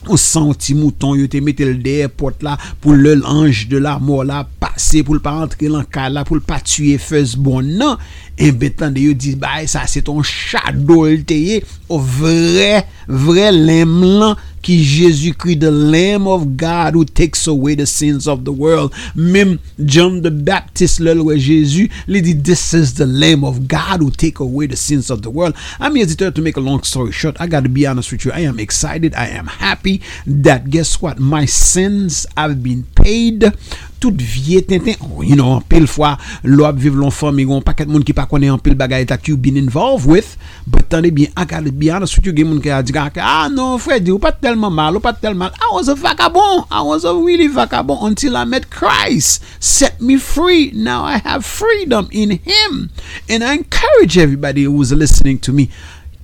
ou 0.07 0.15
santi 0.19 0.73
mouton 0.77 1.17
yo 1.19 1.27
te 1.32 1.41
metel 1.43 1.73
deye 1.84 2.07
pot 2.07 2.43
la, 2.45 2.55
pou 2.80 2.95
le 2.95 3.17
lanj 3.19 3.65
de 3.71 3.82
la 3.84 3.97
mor 3.99 4.23
la, 4.27 4.45
pase 4.61 5.03
pou 5.05 5.17
l 5.17 5.23
pa 5.23 5.36
lan 5.41 5.86
ka 5.91 6.07
la, 6.11 6.23
pou 6.27 6.39
l 6.39 6.43
pa 6.45 6.61
tue 6.63 6.95
fez 7.01 7.36
bon 7.36 7.65
nan, 7.65 7.99
e 8.39 8.47
en 8.49 8.59
betan 8.61 8.95
de 8.95 9.09
yo 9.09 9.17
di, 9.17 9.36
bay 9.39 9.67
e 9.67 9.71
sa 9.71 9.86
se 9.91 10.03
ton 10.05 10.23
chadol 10.23 11.25
teye, 11.27 11.59
ou 11.89 11.99
vre, 11.99 12.86
vre 13.07 13.49
lem 13.55 13.97
lan, 14.21 14.39
ki 14.62 14.84
Jésus 14.84 15.38
kri 15.38 15.55
the 15.55 15.72
lamb 15.72 16.28
of 16.28 16.57
God 16.57 16.93
who 16.93 17.05
takes 17.05 17.47
away 17.47 17.76
the 17.76 17.86
sins 17.86 18.28
of 18.28 18.45
the 18.45 18.51
world. 18.51 18.93
Mem 19.16 19.60
John 19.86 20.22
the 20.22 20.32
Baptist 20.32 20.99
lel 20.99 21.24
we 21.24 21.38
Jésus 21.38 21.91
li 22.07 22.22
di 22.22 22.34
this 22.34 22.74
is 22.74 22.95
the 22.95 23.05
lamb 23.05 23.43
of 23.43 23.68
God 23.68 24.01
who 24.01 24.12
take 24.12 24.39
away 24.39 24.68
the 24.68 24.76
sins 24.76 25.10
of 25.10 25.22
the 25.22 25.30
world. 25.30 25.55
I'm 25.80 25.95
hesitant 25.95 26.36
to 26.36 26.41
make 26.41 26.57
a 26.57 26.62
long 26.62 26.84
story 26.84 27.12
short 27.12 27.39
I 27.39 27.47
got 27.47 27.64
to 27.64 27.70
be 27.70 27.86
honest 27.86 28.12
with 28.12 28.26
you. 28.26 28.32
I 28.32 28.41
am 28.41 28.60
excited. 28.60 29.14
I 29.16 29.28
am 29.28 29.47
happy 29.47 30.01
that 30.26 30.70
guess 30.70 31.01
what? 31.01 31.20
My 31.20 31.45
sins 31.45 32.26
have 32.36 32.64
been 32.64 32.84
paid 32.95 33.53
tout 34.00 34.16
vie 34.16 34.64
tintin. 34.64 34.95
oh, 35.02 35.22
you 35.22 35.36
know, 35.36 35.60
pil 35.70 35.86
fwa, 35.88 36.16
lo 36.43 36.66
ap 36.68 36.78
vive 36.80 36.97
lon 36.97 37.12
fami, 37.14 37.45
yon 37.47 37.64
paket 37.66 37.89
moun 37.89 38.04
ki 38.06 38.16
pa 38.16 38.26
konen 38.30 38.54
an 38.56 38.62
pil 38.64 38.78
bagay 38.80 39.06
tak 39.08 39.28
you 39.28 39.38
been 39.38 39.58
involved 39.60 40.08
with, 40.10 40.36
but 40.68 40.88
tande 40.89 41.12
bien, 41.16 41.32
akal 41.39 41.68
bien, 41.72 42.06
sou 42.08 42.24
tu 42.24 42.34
gen 42.36 42.50
moun 42.50 42.62
ki 42.64 42.72
a 42.74 42.82
diga, 42.86 43.08
ah, 43.10 43.45
ah 43.45 43.50
non, 43.52 43.78
Freddy, 43.82 44.14
ou 44.14 44.22
pa 44.22 44.32
telman 44.36 44.74
mal, 44.74 44.95
ou 44.95 45.04
pa 45.04 45.14
telman, 45.14 45.54
I 45.60 45.74
was 45.76 45.91
a 45.91 45.95
vagabond, 45.95 46.66
I 46.72 46.82
was 46.86 47.06
a 47.06 47.14
really 47.16 47.47
vagabond, 47.47 48.06
until 48.08 48.38
I 48.38 48.45
met 48.45 48.70
Christ, 48.70 49.43
set 49.60 50.00
me 50.02 50.18
free, 50.18 50.72
now 50.74 51.04
I 51.04 51.18
have 51.18 51.45
freedom 51.45 52.10
in 52.12 52.39
Him, 52.39 52.89
and 53.30 53.43
I 53.43 53.56
encourage 53.60 54.18
everybody 54.18 54.64
who's 54.64 54.93
listening 54.93 55.39
to 55.47 55.54
me, 55.54 55.70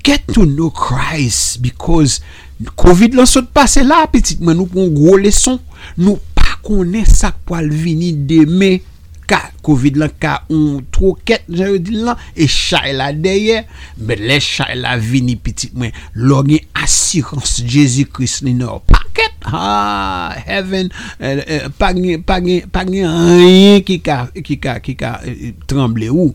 get 0.03 0.27
to 0.35 0.45
know 0.45 0.69
Christ, 0.69 1.61
because 1.61 2.21
COVID 2.63 3.17
lan 3.17 3.27
sot 3.27 3.51
pase 3.51 3.83
la, 3.83 4.05
petit 4.07 4.39
men, 4.39 4.55
nou 4.55 4.69
pon 4.71 4.93
gwo 4.95 5.17
leson, 5.19 5.59
nou 5.99 6.15
pon, 6.15 6.34
konen 6.65 7.07
sak 7.07 7.39
pou 7.45 7.57
al 7.59 7.69
vini 7.71 8.11
deme 8.27 8.79
ka 9.25 9.39
COVID 9.65 9.97
lan 9.97 10.13
ka 10.21 10.35
on 10.53 10.83
troket 10.93 11.47
jan 11.49 11.71
yo 11.73 11.79
di 11.81 11.97
lan 11.97 12.19
e 12.37 12.45
chay 12.49 12.93
la 12.97 13.09
deye 13.13 13.63
men 13.97 14.21
le 14.29 14.37
chay 14.43 14.77
la 14.77 14.95
vini 15.01 15.35
pitit 15.41 15.73
mwen. 15.77 15.93
Logen 16.13 16.61
asirans 16.77 17.57
Jezi 17.65 18.05
Kris 18.05 18.39
ni 18.45 18.53
nou. 18.57 18.81
Paket 18.85 19.49
ha 19.49 19.63
ah, 19.65 20.35
heaven 20.45 20.91
eh, 21.19 21.41
eh, 21.41 21.69
pagen 21.73 22.21
anyen 23.09 23.81
ki 23.85 23.99
ka, 24.05 24.19
ki 24.35 24.59
ka, 24.61 24.79
ki 24.85 24.97
ka 24.99 25.17
eh, 25.25 25.53
tremble 25.69 26.11
ou. 26.13 26.33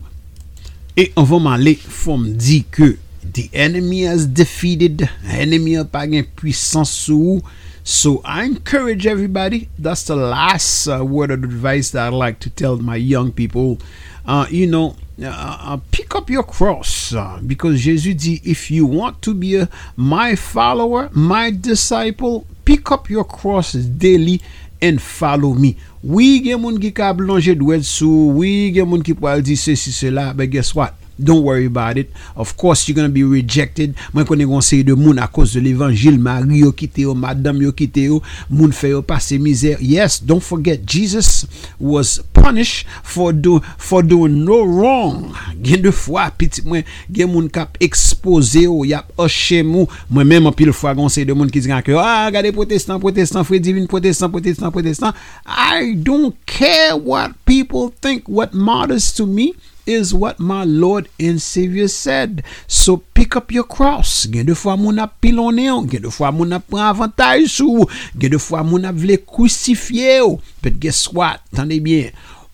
E 0.99 1.07
anvoman 1.15 1.61
le 1.63 1.77
fom 1.79 2.27
di 2.35 2.61
ke 2.67 2.93
the 3.21 3.47
enemy 3.53 4.03
has 4.03 4.25
defeated 4.27 5.07
enemy 5.31 5.77
pa 5.87 6.03
gen 6.09 6.27
puissance 6.35 6.91
sou 7.05 7.37
ou 7.37 7.59
So 7.83 8.21
I 8.23 8.43
encourage 8.43 9.07
everybody, 9.07 9.69
that's 9.77 10.03
the 10.03 10.15
last 10.15 10.87
uh, 10.87 11.03
word 11.03 11.31
of 11.31 11.43
advice 11.43 11.91
that 11.91 12.07
I'd 12.07 12.13
like 12.13 12.39
to 12.41 12.49
tell 12.49 12.77
my 12.77 12.95
young 12.95 13.31
people. 13.31 13.79
Uh, 14.23 14.45
you 14.51 14.67
know, 14.67 14.95
uh, 15.21 15.57
uh, 15.59 15.77
pick 15.91 16.13
up 16.13 16.29
your 16.29 16.43
cross 16.43 17.13
uh, 17.13 17.39
because 17.45 17.81
Jesus 17.81 18.13
dit, 18.15 18.41
if 18.45 18.69
you 18.69 18.85
want 18.85 19.21
to 19.23 19.33
be 19.33 19.55
a, 19.55 19.69
my 19.95 20.35
follower, 20.35 21.09
my 21.13 21.49
disciple, 21.49 22.45
pick 22.65 22.91
up 22.91 23.09
your 23.09 23.23
cross 23.23 23.73
daily 23.73 24.41
and 24.79 25.01
follow 25.01 25.53
me. 25.53 25.75
Oui, 26.03 26.41
gen 26.45 26.61
moun 26.61 26.79
ki 26.81 26.89
ka 26.97 27.11
blonje 27.17 27.53
dwed 27.57 27.85
sou, 27.85 28.31
oui, 28.37 28.69
gen 28.73 28.89
moun 28.89 29.01
ki 29.05 29.13
po 29.17 29.29
al 29.29 29.41
di 29.45 29.57
se 29.57 29.75
si 29.77 29.93
se 29.93 30.09
la, 30.13 30.31
but 30.33 30.49
guess 30.53 30.73
what? 30.77 30.97
Don't 31.19 31.43
worry 31.43 31.65
about 31.65 31.97
it. 31.97 32.09
Of 32.35 32.55
course, 32.57 32.87
you're 32.87 32.95
gonna 32.95 33.09
be 33.09 33.23
rejected. 33.23 33.95
Mwen 34.13 34.25
konen 34.25 34.49
kon 34.49 34.63
sey 34.65 34.83
de 34.85 34.95
moun 34.97 35.19
a 35.21 35.27
cause 35.27 35.53
de 35.53 35.61
l'évangile, 35.61 36.17
mari 36.21 36.61
yo 36.63 36.71
kite 36.71 37.03
yo, 37.05 37.13
madame 37.17 37.61
yo 37.65 37.71
kite 37.75 38.07
yo, 38.07 38.21
moun 38.49 38.73
fe 38.75 38.93
yo 38.93 39.01
pase 39.05 39.37
mizer. 39.41 39.77
Yes, 39.81 40.19
don't 40.19 40.43
forget, 40.43 40.85
Jesus 40.85 41.45
was 41.79 42.19
punished 42.33 42.87
for, 43.03 43.31
do, 43.33 43.59
for 43.77 44.01
doing 44.01 44.43
no 44.45 44.63
wrong. 44.63 45.35
Gen 45.61 45.83
de 45.85 45.93
fwa, 45.95 46.29
piti 46.37 46.63
mwen, 46.65 46.87
gen 47.11 47.29
moun 47.33 47.49
kap 47.53 47.77
expose 47.83 48.65
yo, 48.65 48.81
yap 48.87 49.11
oshe 49.21 49.61
mou. 49.67 49.89
Mwen 50.09 50.29
men 50.29 50.45
mwen 50.47 50.57
pil 50.57 50.73
fwa 50.75 50.95
de 50.95 51.33
moun 51.35 51.51
ki 51.51 51.61
digan 51.61 51.83
ke, 51.85 51.93
ah, 51.97 52.29
gade 52.33 52.53
protestant, 52.55 53.01
protestant, 53.01 53.45
fwe 53.47 53.61
divine, 53.61 53.87
protestant, 53.87 54.31
protestant, 54.31 54.73
protestant. 54.73 55.15
I 55.45 55.93
don't 56.01 56.35
care 56.45 56.97
what 56.97 57.33
people 57.45 57.89
think. 58.01 58.27
What 58.27 58.53
matters 58.53 59.11
to 59.13 59.25
me 59.25 59.53
is 59.85 60.13
what 60.13 60.39
my 60.39 60.63
Lord 60.63 61.09
and 61.19 61.41
Savior 61.41 61.87
said. 61.87 62.43
So 62.67 62.97
pick 63.13 63.35
up 63.35 63.51
your 63.51 63.65
cross. 63.65 64.27
Gen 64.31 64.49
de 64.49 64.55
fwa 64.57 64.77
moun 64.79 65.01
ap 65.01 65.17
pilone 65.23 65.67
yo, 65.67 65.79
gen 65.89 66.05
de 66.05 66.11
fwa 66.13 66.31
moun 66.35 66.53
ap 66.55 66.67
pran 66.71 66.89
avantaj 66.89 67.47
sou, 67.51 67.87
gen 68.17 68.35
de 68.35 68.41
fwa 68.41 68.63
moun 68.67 68.87
ap 68.89 68.97
vle 69.01 69.17
kousifiye 69.21 70.19
yo. 70.21 70.35
But 70.61 70.79
guess 70.83 71.07
what? 71.11 71.43
Tande 71.55 71.79
bien. 71.83 72.11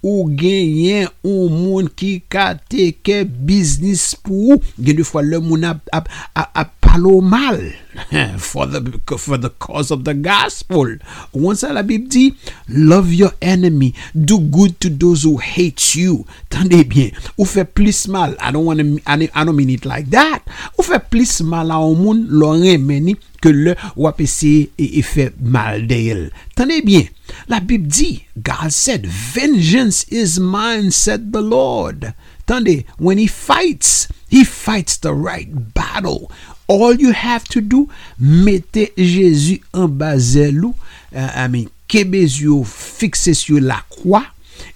Ou 0.07 0.29
genyen 0.39 1.09
ou 1.19 1.49
moun 1.51 1.89
ki 1.91 2.21
ka 2.31 2.53
teke 2.71 3.25
biznis 3.27 4.13
pou 4.23 4.55
ou, 4.55 4.61
gen 4.79 5.01
de 5.01 5.05
fwa 5.07 5.25
le 5.25 5.41
moun 5.43 5.67
ap, 5.67 5.83
ap, 5.91 6.07
ap, 6.31 6.51
ap 6.55 6.77
palo 6.87 7.19
mal. 7.21 7.59
For 8.37 8.67
the, 8.67 9.01
for 9.17 9.37
the 9.37 9.49
cause 9.49 9.89
of 9.89 10.03
the 10.05 10.13
gospel. 10.13 11.01
Wan 11.33 11.57
sa 11.57 11.73
la 11.73 11.81
bib 11.81 12.05
di, 12.13 12.29
love 12.69 13.09
your 13.09 13.33
enemy, 13.41 13.95
do 14.13 14.37
good 14.37 14.77
to 14.85 14.93
those 14.93 15.25
who 15.25 15.41
hate 15.41 15.97
you. 15.97 16.21
Tande 16.53 16.83
bien, 16.85 17.09
ou 17.35 17.49
fe 17.49 17.65
plis 17.65 18.05
mal, 18.05 18.37
I 18.37 18.53
don't, 18.53 18.69
wanna, 18.69 19.01
I 19.09 19.17
don't 19.17 19.57
mean 19.57 19.73
it 19.73 19.89
like 19.89 20.13
that. 20.13 20.45
Ou 20.77 20.85
fe 20.85 21.01
plis 21.09 21.41
mal 21.41 21.73
a 21.73 21.81
ou 21.81 21.97
moun 21.97 22.21
lo 22.29 22.53
remeni 22.61 23.17
ke 23.41 23.51
le 23.53 23.75
wap 23.95 24.21
ese 24.23 24.69
e, 24.77 24.87
e 24.99 25.01
fe 25.05 25.29
mal 25.39 25.85
de 25.87 25.99
el. 26.13 26.23
Tande 26.57 26.81
bien, 26.85 27.09
la 27.47 27.59
bib 27.59 27.87
di, 27.91 28.25
God 28.41 28.73
said, 28.73 29.05
vengeance 29.05 30.03
is 30.09 30.39
mine, 30.39 30.91
said 30.91 31.31
the 31.33 31.41
Lord. 31.41 32.13
Tande, 32.47 32.85
when 32.97 33.17
he 33.17 33.27
fights, 33.27 34.07
he 34.29 34.43
fights 34.43 34.97
the 34.97 35.13
right 35.13 35.73
battle. 35.73 36.31
All 36.67 36.95
you 36.95 37.13
have 37.13 37.45
to 37.49 37.61
do, 37.61 37.89
mette 38.19 38.95
Jésus 38.97 39.61
en 39.73 39.87
bazelou, 39.87 40.75
uh, 41.15 41.31
I 41.35 41.47
mean, 41.47 41.69
kebez 41.87 42.41
yo, 42.41 42.63
fixes 42.63 43.47
yo 43.47 43.59
la 43.61 43.81
kwa, 43.89 44.27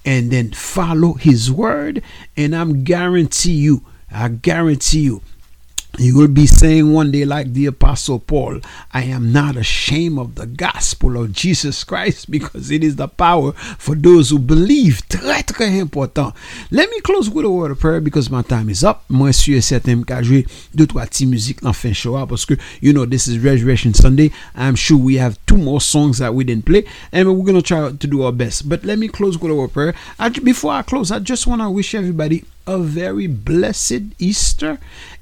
and 0.05 0.32
then 0.32 0.51
follow 0.51 1.14
his 1.14 1.51
word, 1.51 2.01
and 2.38 2.55
I'm 2.55 2.84
guarantee 2.84 3.53
you, 3.53 3.84
I 4.12 4.30
guarantee 4.30 5.01
you, 5.01 5.22
you 5.97 6.17
will 6.17 6.27
be 6.27 6.47
saying 6.47 6.93
one 6.93 7.11
day, 7.11 7.25
like 7.25 7.53
the 7.53 7.65
Apostle 7.65 8.19
Paul, 8.19 8.61
I 8.93 9.03
am 9.03 9.33
not 9.33 9.57
ashamed 9.57 10.19
of 10.19 10.35
the 10.35 10.45
gospel 10.47 11.21
of 11.21 11.33
Jesus 11.33 11.83
Christ 11.83 12.31
because 12.31 12.71
it 12.71 12.83
is 12.83 12.95
the 12.95 13.07
power 13.07 13.51
for 13.51 13.95
those 13.95 14.29
who 14.29 14.39
believe. 14.39 15.01
Très, 15.09 15.43
très 15.43 15.79
important. 15.79 16.33
Let 16.71 16.89
me 16.89 17.01
close 17.01 17.29
with 17.29 17.45
a 17.45 17.49
word 17.49 17.71
of 17.71 17.79
prayer 17.79 17.99
because 17.99 18.29
my 18.29 18.41
time 18.41 18.69
is 18.69 18.83
up. 18.83 19.03
Et 19.11 19.61
certain 19.61 20.03
qu'à 20.03 20.23
jouer 20.23 20.45
deux, 20.73 20.87
trois 20.87 21.05
petites 21.05 21.27
musiques 21.27 21.61
dans 21.61 21.73
fin 21.73 21.93
show 21.93 22.25
parce 22.25 22.45
que, 22.45 22.55
you 22.81 22.93
know, 22.93 23.05
this 23.05 23.27
is 23.27 23.37
Resurrection 23.39 23.93
Sunday. 23.93 24.31
I'm 24.55 24.75
sure 24.75 24.97
we 24.97 25.15
have 25.15 25.37
two 25.45 25.57
more 25.57 25.81
songs 25.81 26.19
that 26.19 26.33
we 26.33 26.43
didn't 26.43 26.65
play 26.65 26.85
and 27.11 27.27
we're 27.27 27.43
going 27.43 27.55
to 27.55 27.61
try 27.61 27.91
to 27.91 28.07
do 28.07 28.23
our 28.23 28.31
best. 28.31 28.69
But 28.69 28.85
let 28.85 28.97
me 28.97 29.07
close 29.07 29.37
with 29.37 29.51
a 29.51 29.55
word 29.55 29.65
of 29.65 29.73
prayer. 29.73 29.93
I, 30.17 30.29
before 30.29 30.71
I 30.71 30.83
close, 30.83 31.11
I 31.11 31.19
just 31.19 31.47
want 31.47 31.61
to 31.61 31.69
wish 31.69 31.93
everybody 31.93 32.45
a 32.67 32.77
very 32.77 33.27
blessed 33.27 34.01
Easter. 34.19 34.79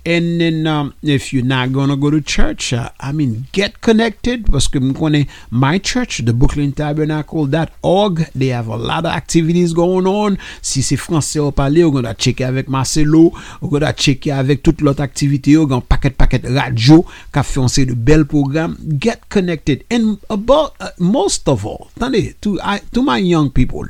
And 0.10 0.41
then, 0.41 0.66
um, 0.66 0.95
if 1.03 1.32
you're 1.32 1.45
not 1.45 1.72
gonna 1.72 1.95
go 1.95 2.10
to 2.10 2.20
church, 2.20 2.74
uh, 2.74 2.89
I 2.99 3.12
mean, 3.12 3.45
get 3.51 3.80
connected. 3.80 4.47
M'kone 4.47 5.28
my 5.51 5.78
church, 5.78 6.26
the 6.26 6.34
Brooklyn 6.34 6.72
Tabernacle.org, 6.72 8.26
they 8.34 8.47
have 8.47 8.70
a 8.70 8.76
lot 8.76 9.05
of 9.05 9.12
activities 9.12 9.72
going 9.72 10.07
on. 10.07 10.39
Si 10.64 10.82
c'est 10.82 10.97
français 10.97 11.38
ou 11.38 11.51
parler, 11.51 11.84
ou 11.84 11.91
gonna 11.91 12.16
checker 12.16 12.45
avec 12.45 12.70
Marcelo, 12.70 13.34
ou 13.62 13.70
gonna 13.70 13.93
checker 13.93 14.32
avec 14.32 14.64
toute 14.64 14.82
l'autre 14.82 15.03
activité, 15.03 15.55
ou 15.57 15.68
gonna 15.68 15.82
paquet 15.82 16.10
paquet 16.10 16.41
radio, 16.43 17.05
qu'a 17.32 17.43
fait 17.43 17.60
on 17.60 17.68
de 17.68 17.93
belles 17.93 18.26
programmes. 18.26 18.78
Get 18.99 19.20
connected. 19.30 19.84
And 19.91 20.18
about, 20.32 20.74
uh, 20.80 20.89
most 20.97 21.47
of 21.47 21.68
all, 21.68 21.91
attendez, 21.95 22.34
to, 22.41 22.60
I, 22.64 22.80
to 22.93 23.03
my 23.03 23.20
young 23.20 23.51
people, 23.51 23.86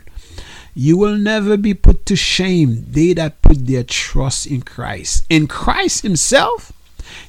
you 0.79 0.95
will 0.95 1.17
never 1.17 1.57
be 1.57 1.73
put 1.73 2.05
to 2.05 2.15
shame, 2.15 2.85
they 2.87 3.11
that 3.11 3.41
put 3.41 3.67
their 3.67 3.83
trust 3.83 4.47
in 4.47 4.61
Christ. 4.61 5.25
In 5.29 5.45
Christ 5.45 6.03
Himself, 6.03 6.71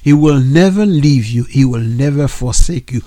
He 0.01 0.13
will 0.13 0.39
never 0.39 0.85
leave 0.85 1.25
you, 1.25 1.43
He 1.43 1.65
will 1.65 1.83
never 1.83 2.29
forsake 2.29 2.93
you. 2.93 3.01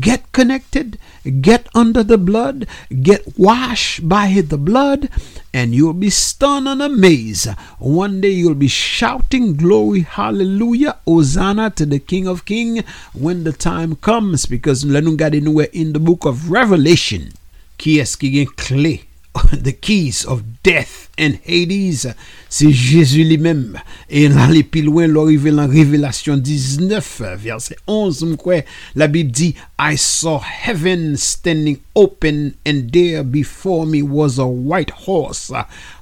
Get 0.00 0.32
connected, 0.32 0.98
get 1.42 1.68
under 1.74 2.02
the 2.02 2.16
blood, 2.16 2.66
get 3.02 3.38
washed 3.38 4.08
by 4.08 4.40
the 4.40 4.56
blood, 4.56 5.10
and 5.52 5.74
you'll 5.74 5.92
be 5.92 6.08
stunned 6.08 6.66
and 6.66 6.80
amazed. 6.80 7.50
One 7.78 8.22
day 8.22 8.30
you'll 8.30 8.54
be 8.54 8.68
shouting, 8.68 9.54
Glory, 9.54 10.00
Hallelujah, 10.00 10.96
Hosanna 11.04 11.68
to 11.76 11.84
the 11.84 11.98
King 11.98 12.26
of 12.26 12.46
Kings 12.46 12.84
when 13.12 13.44
the 13.44 13.52
time 13.52 13.96
comes. 13.96 14.46
Because 14.46 14.82
regardons 14.82 15.68
in 15.74 15.92
the 15.92 16.00
book 16.00 16.24
of 16.24 16.50
Revelation, 16.50 17.34
qui 17.76 18.00
est-ce? 18.00 19.09
the 19.52 19.72
keys 19.72 20.24
of 20.24 20.62
death 20.62 21.08
and 21.16 21.38
Hades, 21.44 22.14
c'est 22.48 22.72
Jésus 22.72 23.24
lui-même. 23.24 23.78
Et 24.08 24.28
là, 24.28 24.48
les 24.48 24.62
plus 24.62 24.82
loin, 24.82 25.06
l'arrivée 25.06 25.52
en 25.52 25.68
Révélation 25.68 26.36
19, 26.36 27.22
verset 27.36 27.76
11, 27.86 28.24
m'kwe, 28.24 28.64
la 28.96 29.06
Bible 29.06 29.30
dit, 29.30 29.54
I 29.78 29.96
saw 29.96 30.40
heaven 30.40 31.16
standing 31.16 31.78
open, 31.94 32.54
and 32.66 32.90
there 32.92 33.22
before 33.22 33.86
me 33.86 34.02
was 34.02 34.38
a 34.38 34.46
white 34.46 34.90
horse, 34.90 35.52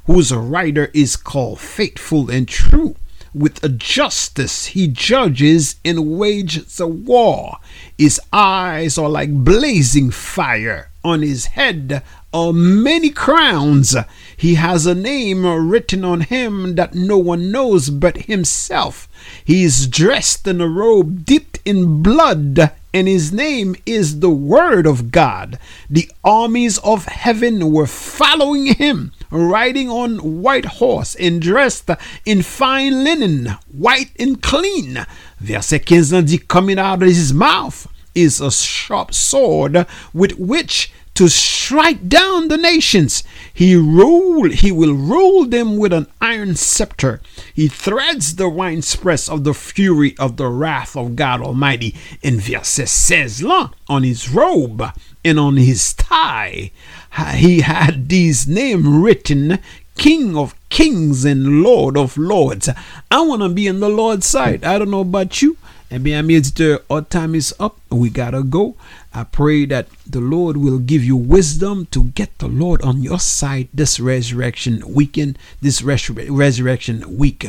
whose 0.06 0.32
rider 0.32 0.90
is 0.94 1.16
called 1.16 1.60
Faithful 1.60 2.30
and 2.30 2.48
True. 2.48 2.94
With 3.34 3.62
a 3.62 3.68
justice 3.68 4.66
he 4.66 4.88
judges 4.88 5.76
and 5.84 6.18
wages 6.18 6.80
a 6.80 6.86
war. 6.86 7.58
His 7.96 8.18
eyes 8.32 8.96
are 8.96 9.08
like 9.08 9.44
blazing 9.44 10.10
fire. 10.10 10.90
On 11.04 11.22
his 11.22 11.46
head 11.46 12.02
are 12.32 12.52
many 12.52 13.10
crowns. 13.10 13.96
He 14.36 14.54
has 14.54 14.86
a 14.86 14.94
name 14.94 15.44
written 15.46 16.04
on 16.04 16.22
him 16.22 16.74
that 16.76 16.94
no 16.94 17.18
one 17.18 17.50
knows 17.50 17.90
but 17.90 18.26
himself. 18.26 19.08
He 19.44 19.64
is 19.64 19.88
dressed 19.88 20.46
in 20.46 20.60
a 20.60 20.68
robe 20.68 21.24
dipped 21.24 21.58
in 21.64 22.02
blood, 22.02 22.72
and 22.92 23.08
his 23.08 23.32
name 23.32 23.76
is 23.84 24.20
the 24.20 24.30
Word 24.30 24.86
of 24.86 25.10
God. 25.10 25.58
The 25.90 26.10
armies 26.22 26.78
of 26.78 27.06
heaven 27.06 27.72
were 27.72 27.86
following 27.86 28.66
him, 28.66 29.12
riding 29.30 29.88
on 29.88 30.42
white 30.42 30.66
horse 30.66 31.14
and 31.14 31.40
dressed 31.40 31.90
in 32.24 32.42
fine 32.42 33.04
linen, 33.04 33.56
white 33.72 34.10
and 34.18 34.40
clean. 34.42 35.06
Verset 35.40 35.88
15 35.88 36.24
dit, 36.26 36.48
coming 36.48 36.78
out 36.78 37.02
of 37.02 37.08
his 37.08 37.32
mouth 37.32 37.88
is 38.14 38.40
a 38.40 38.50
sharp 38.50 39.14
sword 39.14 39.86
with 40.12 40.38
which 40.38 40.92
to 41.18 41.28
strike 41.28 42.08
down 42.08 42.46
the 42.46 42.56
nations. 42.56 43.24
He 43.52 43.74
rule, 43.74 44.50
he 44.50 44.70
will 44.70 44.94
rule 44.94 45.46
them 45.46 45.76
with 45.76 45.92
an 45.92 46.06
iron 46.20 46.54
scepter. 46.54 47.20
He 47.52 47.66
threads 47.66 48.36
the 48.36 48.48
winepress 48.48 49.28
of 49.28 49.42
the 49.42 49.52
fury 49.52 50.14
of 50.16 50.36
the 50.36 50.46
wrath 50.46 50.96
of 50.96 51.16
God 51.16 51.40
Almighty. 51.40 51.96
In 52.22 52.38
verset 52.38 52.88
16 52.88 53.48
là, 53.48 53.72
on 53.88 54.04
his 54.04 54.30
robe 54.30 54.80
and 55.24 55.40
on 55.40 55.56
his 55.56 55.92
thigh, 55.92 56.70
he 57.34 57.62
had 57.62 58.08
these 58.08 58.46
names 58.46 58.86
written 58.86 59.58
King 59.96 60.36
of 60.36 60.54
Kings 60.68 61.24
and 61.24 61.64
Lord 61.64 61.96
of 61.96 62.16
Lords. 62.16 62.68
I 63.10 63.22
want 63.22 63.42
to 63.42 63.48
be 63.48 63.68
on 63.68 63.80
the 63.80 63.88
Lord's 63.88 64.26
side. 64.26 64.62
I 64.62 64.78
don't 64.78 64.92
know 64.92 65.00
about 65.00 65.42
you. 65.42 65.56
And 65.90 66.04
bien, 66.04 66.18
ami 66.18 66.36
auditeur, 66.36 66.80
our 66.90 67.02
time 67.02 67.34
is 67.34 67.54
up. 67.58 67.80
We 67.90 68.10
gotta 68.10 68.42
go. 68.42 68.76
I 69.14 69.24
pray 69.24 69.64
that 69.66 69.88
the 70.06 70.20
Lord 70.20 70.56
will 70.56 70.78
give 70.78 71.02
you 71.02 71.16
wisdom 71.16 71.86
to 71.92 72.04
get 72.04 72.38
the 72.38 72.48
Lord 72.48 72.82
on 72.82 73.02
your 73.02 73.18
side 73.18 73.68
this 73.72 73.98
resurrection 73.98 74.82
weekend, 74.94 75.38
this 75.60 75.80
resur- 75.80 76.26
resurrection 76.30 77.16
week. 77.16 77.46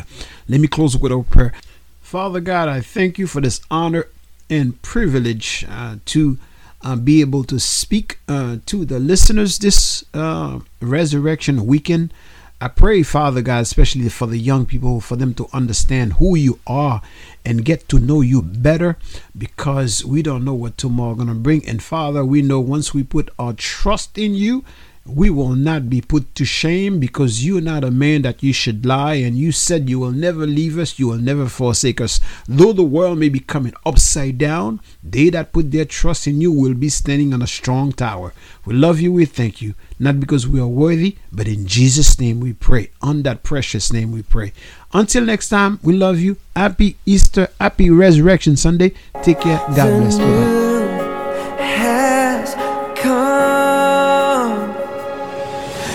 Let 0.48 0.62
me 0.62 0.68
close 0.68 0.98
with 0.98 1.12
a 1.12 1.22
prayer. 1.24 1.54
Father 2.02 2.40
God, 2.40 2.70
I 2.70 2.82
thank 2.82 3.20
you 3.20 3.28
for 3.28 3.42
this 3.42 3.62
honor 3.70 4.08
and 4.50 4.82
privilege 4.82 5.66
uh, 5.70 5.98
to 6.06 6.40
uh, 6.82 6.96
be 6.96 7.22
able 7.22 7.44
to 7.44 7.60
speak 7.60 8.20
uh, 8.28 8.58
to 8.66 8.86
the 8.86 9.00
listeners 9.00 9.60
this 9.60 10.04
uh, 10.14 10.60
resurrection 10.82 11.68
weekend. 11.68 12.14
I 12.62 12.68
pray, 12.68 13.04
Father 13.04 13.42
God, 13.42 13.62
especially 13.62 14.10
for 14.10 14.28
the 14.28 14.38
young 14.38 14.66
people, 14.66 15.00
for 15.00 15.16
them 15.16 15.34
to 15.36 15.48
understand 15.54 16.14
who 16.14 16.36
you 16.36 16.60
are 16.68 17.02
and 17.46 17.64
get 17.64 17.88
to 17.88 18.00
know 18.00 18.20
you 18.20 18.42
better 18.42 18.98
because 19.38 20.04
we 20.04 20.22
don't 20.22 20.44
know 20.44 20.56
what 20.56 20.78
tomorrow 20.78 21.16
going 21.16 21.30
to 21.30 21.36
bring. 21.36 21.66
And 21.66 21.82
Father, 21.82 22.26
we 22.26 22.42
know 22.42 22.60
once 22.60 22.94
we 22.94 23.02
put 23.02 23.30
our 23.40 23.54
trust 23.54 24.18
in 24.18 24.34
you, 24.34 24.66
we 25.10 25.30
will 25.30 25.56
not 25.56 25.90
be 25.90 26.02
put 26.02 26.34
to 26.36 26.46
shame 26.46 27.00
because 27.00 27.46
you're 27.46 27.62
not 27.62 27.84
a 27.84 27.92
man 27.92 28.22
that 28.22 28.44
you 28.44 28.54
should 28.54 28.86
lie 28.86 29.16
and 29.16 29.38
you 29.38 29.52
said 29.52 29.90
you 29.90 30.00
will 30.00 30.12
never 30.12 30.46
leave 30.46 30.78
us 30.78 31.00
you 31.00 31.08
will 31.08 31.18
never 31.18 31.48
forsake 31.48 32.00
us. 32.00 32.20
Though 32.48 32.74
the 32.74 32.84
world 32.84 33.18
may 33.18 33.30
be 33.30 33.40
coming 33.40 33.74
upside 33.86 34.38
down 34.38 34.80
they 35.04 35.30
that 35.30 35.52
put 35.52 35.72
their 35.72 35.86
trust 35.86 36.28
in 36.28 36.42
you 36.42 36.52
will 36.52 36.74
be 36.74 36.90
standing 36.90 37.34
on 37.34 37.42
a 37.42 37.48
strong 37.48 37.92
tower. 37.92 38.34
We 38.66 38.74
love 38.74 39.00
you 39.00 39.12
we 39.12 39.26
thank 39.26 39.62
you 39.62 39.74
not 40.00 40.20
because 40.20 40.48
we 40.48 40.60
are 40.60 40.68
worthy 40.68 41.18
but 41.32 41.48
in 41.48 41.66
jesus 41.66 42.20
name 42.20 42.40
we 42.40 42.54
pray. 42.54 42.92
On 43.02 43.24
that 43.24 43.44
precious 43.44 43.92
name 43.92 44.12
we 44.12 44.22
pray. 44.22 44.54
Until 44.94 45.26
next 45.26 45.50
time 45.50 45.80
we 45.84 45.94
love 45.94 46.20
you. 46.20 46.38
Happy 46.56 46.98
easter 47.06 47.50
happy 47.60 47.90
resurrection 47.90 48.56
sunday. 48.58 48.94
Take 49.24 49.42
care. 49.42 49.58
God 49.76 50.00
bless. 50.00 50.18
You 50.18 51.99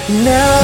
Now 0.07 0.63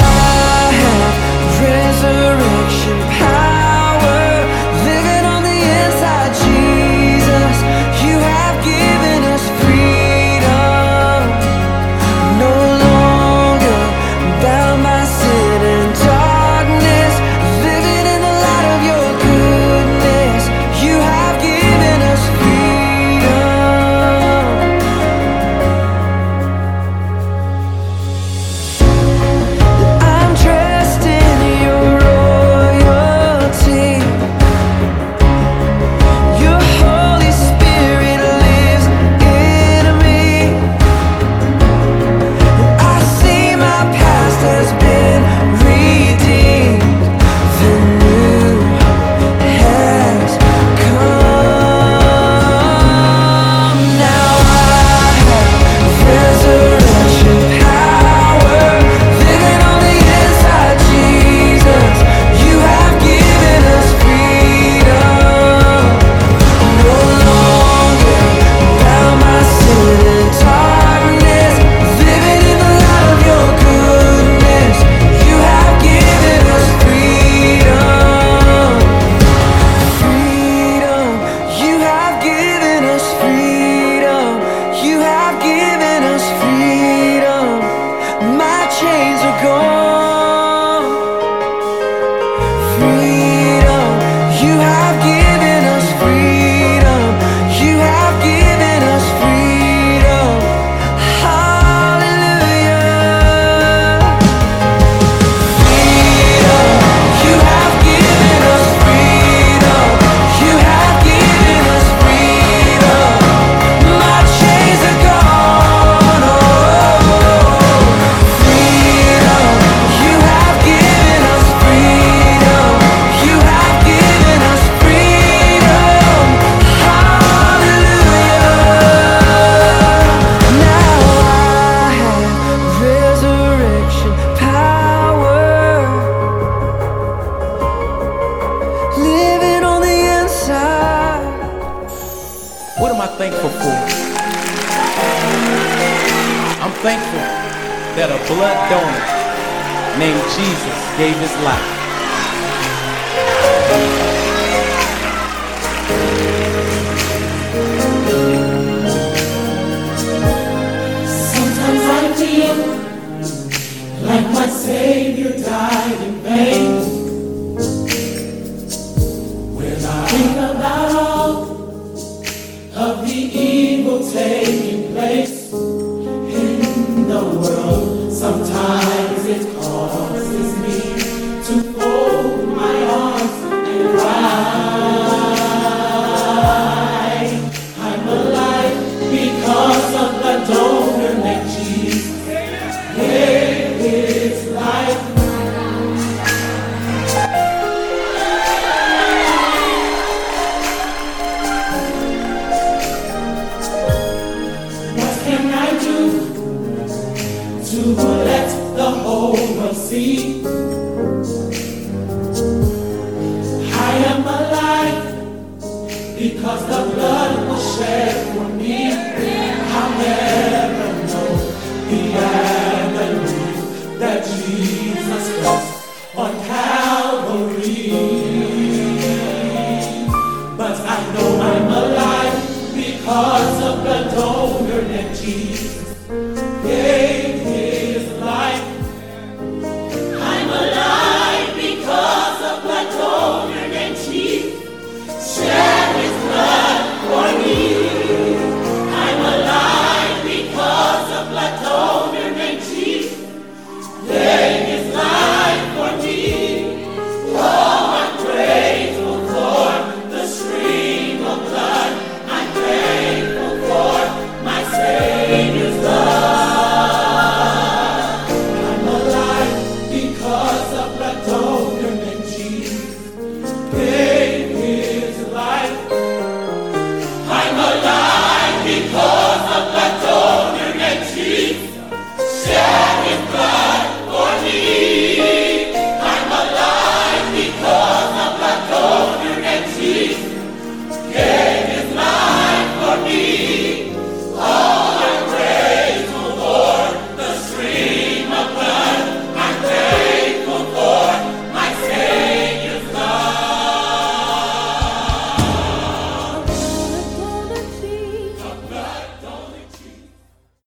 go 89.42 89.79